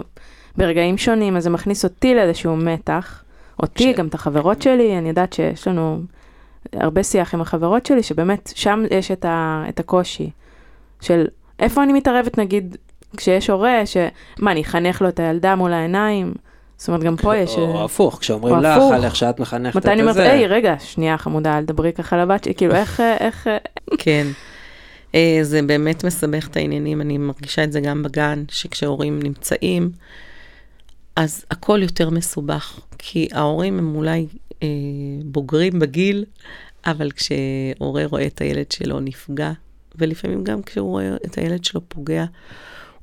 ברגעים 0.58 0.98
שונים, 0.98 1.38
אז 1.38 1.44
זה 1.44 1.50
מכניס 1.50 1.84
אותי 1.84 2.16
לאיזשהו 2.16 2.56
מתח. 2.56 3.24
אותי, 3.64 3.94
ש- 3.94 3.98
גם 3.98 4.08
את 4.08 4.14
החברות 4.14 4.62
שלי, 4.62 4.98
אני 4.98 5.10
יודעת 5.10 5.34
שיש 5.34 5.68
לנו 5.68 6.02
הרבה 6.74 7.04
שיח 7.04 7.34
עם 7.34 7.42
החברות 7.42 7.86
שלי, 7.86 8.04
שבאמת 8.04 8.52
שם 8.56 8.84
יש 8.92 9.12
את, 9.12 9.26
ה, 9.26 9.64
את 9.70 9.80
הקושי 9.80 10.30
של 11.02 11.26
איפה 11.60 11.84
אני 11.84 11.94
מתערבת, 11.94 12.38
נגיד, 12.38 12.78
כשיש 13.18 13.50
הורה, 13.50 13.82
שמה, 13.86 14.52
אני 14.52 14.62
אחנך 14.62 15.02
לו 15.02 15.10
את 15.10 15.20
הילדה 15.20 15.56
מול 15.56 15.74
העיניים? 15.74 16.34
זאת 16.78 16.88
אומרת, 16.88 17.04
גם 17.04 17.16
פה 17.16 17.38
יש... 17.38 17.56
או 17.58 17.78
אה, 17.78 17.84
הפוך, 17.84 18.20
כשאומרים 18.20 18.56
או 18.56 18.62
לך. 18.62 18.78
על 18.94 19.06
איך 19.06 19.16
שאת 19.16 19.40
מחנכת 19.40 19.78
את 19.78 19.84
מתי 19.84 19.92
אני 19.94 20.02
אומרת, 20.02 20.16
זה. 20.16 20.32
היי, 20.32 20.48
רגע, 20.48 20.76
שנייה 20.80 21.18
חמודה, 21.18 21.58
אל 21.58 21.64
תדברי 21.64 21.94
ככה 21.94 22.18
לבת 22.18 22.44
שלי, 22.44 22.56
כאילו, 22.56 22.76
איך, 22.76 23.00
אה, 23.00 23.18
איך, 23.18 23.48
אה, 23.48 23.58
כן. 24.04 24.28
זה 25.42 25.62
באמת 25.62 26.04
מסבך 26.04 26.48
את 26.48 26.58
העניינים, 26.58 27.02
אני 27.02 27.18
מרגישה 27.18 27.64
את 27.64 27.72
זה 27.72 27.80
גם 27.80 28.04
בגן, 28.04 28.44
שכשהורים 28.50 29.20
נמצאים, 29.24 29.90
אז 31.16 31.46
הכל 31.52 31.80
יותר 31.82 32.10
מסובך, 32.10 32.80
כי 32.98 33.28
ההורים 33.34 33.78
הם 33.78 33.96
אולי 33.96 34.28
אה, 34.64 34.68
בוגרים 35.26 35.80
בגיל, 35.80 36.26
אבל 36.86 37.12
כשהורה 37.12 38.06
רואה 38.06 38.28
את 38.28 38.42
הילד 38.42 38.72
שלו 38.72 39.00
נפגע, 39.00 39.52
ולפעמים 39.96 40.44
גם 40.44 40.62
כשהוא 40.62 40.90
רואה 40.90 41.16
את 41.26 41.38
הילד 41.38 41.64
שלו 41.64 41.82
פוגע, 41.88 42.26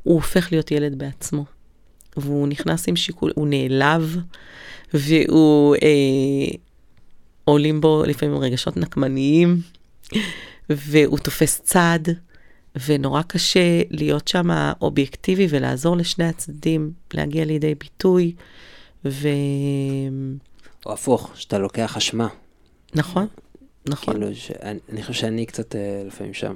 הוא 0.02 0.14
הופך 0.14 0.52
להיות 0.52 0.70
ילד 0.70 0.98
בעצמו. 0.98 1.44
והוא 2.16 2.48
נכנס 2.48 2.88
עם 2.88 2.96
שיקול, 2.96 3.32
הוא 3.34 3.46
נעלב, 3.48 4.16
והוא, 4.94 5.76
אה, 5.76 6.56
עולים 7.44 7.80
בו 7.80 8.02
לפעמים 8.06 8.36
רגשות 8.36 8.76
נקמניים, 8.76 9.60
והוא 10.70 11.18
תופס 11.18 11.60
צד, 11.60 11.98
ונורא 12.86 13.22
קשה 13.22 13.82
להיות 13.90 14.28
שם 14.28 14.48
אובייקטיבי 14.80 15.46
ולעזור 15.50 15.96
לשני 15.96 16.24
הצדדים 16.24 16.92
להגיע 17.14 17.44
לידי 17.44 17.74
ביטוי, 17.74 18.34
ו... 19.04 19.28
או 20.86 20.92
הפוך, 20.92 21.30
שאתה 21.34 21.58
לוקח 21.58 21.96
אשמה. 21.96 22.28
נכון, 22.94 23.26
נכון. 23.88 24.14
כאילו, 24.14 24.34
שאני, 24.34 24.78
אני 24.92 25.02
חושב 25.02 25.20
שאני 25.20 25.46
קצת 25.46 25.76
אה, 25.76 26.02
לפעמים 26.06 26.34
שם. 26.34 26.54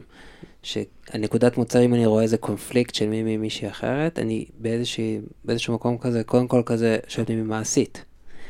שהנקודת 0.62 1.56
מוצא, 1.56 1.84
אם 1.84 1.94
אני 1.94 2.06
רואה 2.06 2.22
איזה 2.22 2.36
קונפליקט 2.36 2.94
של 2.94 3.06
מי 3.06 3.22
ממישהי 3.36 3.68
אחרת, 3.70 4.18
אני 4.18 4.44
באיזושהי, 4.58 5.20
באיזשהו 5.44 5.74
מקום 5.74 5.98
כזה, 5.98 6.24
קודם 6.24 6.48
כל 6.48 6.62
כזה, 6.66 6.98
שואל 7.08 7.22
אותי 7.22 7.36
מה 7.36 7.58
עשית. 7.58 8.04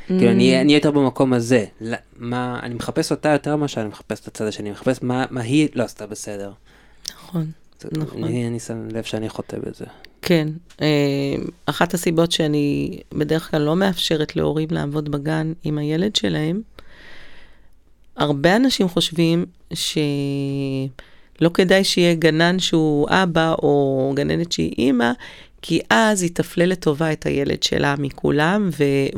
כאילו, 0.06 0.30
אני 0.30 0.60
אני 0.60 0.74
יותר 0.74 0.90
במקום 0.90 1.32
הזה. 1.32 1.64
לא- 1.80 1.96
מה, 2.16 2.60
אני 2.62 2.74
מחפש 2.74 3.10
אותה 3.10 3.28
יותר 3.28 3.56
ממה 3.56 3.68
שאני 3.68 3.88
מחפש 3.88 4.20
את 4.20 4.26
הצד 4.28 4.44
השני, 4.46 4.62
אני 4.68 4.70
מחפש 4.70 4.98
מה 5.02 5.24
מה 5.30 5.40
היא 5.40 5.68
לא 5.74 5.82
עשתה 5.84 6.06
בסדר. 6.06 6.52
נכון. 7.14 7.50
זה- 7.80 7.88
נכון. 7.92 8.24
אני 8.24 8.46
אני 8.48 8.60
שם 8.60 8.88
לב 8.92 9.02
שאני 9.04 9.28
חוטא 9.28 9.58
בזה. 9.58 9.84
כן, 10.22 10.48
אה, 10.82 10.86
אחת 11.66 11.94
הסיבות 11.94 12.32
שאני 12.32 12.98
בדרך 13.12 13.50
כלל 13.50 13.62
לא 13.62 13.76
מאפשרת 13.76 14.36
להורים 14.36 14.68
לעבוד 14.70 15.08
בגן 15.08 15.52
עם 15.64 15.78
הילד 15.78 16.16
שלהם, 16.16 16.60
הרבה 18.16 18.56
אנשים 18.56 18.88
חושבים 18.88 19.46
שלא 19.74 21.48
כדאי 21.54 21.84
שיהיה 21.84 22.14
גנן 22.14 22.58
שהוא 22.58 23.06
אבא 23.10 23.54
או 23.62 24.12
גננת 24.16 24.52
שהיא 24.52 24.74
אימא, 24.78 25.12
כי 25.62 25.80
אז 25.90 26.22
היא 26.22 26.30
תפלה 26.34 26.66
לטובה 26.66 27.12
את 27.12 27.26
הילד 27.26 27.62
שלה 27.62 27.94
מכולם, 27.98 28.70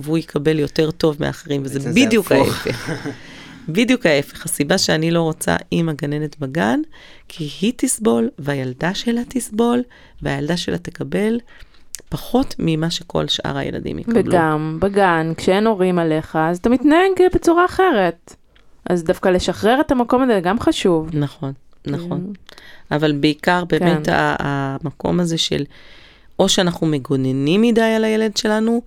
והוא 0.02 0.18
יקבל 0.18 0.58
יותר 0.58 0.90
טוב 0.90 1.16
מאחרים, 1.20 1.62
וזה 1.64 1.90
בדיוק. 1.90 2.32
ההפך. 2.32 2.66
בדיוק 3.72 4.06
ההפך. 4.06 4.44
הסיבה 4.44 4.78
שאני 4.78 5.10
לא 5.10 5.22
רוצה 5.22 5.56
אימא 5.72 5.92
גננת 5.92 6.38
בגן, 6.38 6.80
כי 7.28 7.50
היא 7.60 7.72
תסבול, 7.76 8.28
והילדה 8.38 8.94
שלה 8.94 9.22
תסבול, 9.28 9.82
והילדה 10.22 10.56
שלה 10.56 10.78
תקבל 10.78 11.40
פחות 12.08 12.54
ממה 12.58 12.90
שכל 12.90 13.28
שאר 13.28 13.56
הילדים 13.56 13.98
יקבלו. 13.98 14.20
וגם 14.20 14.78
בגן, 14.80 15.32
כשאין 15.36 15.66
הורים 15.66 15.98
עליך, 15.98 16.36
אז 16.36 16.58
אתה 16.58 16.68
מתנהג 16.68 17.12
בצורה 17.34 17.64
אחרת. 17.64 18.36
אז 18.90 19.04
דווקא 19.04 19.28
לשחרר 19.28 19.80
את 19.80 19.90
המקום 19.90 20.22
הזה 20.22 20.40
גם 20.42 20.60
חשוב. 20.60 21.08
נכון, 21.12 21.52
נכון. 21.86 22.20
כאילו, 22.20 22.32
אבל 22.90 23.12
בעיקר 23.12 23.64
באמת 23.64 24.06
כן. 24.06 24.12
המקום 24.38 25.20
הזה 25.20 25.38
של 25.38 25.64
או 26.38 26.48
שאנחנו 26.48 26.86
מגוננים 26.86 27.62
מדי 27.62 27.80
על 27.80 28.04
הילד 28.04 28.36
שלנו, 28.36 28.82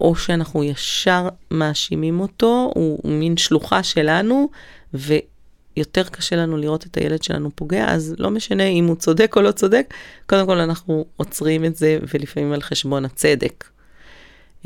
או 0.00 0.16
שאנחנו 0.16 0.64
ישר 0.64 1.28
מאשימים 1.50 2.20
אותו, 2.20 2.72
הוא, 2.74 3.00
הוא 3.02 3.12
מין 3.12 3.36
שלוחה 3.36 3.82
שלנו, 3.82 4.48
ויותר 4.94 6.02
קשה 6.04 6.36
לנו 6.36 6.56
לראות 6.56 6.86
את 6.86 6.96
הילד 6.96 7.22
שלנו 7.22 7.50
פוגע, 7.54 7.88
אז 7.88 8.14
לא 8.18 8.30
משנה 8.30 8.64
אם 8.64 8.86
הוא 8.86 8.96
צודק 8.96 9.36
או 9.36 9.42
לא 9.42 9.52
צודק, 9.52 9.94
קודם 10.26 10.46
כל 10.46 10.58
אנחנו 10.58 11.04
עוצרים 11.16 11.64
את 11.64 11.76
זה, 11.76 11.98
ולפעמים 12.14 12.52
על 12.52 12.62
חשבון 12.62 13.04
הצדק. 13.04 13.64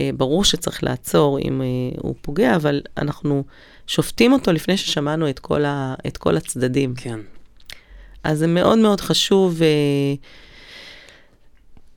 אה, 0.01 0.11
ברור 0.17 0.45
שצריך 0.45 0.85
לעצור 0.85 1.39
אם 1.39 1.63
אה, 1.63 1.67
הוא 2.01 2.15
פוגע, 2.21 2.57
אבל 2.57 2.81
אנחנו 2.99 3.45
שופטים 3.87 4.33
אותו 4.33 4.53
לפני 4.53 4.77
ששמענו 4.77 5.31
את 5.31 5.39
כל, 5.39 5.65
ה, 5.65 5.95
את 6.07 6.17
כל 6.17 6.37
הצדדים. 6.37 6.95
כן. 6.95 7.19
אז 8.25 8.39
זה 8.39 8.47
מאוד 8.47 8.79
מאוד 8.79 9.01
חשוב, 9.01 9.63
אה, 9.63 10.15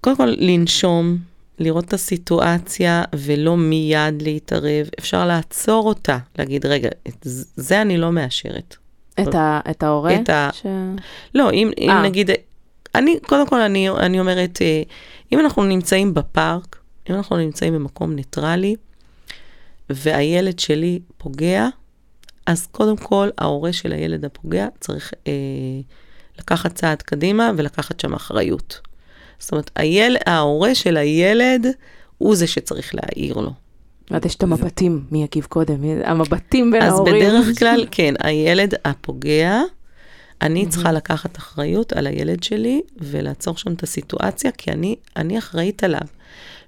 קודם 0.02 0.18
כל 0.18 0.34
לנשום, 0.38 1.18
לראות 1.60 1.86
את 1.86 1.94
הסיטואציה 1.94 3.04
ולא 3.16 3.58
מיד 3.58 4.22
להתערב. 4.22 4.88
אפשר 5.00 5.26
לעצור 5.26 5.88
אותה, 5.88 6.18
להגיד, 6.40 6.66
רגע, 6.66 6.90
את 7.08 7.18
זה 7.56 7.82
אני 7.82 7.98
לא 7.98 8.12
מאשרת. 8.12 8.76
את 9.22 9.36
ה- 9.36 9.60
את 9.72 9.84
ההורה? 9.84 10.16
את 10.16 10.30
ה- 10.30 10.50
ש- 10.54 10.66
לא, 11.36 11.52
אם, 11.52 11.72
אם 11.78 11.90
אה. 11.90 12.02
נגיד, 12.04 12.30
אני, 12.96 13.20
קודם 13.28 13.48
כל 13.48 13.62
אני, 13.62 13.90
אני 13.90 14.20
אומרת, 14.20 14.60
אה, 14.62 14.82
אם 15.34 15.40
אנחנו 15.40 15.64
נמצאים 15.64 16.14
בפארק, 16.14 16.78
אם 17.10 17.16
אנחנו 17.16 17.38
נמצאים 17.38 17.74
במקום 17.74 18.14
ניטרלי, 18.16 18.76
והילד 19.90 20.60
שלי 20.60 21.00
פוגע, 21.18 21.68
אז 22.46 22.68
קודם 22.72 22.98
כל 22.98 23.30
ההורה 23.38 23.74
של 23.74 23.92
הילד 23.92 24.26
הפוגע 24.26 24.68
צריך 24.80 25.14
אה, 25.28 25.32
לקחת 26.40 26.76
צעד 26.76 27.02
קדימה 27.02 27.52
ולקחת 27.58 28.00
שם 28.00 28.14
אחריות. 28.14 28.80
זאת 29.40 29.52
אומרת, 29.52 29.72
היל, 29.76 30.18
ההורה 30.26 30.76
של 30.76 30.98
הילד 30.98 31.68
הוא 32.18 32.36
זה 32.36 32.48
שצריך 32.48 32.96
להעיר 32.96 33.36
לו. 33.36 33.52
ואז 34.12 34.26
יש 34.26 34.36
את 34.36 34.44
המבטים, 34.44 35.04
מי 35.12 35.24
יגיב 35.24 35.46
קודם, 35.46 35.76
המבטים 36.04 36.72
בין 36.72 36.82
אז 36.82 36.94
ההורים. 36.94 37.16
בדרך 37.16 37.60
כלל, 37.60 37.86
כן, 37.92 38.14
הילד 38.20 38.74
הפוגע, 38.86 39.62
אני 40.42 40.66
צריכה 40.68 40.92
לקחת 40.92 41.38
אחריות 41.38 41.94
על 41.94 42.08
הילד 42.08 42.44
שלי 42.44 42.82
ולעצור 42.98 43.58
שם 43.58 43.74
את 43.74 43.84
הסיטואציה, 43.84 44.52
כי 44.52 44.72
אני, 44.72 44.96
אני 45.16 45.38
אחראית 45.38 45.84
עליו. 45.84 46.08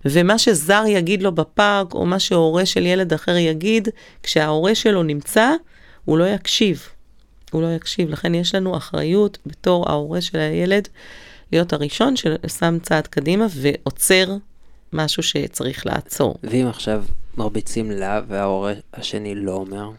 ומה 0.06 0.38
שזר 0.38 0.84
יגיד 0.88 1.24
לו 1.24 1.32
בפארק, 1.32 1.94
או 1.94 2.06
מה 2.06 2.20
שהורה 2.20 2.66
של 2.66 2.86
ילד 2.86 3.14
אחר 3.14 3.38
יגיד, 3.38 3.90
כשההורה 4.24 4.76
שלו 4.76 5.04
נמצא, 5.04 5.52
הוא 6.06 6.18
לא 6.18 6.26
יקשיב. 6.26 6.88
הוא 7.52 7.62
לא 7.62 7.68
יקשיב. 7.68 8.10
לכן 8.10 8.36
יש 8.36 8.56
לנו 8.56 8.78
אחריות 8.78 9.38
בתור 9.46 9.90
ההורה 9.90 10.22
של 10.22 10.38
הילד, 10.38 10.88
להיות 11.52 11.74
הראשון 11.74 12.14
ששם 12.16 12.78
צעד 12.82 13.08
קדימה 13.08 13.46
ועוצר 13.56 14.38
משהו 14.94 15.24
שצריך 15.24 15.86
לעצור. 15.86 16.36
ואם 16.44 16.68
עכשיו 16.68 17.04
מרביצים 17.38 17.92
לה 17.92 18.22
וההורה 18.28 18.74
השני 18.94 19.36
לא 19.36 19.52
אומר, 19.52 19.92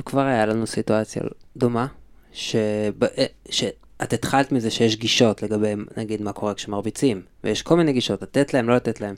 וכבר 0.00 0.20
היה 0.20 0.46
לנו 0.46 0.66
סיטואציה 0.66 1.22
דומה, 1.56 1.86
שב... 2.32 3.04
אה, 3.04 3.26
שאת 3.50 4.12
התחלת 4.12 4.52
מזה 4.52 4.70
שיש 4.70 4.96
גישות 4.96 5.42
לגבי 5.42 5.74
נגיד 5.96 6.22
מה 6.22 6.32
קורה 6.32 6.54
כשמרביצים, 6.54 7.22
ויש 7.44 7.62
כל 7.62 7.76
מיני 7.76 7.92
גישות, 7.92 8.22
לתת 8.22 8.54
להם, 8.54 8.68
לא 8.68 8.76
לתת 8.76 9.00
להם, 9.00 9.14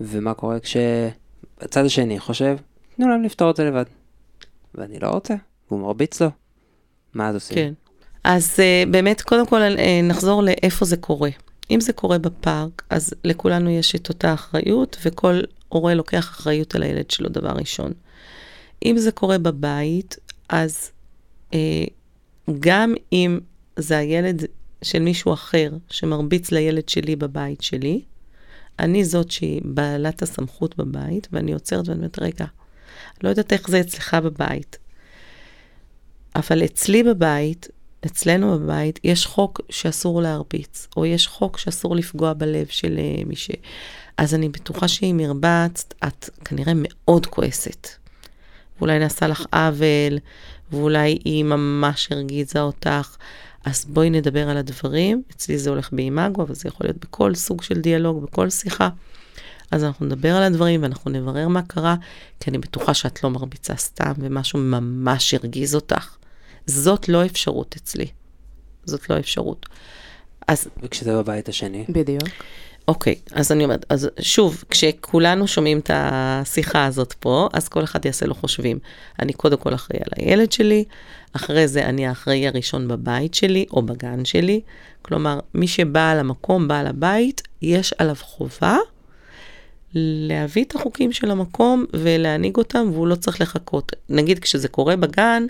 ומה 0.00 0.34
קורה 0.34 0.60
כשהצד 0.60 1.84
השני 1.84 2.18
חושב, 2.18 2.56
תנו 2.96 3.08
להם 3.08 3.22
לפתור 3.22 3.50
את 3.50 3.56
זה 3.56 3.64
לבד. 3.64 3.84
ואני 4.74 4.98
לא 4.98 5.08
רוצה, 5.08 5.34
והוא 5.70 5.80
מרביץ 5.80 6.22
לו. 6.22 6.28
מה 7.14 7.28
אז 7.28 7.34
עושים? 7.34 7.54
כן. 7.56 7.72
אז 8.28 8.56
uh, 8.56 8.90
באמת, 8.90 9.22
קודם 9.22 9.46
כל 9.46 9.60
uh, 9.76 9.80
נחזור 10.02 10.42
לאיפה 10.42 10.84
זה 10.84 10.96
קורה. 10.96 11.30
אם 11.70 11.80
זה 11.80 11.92
קורה 11.92 12.18
בפארק, 12.18 12.82
אז 12.90 13.14
לכולנו 13.24 13.70
יש 13.70 13.94
את 13.94 14.08
אותה 14.08 14.34
אחריות, 14.34 14.96
וכל 15.04 15.40
הורה 15.68 15.94
לוקח 15.94 16.30
אחריות 16.30 16.74
על 16.74 16.82
הילד 16.82 17.10
שלו, 17.10 17.28
דבר 17.28 17.50
ראשון. 17.50 17.92
אם 18.84 18.98
זה 18.98 19.12
קורה 19.12 19.38
בבית, 19.38 20.16
אז 20.48 20.90
uh, 21.50 21.54
גם 22.60 22.94
אם 23.12 23.38
זה 23.76 23.98
הילד 23.98 24.44
של 24.82 24.98
מישהו 24.98 25.32
אחר 25.32 25.70
שמרביץ 25.90 26.50
לילד 26.50 26.88
שלי 26.88 27.16
בבית 27.16 27.62
שלי, 27.62 28.02
אני 28.78 29.04
זאת 29.04 29.30
שהיא 29.30 29.60
בעלת 29.64 30.22
הסמכות 30.22 30.76
בבית, 30.76 31.28
ואני 31.32 31.52
עוצרת 31.52 31.88
ואני 31.88 31.98
אומרת, 31.98 32.18
רגע, 32.18 32.44
לא 33.22 33.28
יודעת 33.28 33.52
איך 33.52 33.70
זה 33.70 33.80
אצלך 33.80 34.14
בבית, 34.14 34.78
אבל 36.36 36.64
אצלי 36.64 37.02
בבית, 37.02 37.68
אצלנו 38.06 38.58
בבית, 38.58 39.00
יש 39.04 39.26
חוק 39.26 39.60
שאסור 39.70 40.22
להרביץ, 40.22 40.88
או 40.96 41.06
יש 41.06 41.26
חוק 41.26 41.58
שאסור 41.58 41.96
לפגוע 41.96 42.32
בלב 42.32 42.66
של 42.66 42.98
אה, 42.98 43.24
מי 43.26 43.36
ש... 43.36 43.50
אז 44.16 44.34
אני 44.34 44.48
בטוחה 44.48 44.88
שאם 44.88 45.20
הרבצת, 45.24 45.94
את 46.04 46.30
כנראה 46.44 46.72
מאוד 46.76 47.26
כועסת. 47.26 47.88
ואולי 48.78 48.98
נעשה 48.98 49.26
לך 49.26 49.44
עוול, 49.52 50.18
ואולי 50.72 51.18
היא 51.24 51.44
ממש 51.44 52.08
הרגיזה 52.10 52.60
אותך. 52.60 53.16
אז 53.64 53.84
בואי 53.88 54.10
נדבר 54.10 54.48
על 54.48 54.56
הדברים. 54.56 55.22
אצלי 55.30 55.58
זה 55.58 55.70
הולך 55.70 55.92
באימאגו, 55.92 56.42
אבל 56.42 56.54
זה 56.54 56.68
יכול 56.68 56.86
להיות 56.86 56.96
בכל 56.96 57.34
סוג 57.34 57.62
של 57.62 57.80
דיאלוג, 57.80 58.24
בכל 58.24 58.50
שיחה. 58.50 58.88
אז 59.70 59.84
אנחנו 59.84 60.06
נדבר 60.06 60.36
על 60.36 60.42
הדברים 60.42 60.82
ואנחנו 60.82 61.10
נברר 61.10 61.48
מה 61.48 61.62
קרה, 61.62 61.96
כי 62.40 62.50
אני 62.50 62.58
בטוחה 62.58 62.94
שאת 62.94 63.24
לא 63.24 63.30
מרביצה 63.30 63.76
סתם 63.76 64.12
ומשהו 64.18 64.58
ממש 64.58 65.34
הרגיז 65.34 65.74
אותך. 65.74 66.16
זאת 66.66 67.08
לא 67.08 67.26
אפשרות 67.26 67.74
אצלי. 67.76 68.06
זאת 68.84 69.10
לא 69.10 69.18
אפשרות. 69.18 69.66
אז 70.48 70.68
וכשזה 70.82 71.12
בבית 71.12 71.48
השני? 71.48 71.84
בדיוק. 71.88 72.28
אוקיי, 72.88 73.14
אז 73.32 73.52
אני 73.52 73.64
אומרת, 73.64 73.86
אז 73.88 74.08
שוב, 74.20 74.64
כשכולנו 74.70 75.48
שומעים 75.48 75.78
את 75.78 75.90
השיחה 75.94 76.84
הזאת 76.84 77.12
פה, 77.12 77.48
אז 77.52 77.68
כל 77.68 77.84
אחד 77.84 78.04
יעשה 78.04 78.26
לו 78.26 78.34
חושבים. 78.34 78.78
אני 79.18 79.32
קודם 79.32 79.56
כל 79.56 79.74
אחראי 79.74 80.00
על 80.00 80.10
הילד 80.16 80.52
שלי, 80.52 80.84
אחרי 81.32 81.68
זה 81.68 81.84
אני 81.84 82.06
האחראי 82.06 82.48
הראשון 82.48 82.88
בבית 82.88 83.34
שלי 83.34 83.66
או 83.70 83.82
בגן 83.82 84.24
שלי. 84.24 84.60
כלומר, 85.02 85.40
מי 85.54 85.68
שבא 85.68 86.14
למקום, 86.14 86.68
בעל 86.68 86.86
הבית, 86.86 87.42
יש 87.62 87.94
עליו 87.98 88.16
חובה 88.20 88.76
להביא 89.94 90.64
את 90.64 90.74
החוקים 90.74 91.12
של 91.12 91.30
המקום 91.30 91.84
ולהנהיג 91.92 92.56
אותם, 92.56 92.88
והוא 92.92 93.06
לא 93.06 93.14
צריך 93.14 93.40
לחכות. 93.40 93.92
נגיד 94.08 94.38
כשזה 94.38 94.68
קורה 94.68 94.96
בגן, 94.96 95.46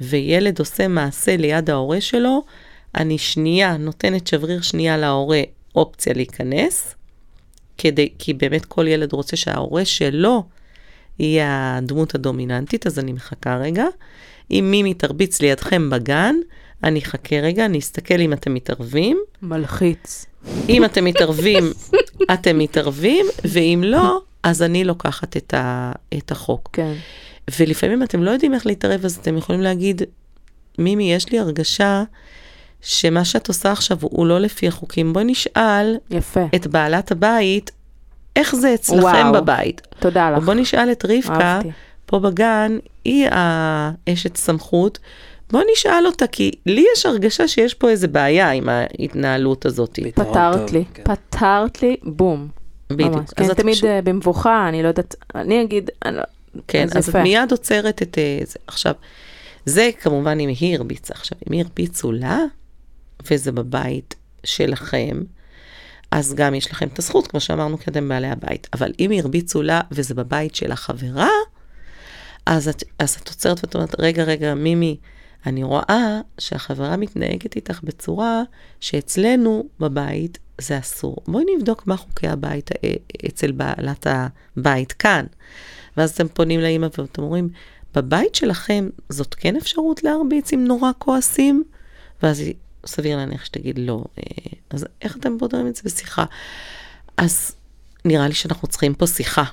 וילד 0.00 0.58
עושה 0.58 0.88
מעשה 0.88 1.36
ליד 1.36 1.70
ההורה 1.70 2.00
שלו, 2.00 2.44
אני 2.94 3.18
שנייה 3.18 3.76
נותנת 3.76 4.26
שבריר 4.26 4.62
שנייה 4.62 4.96
להורה 4.96 5.42
אופציה 5.74 6.12
להיכנס, 6.12 6.94
כדי, 7.78 8.08
כי 8.18 8.34
באמת 8.34 8.64
כל 8.64 8.88
ילד 8.88 9.12
רוצה 9.12 9.36
שההורה 9.36 9.84
שלו 9.84 10.44
יהיה 11.18 11.76
הדמות 11.76 12.14
הדומיננטית, 12.14 12.86
אז 12.86 12.98
אני 12.98 13.12
מחכה 13.12 13.56
רגע. 13.56 13.84
אם 14.50 14.68
מימי 14.70 14.94
תרביץ 14.94 15.40
לידכם 15.40 15.90
בגן, 15.90 16.34
אני 16.84 17.00
אחכה 17.00 17.36
רגע, 17.36 17.64
אני 17.64 17.78
אסתכל 17.78 18.20
אם 18.20 18.32
אתם 18.32 18.54
מתערבים. 18.54 19.18
מלחיץ. 19.42 20.26
אם 20.68 20.84
אתם 20.84 21.04
מתערבים, 21.04 21.72
אתם 22.32 22.58
מתערבים, 22.58 23.26
ואם 23.44 23.82
לא, 23.86 24.20
אז 24.42 24.62
אני 24.62 24.84
לוקחת 24.84 25.36
את, 25.36 25.54
ה, 25.54 25.92
את 26.18 26.30
החוק. 26.30 26.68
כן. 26.72 26.94
ולפעמים 27.58 28.02
אתם 28.02 28.22
לא 28.22 28.30
יודעים 28.30 28.54
איך 28.54 28.66
להתערב, 28.66 29.04
אז 29.04 29.16
אתם 29.16 29.36
יכולים 29.36 29.60
להגיד, 29.60 30.02
מימי, 30.78 31.12
יש 31.12 31.32
לי 31.32 31.38
הרגשה 31.38 32.02
שמה 32.80 33.24
שאת 33.24 33.48
עושה 33.48 33.72
עכשיו 33.72 33.96
הוא 34.00 34.26
לא 34.26 34.38
לפי 34.40 34.68
החוקים. 34.68 35.12
בואי 35.12 35.24
נשאל 35.24 35.96
יפה. 36.10 36.44
את 36.54 36.66
בעלת 36.66 37.10
הבית, 37.10 37.70
איך 38.36 38.54
זה 38.56 38.74
אצלכם 38.74 39.02
וואו. 39.02 39.32
בבית. 39.32 39.80
תודה 39.98 40.30
לך. 40.30 40.42
בוא 40.44 40.54
נשאל 40.54 40.92
את 40.92 41.04
רבקה, 41.04 41.32
אהבתי. 41.40 41.68
פה 42.06 42.18
בגן, 42.18 42.78
היא 43.04 43.26
האשת 43.30 44.36
סמכות. 44.36 44.98
בוא 45.50 45.62
נשאל 45.72 46.06
אותה, 46.06 46.26
כי 46.26 46.50
לי 46.66 46.84
יש 46.96 47.06
הרגשה 47.06 47.48
שיש 47.48 47.74
פה 47.74 47.90
איזה 47.90 48.08
בעיה 48.08 48.50
עם 48.50 48.68
ההתנהלות 48.68 49.66
הזאת. 49.66 49.98
פתרת 50.14 50.72
לי, 50.72 50.84
כן. 50.94 51.02
פתרת 51.04 51.82
לי, 51.82 51.96
בום. 52.02 52.48
בדיוק. 52.90 53.10
ממש. 53.14 53.24
אז 53.28 53.46
כן, 53.46 53.50
את 53.50 53.56
תמיד 53.56 53.74
פשוט- 53.74 53.84
אה, 53.84 54.00
במבוכה, 54.04 54.68
אני 54.68 54.82
לא 54.82 54.88
יודעת, 54.88 55.14
אני 55.34 55.62
אגיד, 55.62 55.90
אני 56.04 56.16
לא- 56.16 56.22
כן, 56.68 56.88
אז 56.90 56.96
אז 56.96 57.08
את. 57.08 57.16
מיד 57.16 57.50
עוצרת 57.50 58.02
את 58.02 58.18
אה, 58.18 58.38
זה. 58.46 58.58
עכשיו, 58.66 58.94
זה 59.66 59.90
כמובן 60.00 60.40
אם 60.40 60.48
היא 60.48 60.76
הרביצה. 60.76 61.14
עכשיו, 61.16 61.38
אם 61.48 61.52
היא 61.52 61.62
הרביצו 61.62 62.12
לה, 62.12 62.38
וזה 63.30 63.52
בבית 63.52 64.14
שלכם, 64.44 65.22
אז 66.10 66.34
גם 66.34 66.54
יש 66.54 66.72
לכם 66.72 66.88
את 66.88 66.98
הזכות, 66.98 67.26
כמו 67.26 67.40
שאמרנו, 67.40 67.78
כי 67.78 67.90
אתם 67.90 68.08
בעלי 68.08 68.28
הבית. 68.28 68.68
אבל 68.72 68.92
אם 68.98 69.10
הרביצו 69.10 69.62
לה 69.62 69.80
וזה 69.90 70.14
בבית 70.14 70.54
של 70.54 70.72
החברה, 70.72 71.28
אז 72.46 72.68
את, 72.68 72.84
אז 72.98 73.18
את 73.22 73.28
עוצרת 73.28 73.64
ואת 73.64 73.74
אומרת, 73.74 73.94
רגע, 73.98 74.24
רגע, 74.24 74.54
מימי, 74.54 74.96
אני 75.46 75.62
רואה 75.62 76.20
שהחברה 76.38 76.96
מתנהגת 76.96 77.56
איתך 77.56 77.80
בצורה 77.82 78.42
שאצלנו 78.80 79.64
בבית 79.80 80.38
זה 80.60 80.78
אסור. 80.78 81.16
בואי 81.26 81.44
נבדוק 81.56 81.86
מה 81.86 81.96
חוקי 81.96 82.28
הבית 82.28 82.70
אה, 82.72 82.94
אצל 83.28 83.52
בעלת 83.52 84.06
הבית 84.06 84.92
כאן. 84.92 85.26
ואז 85.96 86.10
אתם 86.10 86.28
פונים 86.28 86.60
לאימא 86.60 86.88
ואתם 86.98 87.22
אומרים, 87.22 87.48
בבית 87.94 88.34
שלכם 88.34 88.88
זאת 89.08 89.34
כן 89.34 89.56
אפשרות 89.56 90.04
להרביץ 90.04 90.52
אם 90.52 90.64
נורא 90.64 90.90
כועסים? 90.98 91.64
ואז 92.22 92.42
סביר 92.86 93.16
להניח 93.16 93.44
שתגיד 93.44 93.78
לא. 93.78 94.04
אה, 94.18 94.24
אז 94.70 94.86
איך 95.02 95.16
אתם 95.16 95.38
פותרים 95.38 95.66
את 95.66 95.76
זה 95.76 95.82
בשיחה? 95.84 96.24
אז 97.16 97.56
נראה 98.04 98.28
לי 98.28 98.34
שאנחנו 98.34 98.68
צריכים 98.68 98.94
פה 98.94 99.06
שיחה. 99.06 99.44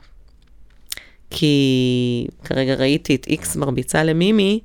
כי 1.30 2.28
כרגע 2.44 2.74
ראיתי 2.74 3.16
את 3.16 3.28
איקס 3.28 3.56
מרביצה 3.56 4.04
למימי, 4.04 4.60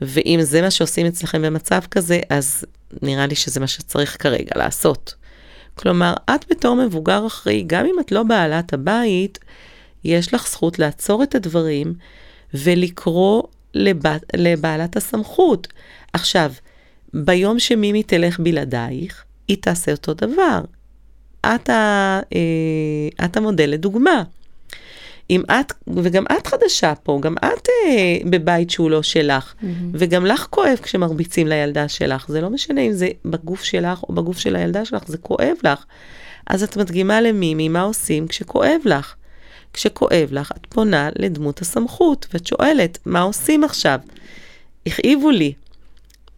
ואם 0.00 0.38
זה 0.42 0.62
מה 0.62 0.70
שעושים 0.70 1.06
אצלכם 1.06 1.42
במצב 1.42 1.80
כזה, 1.90 2.20
אז 2.30 2.64
נראה 3.02 3.26
לי 3.26 3.34
שזה 3.34 3.60
מה 3.60 3.66
שצריך 3.66 4.22
כרגע 4.22 4.50
לעשות. 4.54 5.14
כלומר, 5.74 6.14
את 6.30 6.44
בתור 6.50 6.76
מבוגר 6.76 7.26
אחראי, 7.26 7.64
גם 7.66 7.86
אם 7.86 8.00
את 8.00 8.12
לא 8.12 8.22
בעלת 8.22 8.72
הבית, 8.72 9.38
יש 10.04 10.34
לך 10.34 10.48
זכות 10.48 10.78
לעצור 10.78 11.22
את 11.22 11.34
הדברים 11.34 11.94
ולקרוא 12.54 13.42
לבת, 13.74 14.22
לבעלת 14.36 14.96
הסמכות. 14.96 15.68
עכשיו, 16.12 16.52
ביום 17.14 17.58
שמימי 17.58 18.02
תלך 18.02 18.40
בלעדייך, 18.40 19.24
היא 19.48 19.56
תעשה 19.60 19.92
אותו 19.92 20.14
דבר. 20.14 20.60
את, 21.40 21.70
ה, 21.70 22.20
אה, 22.34 23.24
את 23.24 23.36
המודל 23.36 23.70
לדוגמה. 23.70 24.22
אם 25.30 25.42
את, 25.50 25.72
וגם 25.86 26.24
את 26.38 26.46
חדשה 26.46 26.94
פה, 26.94 27.18
גם 27.22 27.34
את 27.38 27.68
אה, 27.68 28.18
בבית 28.30 28.70
שהוא 28.70 28.90
לא 28.90 29.02
שלך, 29.02 29.54
וגם 29.92 30.26
לך 30.26 30.46
כואב 30.50 30.78
כשמרביצים 30.82 31.46
לילדה 31.46 31.88
שלך, 31.88 32.28
זה 32.28 32.40
לא 32.40 32.50
משנה 32.50 32.80
אם 32.80 32.92
זה 32.92 33.08
בגוף 33.24 33.64
שלך 33.64 34.02
או 34.02 34.14
בגוף 34.14 34.38
של 34.38 34.56
הילדה 34.56 34.84
שלך, 34.84 35.02
זה 35.06 35.18
כואב 35.18 35.56
לך. 35.64 35.84
אז 36.46 36.62
את 36.62 36.76
מדגימה 36.76 37.20
למימי 37.20 37.68
מה 37.68 37.82
עושים 37.82 38.28
כשכואב 38.28 38.80
לך. 38.84 39.14
כשכואב 39.72 40.28
לך, 40.30 40.52
את 40.56 40.66
פונה 40.68 41.08
לדמות 41.16 41.60
הסמכות, 41.60 42.26
ואת 42.34 42.46
שואלת, 42.46 42.98
מה 43.06 43.20
עושים 43.20 43.64
עכשיו? 43.64 43.98
הכאיבו 44.86 45.30
לי, 45.30 45.52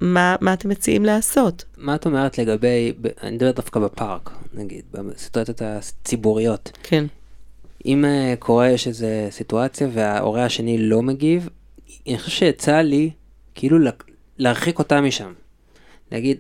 מה, 0.01 0.37
מה 0.41 0.53
אתם 0.53 0.69
מציעים 0.69 1.05
לעשות? 1.05 1.65
מה 1.77 1.95
את 1.95 2.07
אומרת 2.07 2.39
לגבי, 2.39 2.93
אני 3.23 3.37
מדבר 3.37 3.51
דווקא 3.51 3.81
בפארק, 3.81 4.31
נגיד, 4.55 4.83
בסיטואציות 4.93 5.63
הציבוריות. 5.63 6.71
כן. 6.83 7.05
אם 7.87 8.05
אה, 8.05 8.35
קורה, 8.39 8.71
יש 8.71 8.87
איזו 8.87 9.07
סיטואציה 9.31 9.89
וההורה 9.93 10.45
השני 10.45 10.79
לא 10.79 11.03
מגיב, 11.03 11.49
אני 12.09 12.19
חושב 12.19 12.31
שיצא 12.31 12.77
לי 12.81 13.11
כאילו 13.55 13.79
לה- 13.79 13.91
להרחיק 14.39 14.79
אותה 14.79 15.01
משם. 15.01 15.33
להגיד, 16.13 16.39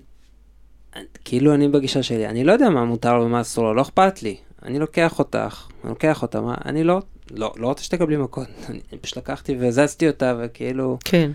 כאילו 1.24 1.54
אני 1.54 1.68
בגישה 1.68 2.02
שלי, 2.02 2.26
אני 2.26 2.44
לא 2.44 2.52
יודע 2.52 2.68
מה 2.68 2.84
מותר 2.84 3.18
לו 3.18 3.24
ומה 3.24 3.40
אסור 3.40 3.64
לו, 3.64 3.74
לא 3.74 3.82
אכפת 3.82 4.22
לי. 4.22 4.36
אני 4.62 4.78
לוקח 4.78 5.18
אותך, 5.18 5.66
אני 5.84 5.90
לוקח 5.90 6.22
אותה, 6.22 6.40
מה, 6.40 6.54
אני 6.64 6.84
לא, 6.84 7.00
לא, 7.30 7.52
לא 7.56 7.66
רוצה 7.66 7.84
שתקבלי 7.84 8.16
מכות, 8.16 8.48
אני 8.68 8.98
פשוט 9.00 9.18
לקחתי 9.18 9.56
והזזתי 9.56 10.08
אותה 10.08 10.34
וכאילו, 10.40 10.98
כן. 11.04 11.30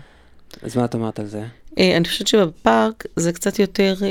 אז 0.62 0.76
מה 0.76 0.84
את 0.84 0.94
אומרת 0.94 1.20
על 1.20 1.26
זה? 1.26 1.44
אה, 1.78 1.96
אני 1.96 2.04
חושבת 2.04 2.26
שבפארק 2.26 3.04
זה 3.16 3.32
קצת 3.32 3.58
יותר 3.58 3.94
אה, 4.02 4.08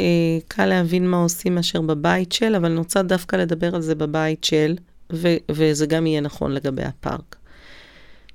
קל 0.47 0.65
להבין 0.65 1.07
מה 1.07 1.17
עושים 1.23 1.55
מאשר 1.55 1.81
בבית 1.81 2.31
של, 2.31 2.55
אבל 2.55 2.65
אני 2.65 2.77
רוצה 2.77 3.01
דווקא 3.01 3.35
לדבר 3.35 3.75
על 3.75 3.81
זה 3.81 3.95
בבית 3.95 4.43
של, 4.43 4.75
ו- 5.13 5.37
וזה 5.51 5.85
גם 5.85 6.07
יהיה 6.07 6.21
נכון 6.21 6.51
לגבי 6.51 6.83
הפארק. 6.83 7.35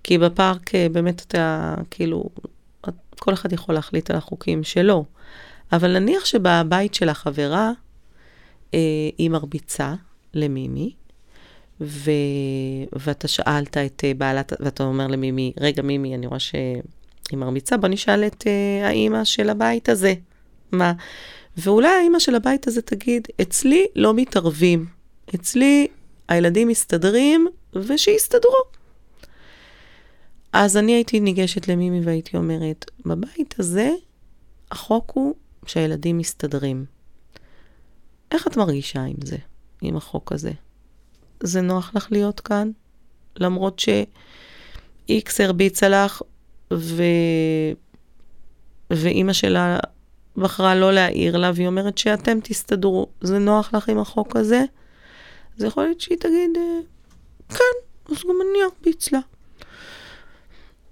כי 0.05 0.19
בפארק 0.19 0.75
אה, 0.75 0.87
באמת 0.93 1.23
אתה, 1.23 1.75
כאילו, 1.91 2.25
כל 3.19 3.35
אחד 3.35 3.53
יכול 3.53 3.75
להחליט 3.75 4.11
על 4.11 4.17
החוקים 4.17 4.65
שלו. 4.65 5.05
אבל 5.73 5.99
נניח 5.99 6.25
שבבית 6.25 6.95
של 6.95 7.09
החברה, 7.09 7.71
אה, 8.75 8.79
היא 9.19 9.31
מרביצה 9.31 9.95
למימי, 10.35 10.93
ו... 11.81 12.11
ואתה 12.93 13.29
שאלת 13.29 13.77
את 13.77 14.03
אה, 14.05 14.15
בעלת, 14.15 14.53
ואתה 14.61 14.83
אומר 14.83 15.07
למימי, 15.07 15.53
רגע 15.61 15.83
מימי, 15.83 16.15
אני 16.15 16.27
רואה 16.27 16.39
שהיא 16.39 16.83
מרביצה, 17.33 17.77
בוא 17.77 17.89
נשאל 17.89 18.25
את 18.25 18.45
אה, 18.47 18.89
האימא 18.89 19.25
של 19.25 19.51
הבית 19.51 19.89
הזה. 19.89 20.15
מה? 20.73 20.93
ואולי 21.57 21.89
האימא 21.89 22.19
של 22.19 22.35
הבית 22.35 22.67
הזה 22.67 22.83
תגיד, 22.83 23.29
אצלי 23.43 23.87
לא 23.97 24.15
מתערבים, 24.15 24.87
אצלי 25.35 25.87
הילדים 26.29 26.69
מסתדרים, 26.69 27.47
ושיסתדרו. 27.75 28.63
אז 30.53 30.77
אני 30.77 30.93
הייתי 30.93 31.21
ניגשת 31.21 31.69
למימי 31.69 32.01
והייתי 32.05 32.37
אומרת, 32.37 32.91
בבית 33.07 33.55
הזה 33.59 33.91
החוק 34.71 35.13
הוא 35.15 35.35
שהילדים 35.67 36.19
מסתדרים. 36.19 36.85
איך 38.31 38.47
את 38.47 38.57
מרגישה 38.57 39.03
עם 39.03 39.17
זה, 39.25 39.37
עם 39.83 39.97
החוק 39.97 40.33
הזה? 40.33 40.53
זה 41.41 41.61
נוח 41.61 41.93
לך 41.95 42.09
להיות 42.11 42.41
כאן? 42.41 42.71
למרות 43.37 43.79
ש-X 43.79 45.31
הרביצה 45.39 45.89
לך, 45.89 46.23
ו... 46.73 47.03
ואימא 48.91 49.33
שלה 49.33 49.79
בחרה 50.37 50.75
לא 50.75 50.93
להעיר 50.93 51.37
לה, 51.37 51.51
והיא 51.55 51.67
אומרת 51.67 51.99
שאתם 51.99 52.39
תסתדרו. 52.43 53.07
זה 53.21 53.39
נוח 53.39 53.75
לך 53.75 53.89
עם 53.89 53.99
החוק 53.99 54.37
הזה? 54.37 54.63
אז 55.59 55.65
יכול 55.65 55.85
להיות 55.85 56.01
שהיא 56.01 56.19
תגיד, 56.19 56.51
"אה, 56.57 56.81
כן, 57.49 58.13
אז 58.13 58.23
גם 58.25 58.37
אני 58.51 58.59
ארביץ 58.63 59.13
לה. 59.13 59.21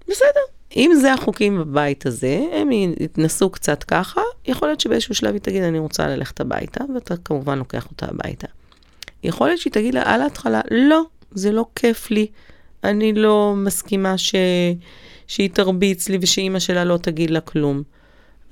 בסדר. 0.07 0.39
אם 0.75 0.91
זה 1.01 1.13
החוקים 1.13 1.57
בבית 1.59 2.05
הזה, 2.05 2.45
הם 2.51 2.71
יתנסו 2.71 3.49
קצת 3.49 3.83
ככה, 3.83 4.21
יכול 4.45 4.67
להיות 4.67 4.79
שבאיזשהו 4.79 5.15
שלב 5.15 5.33
היא 5.33 5.41
תגיד, 5.41 5.63
אני 5.63 5.79
רוצה 5.79 6.07
ללכת 6.07 6.41
הביתה, 6.41 6.83
ואתה 6.95 7.17
כמובן 7.17 7.57
לוקח 7.57 7.87
אותה 7.91 8.05
הביתה. 8.09 8.47
יכול 9.23 9.47
להיות 9.47 9.59
שהיא 9.59 9.73
תגיד 9.73 9.93
לה 9.93 10.01
על 10.05 10.21
ההתחלה, 10.21 10.61
לא, 10.71 11.03
זה 11.31 11.51
לא 11.51 11.65
כיף 11.75 12.11
לי, 12.11 12.27
אני 12.83 13.13
לא 13.13 13.53
מסכימה 13.57 14.17
ש... 14.17 14.35
שהיא 15.27 15.49
תרביץ 15.49 16.09
לי 16.09 16.17
ושאימא 16.21 16.59
שלה 16.59 16.83
לא 16.83 16.97
תגיד 16.97 17.29
לה 17.29 17.41
כלום. 17.41 17.83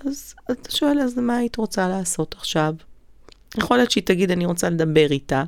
אז 0.05 0.36
אתה 0.51 0.72
שואל, 0.72 0.99
אז 0.99 1.18
מה 1.18 1.38
היית 1.38 1.55
רוצה 1.55 1.88
לעשות 1.89 2.36
עכשיו? 2.38 2.74
יכול 3.58 3.78
להיות 3.78 3.91
שהיא 3.91 4.03
תגיד, 4.03 4.32
אני 4.32 4.45
רוצה 4.45 4.70
לדבר 4.70 5.12
איתה, 5.12 5.43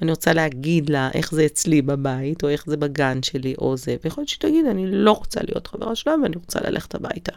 ואני 0.00 0.10
רוצה 0.10 0.32
להגיד 0.32 0.90
לה 0.90 1.10
איך 1.14 1.32
זה 1.34 1.46
אצלי 1.46 1.82
בבית, 1.82 2.44
או 2.44 2.48
איך 2.48 2.64
זה 2.66 2.76
בגן 2.76 3.22
שלי, 3.22 3.54
או 3.58 3.76
זה, 3.76 3.96
ויכול 4.04 4.22
להיות 4.22 4.28
שהיא 4.28 4.40
תגיד, 4.40 4.66
אני 4.66 4.86
לא 4.90 5.12
רוצה 5.12 5.40
להיות 5.48 5.66
חברה 5.66 5.94
שלה, 5.94 6.14
ואני 6.22 6.36
רוצה 6.36 6.60
ללכת 6.64 6.94
הביתה. 6.94 7.32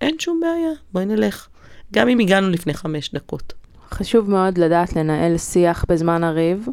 אין 0.00 0.18
שום 0.18 0.40
בעיה, 0.40 0.72
בואי 0.92 1.06
נלך. 1.06 1.48
גם 1.92 2.08
אם 2.08 2.18
הגענו 2.18 2.50
לפני 2.50 2.74
חמש 2.74 3.10
דקות. 3.14 3.52
חשוב 3.90 4.30
מאוד 4.30 4.58
לדעת 4.58 4.96
לנהל 4.96 5.38
שיח 5.38 5.84
בזמן 5.88 6.24
הריב, 6.24 6.66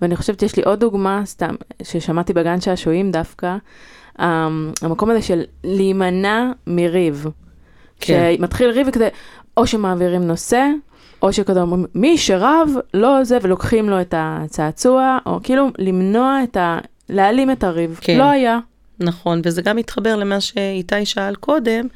ואני 0.00 0.16
חושבת 0.16 0.40
שיש 0.40 0.56
לי 0.56 0.62
עוד 0.62 0.80
דוגמה, 0.80 1.22
סתם, 1.24 1.54
ששמעתי 1.82 2.32
בגן 2.32 2.60
שעשועים 2.60 3.10
דווקא, 3.10 3.56
um, 4.18 4.22
המקום 4.82 5.10
הזה 5.10 5.22
של 5.22 5.42
להימנע 5.64 6.52
מריב. 6.66 7.26
כן. 8.00 8.34
כשמתחיל 8.36 8.70
ריב 8.70 8.86
וכזה, 8.90 9.08
או 9.56 9.66
שמעבירים 9.66 10.22
נושא, 10.26 10.66
או 11.22 11.32
שכזה 11.32 11.60
אומרים, 11.60 11.86
מי 11.94 12.18
שרב, 12.18 12.70
לא 12.94 13.24
זה, 13.24 13.38
ולוקחים 13.42 13.88
לו 13.88 14.00
את 14.00 14.14
הצעצוע, 14.16 15.18
או 15.26 15.40
כאילו 15.42 15.70
למנוע 15.78 16.40
את 16.44 16.56
ה... 16.56 16.78
להעלים 17.08 17.50
את 17.50 17.64
הריב. 17.64 17.98
כן. 18.00 18.18
לא 18.18 18.24
היה. 18.24 18.58
נכון, 19.00 19.40
וזה 19.44 19.62
גם 19.62 19.76
מתחבר 19.76 20.16
למה 20.16 20.40
שאיתי 20.40 21.06
שאל 21.06 21.34
קודם, 21.34 21.86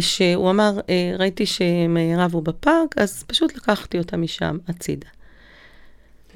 שהוא 0.00 0.50
אמר, 0.50 0.80
אה, 0.88 1.16
ראיתי 1.18 1.46
שהם 1.46 1.96
רבו 2.18 2.40
בפארק, 2.40 2.98
אז 2.98 3.24
פשוט 3.26 3.56
לקחתי 3.56 3.98
אותה 3.98 4.16
משם 4.16 4.58
הצידה. 4.68 5.08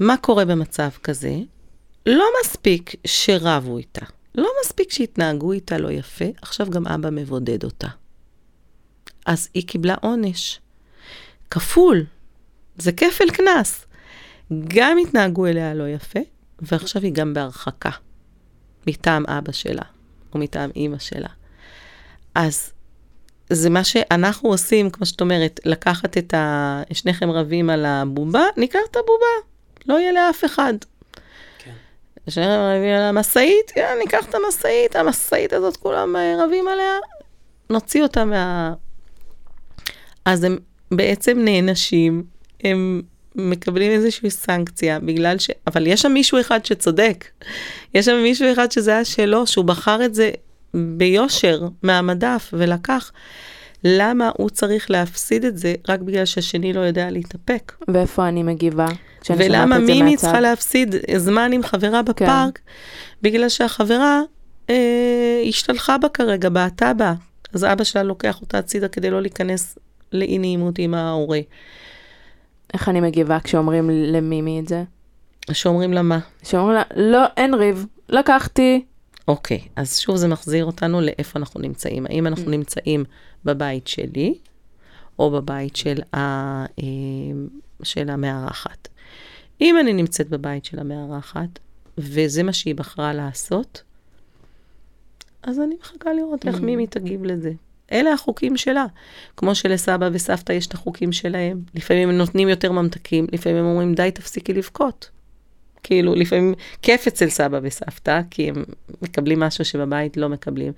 מה 0.01 0.17
קורה 0.17 0.45
במצב 0.45 0.89
כזה? 1.03 1.37
לא 2.07 2.25
מספיק 2.41 2.95
שרבו 3.07 3.79
איתה, 3.79 4.07
לא 4.35 4.49
מספיק 4.65 4.93
שהתנהגו 4.93 5.53
איתה 5.53 5.79
לא 5.79 5.91
יפה, 5.91 6.25
עכשיו 6.43 6.71
גם 6.71 6.87
אבא 6.87 7.11
מבודד 7.11 7.65
אותה. 7.65 7.89
אז 9.27 9.49
היא 9.55 9.67
קיבלה 9.67 9.95
עונש. 10.01 10.61
כפול. 11.51 12.05
זה 12.79 12.93
כפל 12.93 13.31
קנס. 13.31 13.87
גם 14.69 14.99
התנהגו 14.99 15.47
אליה 15.47 15.75
לא 15.75 15.89
יפה, 15.89 16.21
ועכשיו 16.59 17.03
היא 17.03 17.13
גם 17.13 17.35
בהרחקה. 17.35 17.91
מטעם 18.87 19.27
אבא 19.27 19.53
שלה, 19.53 19.83
או 20.35 20.39
מטעם 20.39 20.71
אימא 20.77 20.99
שלה. 20.99 21.29
אז 22.35 22.73
זה 23.51 23.71
מה 23.71 23.85
שאנחנו 23.85 24.49
עושים, 24.49 24.91
כמו 24.91 25.07
שאת 25.07 25.21
אומרת, 25.21 25.61
לקחת 25.65 26.19
את 26.19 26.35
ה... 26.35 26.83
שניכם 26.93 27.31
רבים 27.31 27.71
על 27.71 27.87
הבובה, 27.87 28.43
ניקח 28.57 28.79
את 28.91 28.97
הבובה, 28.97 29.51
לא 29.87 30.01
יהיה 30.01 30.13
לאף 30.13 30.45
אחד. 30.45 30.75
כן. 31.59 31.73
שניכם 32.29 32.51
רבים 32.51 32.95
על 32.95 33.03
המשאית, 33.03 33.73
יאללה, 33.77 33.99
ניקח 33.99 34.29
את 34.29 34.35
המשאית, 34.35 34.97
המשאית 34.97 35.53
הזאת, 35.53 35.77
כולם 35.77 36.17
אה, 36.17 36.45
רבים 36.45 36.69
עליה, 36.69 36.95
נוציא 37.71 38.03
אותה 38.03 38.25
מה... 38.25 38.75
אז 40.25 40.45
הם 40.45 40.59
בעצם 40.91 41.39
נענשים, 41.39 42.23
הם 42.65 43.03
מקבלים 43.35 43.93
איזושהי 43.93 44.31
סנקציה, 44.31 45.01
בגלל 45.01 45.39
ש... 45.39 45.51
אבל 45.67 45.87
יש 45.87 46.03
שם 46.03 46.13
מישהו 46.13 46.41
אחד 46.41 46.65
שצודק. 46.65 47.25
יש 47.95 48.07
שם 48.07 48.23
מישהו 48.23 48.53
אחד 48.53 48.73
שזה 48.73 48.91
היה 48.91 49.05
שלו, 49.05 49.47
שהוא 49.47 49.65
בחר 49.65 50.05
את 50.05 50.15
זה 50.15 50.31
ביושר 50.75 51.69
מהמדף 51.83 52.51
ולקח. 52.53 53.13
למה 53.85 54.31
הוא 54.37 54.51
צריך 54.51 54.91
להפסיד 54.91 55.45
את 55.45 55.59
זה 55.59 55.75
רק 55.89 56.01
בגלל 56.01 56.25
שהשני 56.25 56.73
לא 56.73 56.81
יודע 56.81 57.11
להתאפק? 57.11 57.73
ואיפה 57.89 58.29
אני 58.29 58.43
מגיבה? 58.43 58.87
ולמה 59.31 59.79
מימי? 59.79 60.17
צריכה 60.17 60.41
להפסיד 60.41 60.95
זמן 61.17 61.53
עם 61.53 61.63
חברה 61.63 62.03
בפארק? 62.03 62.59
בגלל 63.23 63.49
שהחברה 63.49 64.21
אה, 64.71 65.43
השתלחה 65.49 65.99
בה 65.99 66.09
כרגע, 66.09 66.49
בעטה 66.49 66.95
בה. 66.95 67.15
אז 67.55 67.65
אבא 67.65 67.85
שלה 67.85 68.03
לוקח 68.03 68.41
אותה 68.41 68.59
הצידה 68.59 68.89
כדי 68.89 69.11
לא 69.11 69.23
להיכנס 69.23 69.79
לאי 70.13 70.39
נעימות 70.39 70.79
עם 70.79 70.95
ההורה. 70.95 71.41
איך 72.75 72.89
אני 72.89 73.01
מגיבה 73.01 73.41
כשאומרים 73.41 73.91
למימי 73.91 74.61
את 74.61 74.69
זה? 74.69 74.85
שאומרים 75.53 75.93
לה 75.93 76.03
מה? 76.03 76.19
שאומרים 76.43 76.77
לה, 76.77 76.83
לא, 76.97 77.27
אין 77.37 77.55
ריב, 77.55 77.87
לקחתי. 78.09 78.85
אוקיי, 79.29 79.61
אז 79.77 79.99
שוב 79.99 80.17
זה 80.17 80.29
מחזיר 80.29 80.65
אותנו 80.65 81.01
לאיפה 81.01 81.39
אנחנו 81.39 81.61
נמצאים. 81.61 82.07
האם 82.07 82.27
אנחנו 82.27 82.51
נמצאים 82.51 83.05
בבית 83.45 83.87
שלי, 83.87 84.35
או 85.19 85.31
בבית 85.31 85.77
של, 85.77 86.01
ה, 86.15 86.19
אה, 86.65 86.85
של 87.83 88.11
המארחת. 88.11 88.89
אם 89.61 89.79
אני 89.79 89.93
נמצאת 89.93 90.29
בבית 90.29 90.65
של 90.65 90.79
המארחת, 90.79 91.59
וזה 91.99 92.43
מה 92.43 92.53
שהיא 92.53 92.75
בחרה 92.75 93.13
לעשות, 93.13 93.83
אז 95.43 95.61
אני 95.61 95.75
מחכה 95.81 96.13
לראות 96.13 96.47
איך 96.47 96.61
מימי 96.61 96.87
תגיב 96.87 97.25
לזה. 97.25 97.53
אלה 97.93 98.13
החוקים 98.13 98.57
שלה. 98.57 98.87
כמו 99.37 99.55
שלסבא 99.55 100.09
וסבתא 100.13 100.53
יש 100.53 100.67
את 100.67 100.75
החוקים 100.75 101.13
שלהם. 101.13 101.63
לפעמים 101.75 102.09
הם 102.09 102.19
נותנים 102.19 102.49
יותר 102.49 102.73
ממתקים, 102.73 103.27
לפעמים 103.33 103.59
הם 103.59 103.65
אומרים, 103.65 103.95
די, 103.95 104.11
תפסיקי 104.11 104.53
לבכות. 104.53 105.11
כאילו, 105.83 106.15
לפעמים 106.15 106.55
כיף 106.83 107.07
אצל 107.07 107.29
סבא 107.29 107.61
וסבתא, 107.63 108.21
כי 108.31 108.49
הם 108.49 108.65
מקבלים 109.03 109.41
משהו 109.41 109.65
שבבית 109.65 110.17
לא 110.17 110.29
מקבלים. 110.29 110.73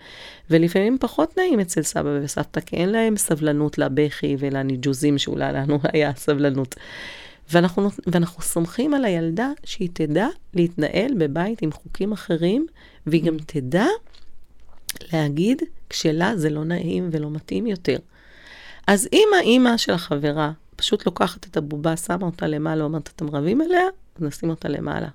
ולפעמים 0.50 0.98
פחות 1.00 1.38
נעים 1.38 1.60
אצל 1.60 1.82
סבא 1.82 2.18
וסבתא, 2.22 2.60
כי 2.60 2.76
אין 2.76 2.88
להם 2.88 3.16
סבלנות 3.16 3.78
לבכי 3.78 4.36
ולניג'וזים 4.38 5.18
שאולי 5.18 5.52
לנו 5.52 5.78
היה 5.92 6.12
סבלנות. 6.16 6.74
ואנחנו, 7.52 7.90
ואנחנו 8.06 8.42
סומכים 8.42 8.94
על 8.94 9.04
הילדה 9.04 9.50
שהיא 9.64 9.88
תדע 9.92 10.26
להתנהל 10.54 11.14
בבית 11.18 11.62
עם 11.62 11.72
חוקים 11.72 12.12
אחרים, 12.12 12.66
והיא 13.06 13.24
גם 13.24 13.36
תדע 13.46 13.86
להגיד 15.12 15.62
כשלה 15.92 16.36
זה 16.36 16.50
לא 16.50 16.64
נעים 16.64 17.08
ולא 17.12 17.30
מתאים 17.30 17.66
יותר. 17.66 17.96
אז 18.86 19.08
אם 19.12 19.28
האימא 19.36 19.76
של 19.76 19.92
החברה 19.92 20.52
פשוט 20.76 21.06
לוקחת 21.06 21.46
את 21.46 21.56
הבובה, 21.56 21.96
שמה 21.96 22.26
אותה 22.26 22.46
למעלה, 22.46 22.84
אומרת, 22.84 23.10
אתם 23.16 23.30
רבים 23.30 23.60
עליה? 23.60 23.84
אז 24.16 24.22
נשים 24.22 24.50
אותה 24.50 24.68
למעלה. 24.68 25.08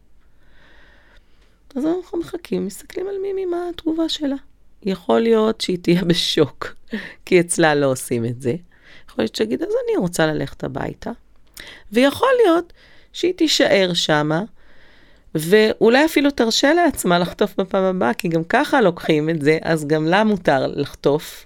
אז 1.76 1.86
אנחנו 1.86 2.20
מחכים, 2.20 2.66
מסתכלים 2.66 3.08
על 3.08 3.16
מימי 3.22 3.46
מה 3.46 3.58
התגובה 3.70 4.10
שלה. 4.10 4.36
יכול 4.84 5.20
להיות 5.20 5.62
שהיא 5.62 5.78
תהיה 5.82 6.04
בשוק, 6.04 6.74
כי 7.26 7.40
אצלה 7.40 7.76
לא 7.76 7.92
עושים 7.92 8.26
את 8.26 8.42
זה. 8.42 8.56
יכול 9.10 9.24
להיות 9.24 9.36
שתגיד, 9.36 9.62
אז 9.62 9.70
אני 9.86 9.98
רוצה 9.98 10.28
ללכת 10.28 10.64
הביתה. 10.64 11.12
ויכול 11.92 12.30
להיות 12.44 12.74
שהיא 13.14 13.34
תישאר 13.34 13.92
שמה, 13.94 14.44
ואולי 15.36 16.06
אפילו 16.06 16.32
תרשה 16.32 16.74
לעצמה 16.74 17.20
לחטוף 17.20 17.56
בפעם 17.58 17.84
הבאה, 17.84 18.14
כי 18.14 18.28
גם 18.28 18.44
ככה 18.44 18.82
לוקחים 18.82 19.30
את 19.30 19.42
זה, 19.42 19.58
אז 19.62 19.88
גם 19.88 20.06
לה 20.06 20.24
מותר 20.24 20.68
לחטוף. 20.68 21.46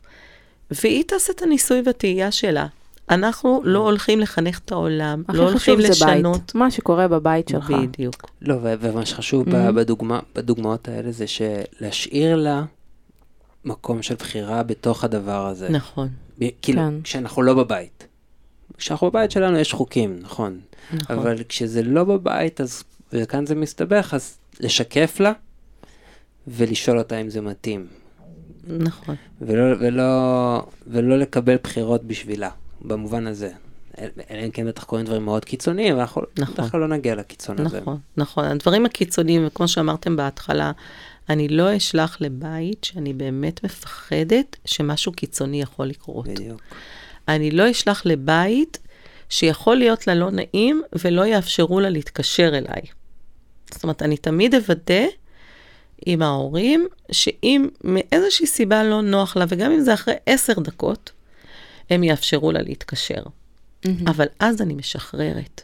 והיא 0.72 1.04
תעשה 1.08 1.34
את 1.34 1.42
הניסוי 1.42 1.82
והטעייה 1.86 2.32
שלה. 2.32 2.68
אנחנו 3.10 3.62
לא 3.64 3.80
הולכים 3.80 4.20
לחנך 4.20 4.60
את 4.66 4.72
העולם, 4.72 5.24
לא 5.30 5.50
הולכים 5.50 5.80
לשנות. 5.80 6.38
בית, 6.38 6.56
מה 6.56 6.72
שקורה 6.72 7.08
בבית 7.08 7.48
שלך. 7.48 7.72
בדיוק. 7.72 8.30
לא, 8.42 8.56
ומה 8.62 9.06
שחשוב 9.06 9.48
mm-hmm. 9.48 9.72
בדוגמה, 9.72 10.20
בדוגמאות 10.36 10.88
האלה 10.88 11.12
זה 11.12 11.26
שלהשאיר 11.28 12.36
לה 12.36 12.64
מקום 13.66 14.02
של 14.02 14.16
בחירה 14.16 14.64
בתוך 14.64 15.04
הדבר 15.04 15.48
הזה. 15.48 15.70
נכון. 15.70 16.10
ב- 16.40 16.50
כאילו, 16.62 16.82
כן. 16.82 17.02
כשאנחנו 17.04 17.42
לא 17.42 17.54
בבית. 17.54 18.08
כשאנחנו 18.78 19.10
בבית 19.10 19.32
שלנו 19.32 19.58
יש 19.58 19.74
חוקים, 19.74 20.20
נכון. 20.22 20.60
נכון. 20.94 21.18
אבל 21.18 21.38
כשזה 21.50 21.84
לא 21.84 22.04
בבית, 22.04 22.62
אז, 22.62 22.84
וכאן 23.14 23.46
זה 23.46 23.56
מסתבך, 23.56 24.14
אז 24.14 24.38
לשקף 24.60 25.20
לה 25.20 25.32
ולשאול 26.48 27.00
אותה 27.00 27.22
אם 27.22 27.30
זה 27.30 27.42
מתאים. 27.42 27.88
נכון. 28.68 29.16
ולא, 29.42 29.76
ולא, 29.80 30.04
ולא 30.88 31.18
לקבל 31.20 31.56
בחירות 31.64 32.04
בשבילה, 32.04 32.50
במובן 32.82 33.28
הזה. 33.28 33.52
אלא 34.00 34.46
אם 34.46 34.52
כן 34.52 34.68
בטח 34.68 34.84
קורים 34.84 35.06
דברים 35.06 35.26
מאוד 35.26 35.46
קיצוניים, 35.46 35.98
ואנחנו 35.98 36.22
נכון. 36.38 36.80
לא 36.80 36.88
נגיע 36.88 37.16
לקיצון 37.16 37.56
נכון, 37.56 37.66
הזה. 37.66 37.82
נכון, 37.82 37.98
נכון. 38.18 38.46
הדברים 38.46 38.86
הקיצוניים, 38.86 39.48
וכמו 39.48 39.68
שאמרתם 39.68 40.16
בהתחלה, 40.16 40.72
אני 41.30 41.48
לא 41.48 41.78
אשלח 41.78 42.18
לבית 42.22 42.84
שאני 42.84 43.14
באמת 43.14 43.64
מפחדת 43.64 44.58
שמשהו 44.66 45.12
קיצוני 45.12 45.62
יכול 45.62 45.86
לקרות. 45.86 46.28
בדיוק. 46.28 46.62
אני 47.28 47.52
לא 47.52 47.72
אשלח 47.72 48.06
לבית 48.06 48.78
שיכול 49.30 49.76
להיות 49.76 50.08
לה 50.08 50.16
לא 50.16 50.32
נעים 50.32 50.82
ולא 51.06 51.26
יאפשרו 51.26 51.80
לה 51.80 51.90
להתקשר 51.90 52.58
אליי. 52.58 52.82
זאת 53.74 53.84
אומרת, 53.84 54.02
אני 54.02 54.18
תמיד 54.18 54.56
אוודא 54.56 55.06
עם 56.06 56.22
ההורים, 56.22 56.88
שאם 57.12 57.68
מאיזושהי 57.84 58.48
סיבה 58.48 58.84
לא 58.84 59.02
נוח 59.02 59.38
לה, 59.38 59.46
וגם 59.50 59.72
אם 59.72 59.80
זה 59.80 59.94
אחרי 59.94 60.14
עשר 60.26 60.54
דקות, 60.60 61.12
הם 61.90 62.04
יאפשרו 62.04 62.52
לה 62.52 62.62
להתקשר. 62.62 63.24
Mm-hmm. 63.24 63.90
אבל 64.08 64.26
אז 64.40 64.62
אני 64.62 64.74
משחררת. 64.74 65.62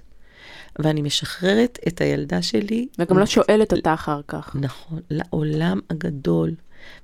ואני 0.80 1.02
משחררת 1.02 1.80
את 1.88 2.02
הילדה 2.02 2.42
שלי. 2.42 2.88
וגם 3.00 3.18
לא 3.18 3.26
שואלת 3.26 3.74
אותה 3.74 3.94
אחר 3.94 4.22
כך. 4.28 4.56
נכון, 4.56 5.00
לעולם 5.10 5.80
הגדול. 5.90 6.52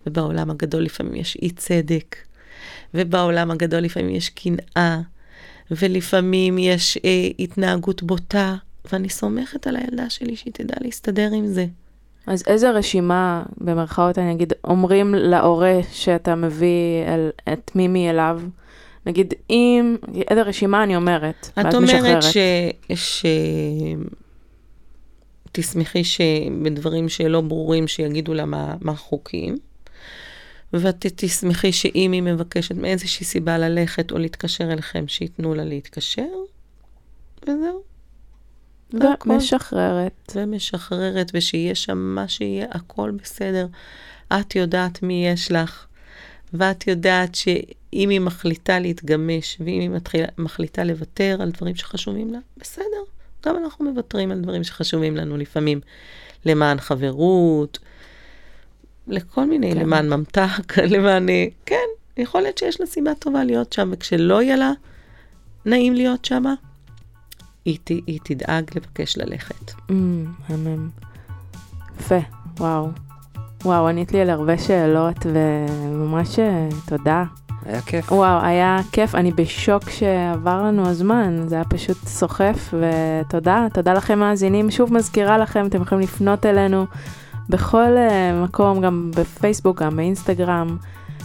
ובעולם 0.08 0.49
הגדול 0.49 0.84
לפעמים 0.84 1.16
יש 1.16 1.38
אי 1.41 1.49
צדק, 1.49 2.16
ובעולם 2.93 3.51
הגדול 3.51 3.80
לפעמים 3.80 4.16
יש 4.16 4.30
קנאה, 4.30 5.01
ולפעמים 5.72 6.58
יש 6.58 6.97
אה, 6.97 7.28
התנהגות 7.39 8.04
בוטה, 8.04 8.56
ואני 8.91 9.09
סומכת 9.09 9.67
על 9.67 9.75
הילדה 9.75 10.09
שלי 10.09 10.36
שהיא 10.36 10.53
תדע 10.53 10.75
להסתדר 10.81 11.29
עם 11.34 11.47
זה. 11.47 11.65
אז 12.27 12.43
איזה 12.47 12.71
רשימה, 12.71 13.43
במרכאות 13.57 14.17
אני 14.17 14.31
אגיד, 14.31 14.53
אומרים 14.63 15.15
להורה 15.15 15.79
שאתה 15.91 16.36
מביא 16.36 17.03
אל, 17.07 17.29
את 17.53 17.71
מימי 17.75 18.09
אליו? 18.09 18.41
נגיד, 19.05 19.34
אם, 19.49 19.95
איזה 20.29 20.41
רשימה 20.41 20.84
אני 20.84 20.95
אומרת, 20.95 21.49
את 21.59 21.73
אומרת 21.73 22.23
ש... 22.23 22.38
ש... 22.95 23.25
תשמחי 25.51 26.03
שבדברים 26.03 27.09
שלא 27.09 27.41
ברורים 27.41 27.88
שיגידו 27.88 28.34
לה 28.34 28.45
מה, 28.45 28.75
מה 28.81 28.95
חוקים, 28.95 29.57
ואת 30.73 31.05
תשמחי 31.15 31.71
שאם 31.71 32.11
היא 32.11 32.21
מבקשת 32.21 32.75
מאיזושהי 32.75 33.25
סיבה 33.25 33.57
ללכת 33.57 34.11
או 34.11 34.17
להתקשר 34.17 34.73
אליכם, 34.73 35.07
שייתנו 35.07 35.53
לה 35.53 35.63
להתקשר, 35.63 36.29
וזהו. 37.43 37.92
ומשחררת. 38.93 40.31
ומשחררת, 40.35 41.31
ושיהיה 41.33 41.75
שם 41.75 41.97
מה 41.97 42.27
שיהיה, 42.27 42.65
הכל 42.71 43.11
בסדר. 43.11 43.67
את 44.33 44.55
יודעת 44.55 45.03
מי 45.03 45.27
יש 45.27 45.51
לך, 45.51 45.85
ואת 46.53 46.87
יודעת 46.87 47.35
שאם 47.35 48.09
היא 48.09 48.19
מחליטה 48.19 48.79
להתגמש, 48.79 49.57
ואם 49.59 49.79
היא 49.79 49.89
מתחילה, 49.89 50.27
מחליטה 50.37 50.83
לוותר 50.83 51.37
על 51.41 51.51
דברים 51.51 51.75
שחשובים 51.75 52.33
לה, 52.33 52.39
בסדר. 52.57 53.03
גם 53.45 53.55
אנחנו 53.63 53.91
מוותרים 53.91 54.31
על 54.31 54.41
דברים 54.41 54.63
שחשובים 54.63 55.17
לנו 55.17 55.37
לפעמים, 55.37 55.81
למען 56.45 56.79
חברות, 56.79 57.79
לכל 59.07 59.45
מיני, 59.45 59.73
כן. 59.73 59.79
למען 59.79 60.09
ממתק, 60.09 60.77
למען... 60.93 61.27
כן, 61.65 61.75
יכול 62.17 62.41
להיות 62.41 62.57
שיש 62.57 62.79
לה 62.79 62.85
סיבה 62.85 63.15
טובה 63.15 63.43
להיות 63.43 63.73
שם, 63.73 63.89
וכשלא 63.93 64.41
יהיה 64.41 64.55
לה 64.55 64.71
נעים 65.65 65.93
להיות 65.93 66.25
שם, 66.25 66.43
היא, 67.66 67.78
היא 67.88 68.20
תדאג 68.24 68.64
לבקש 68.76 69.18
ללכת. 69.18 69.72
מהמם. 69.89 70.89
יפה, 71.99 72.20
וואו. 72.59 72.89
וואו, 73.66 73.88
ענית 73.88 74.11
לי 74.11 74.22
על 74.22 74.30
הרבה 74.30 74.57
שאלות, 74.57 75.26
וממש 75.26 76.39
אה, 76.39 76.70
תודה. 76.86 77.24
היה 77.66 77.82
כיף. 77.82 78.11
וואו, 78.11 78.45
היה 78.45 78.78
כיף. 78.91 79.16
אני 79.16 79.32
בשוק 79.32 79.89
שעבר 79.89 80.64
לנו 80.64 80.88
הזמן, 80.88 81.47
זה 81.47 81.55
היה 81.55 81.64
פשוט 81.64 81.97
סוחף, 81.97 82.74
ותודה. 82.74 83.68
תודה 83.74 83.93
לכם 83.93 84.20
מאזינים. 84.20 84.72
שוב 84.72 84.93
מזכירה 84.93 85.38
לכם, 85.38 85.66
אתם 85.66 85.82
יכולים 85.82 86.03
לפנות 86.03 86.45
אלינו 86.45 86.86
בכל 87.49 87.95
uh, 88.09 88.43
מקום, 88.47 88.82
גם 88.82 89.11
בפייסבוק, 89.16 89.82
גם 89.82 89.95
באינסטגרם. 89.95 90.78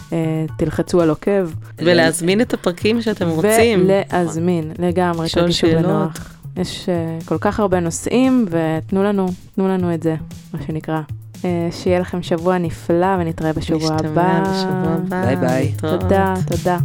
Uh, 0.09 0.11
תלחצו 0.57 1.01
על 1.01 1.09
עוקב. 1.09 1.49
ולהזמין 1.77 2.41
את 2.41 2.53
הפרקים 2.53 3.01
שאתם 3.01 3.29
רוצים. 3.29 3.83
ולהזמין, 3.83 4.71
לגמרי, 4.79 5.25
לשאול 5.25 5.51
שאלות. 5.51 6.19
יש 6.57 6.85
uh, 6.85 7.25
כל 7.25 7.37
כך 7.41 7.59
הרבה 7.59 7.79
נושאים, 7.79 8.45
ותנו 8.49 9.03
לנו, 9.03 9.27
תנו 9.55 9.67
לנו 9.67 9.93
את 9.93 10.03
זה, 10.03 10.15
מה 10.53 10.59
שנקרא. 10.67 11.01
Uh, 11.35 11.41
שיהיה 11.71 11.99
לכם 11.99 12.21
שבוע 12.21 12.57
נפלא, 12.57 13.15
ונתראה 13.19 13.53
בשבוע 13.53 13.95
הבא. 13.99 14.41
נשתמע 14.41 14.41
בשבוע 14.41 14.93
הבא. 14.93 15.25
ביי 15.25 15.35
ביי. 15.35 15.73
תודה, 15.77 16.33
תודה. 16.47 16.77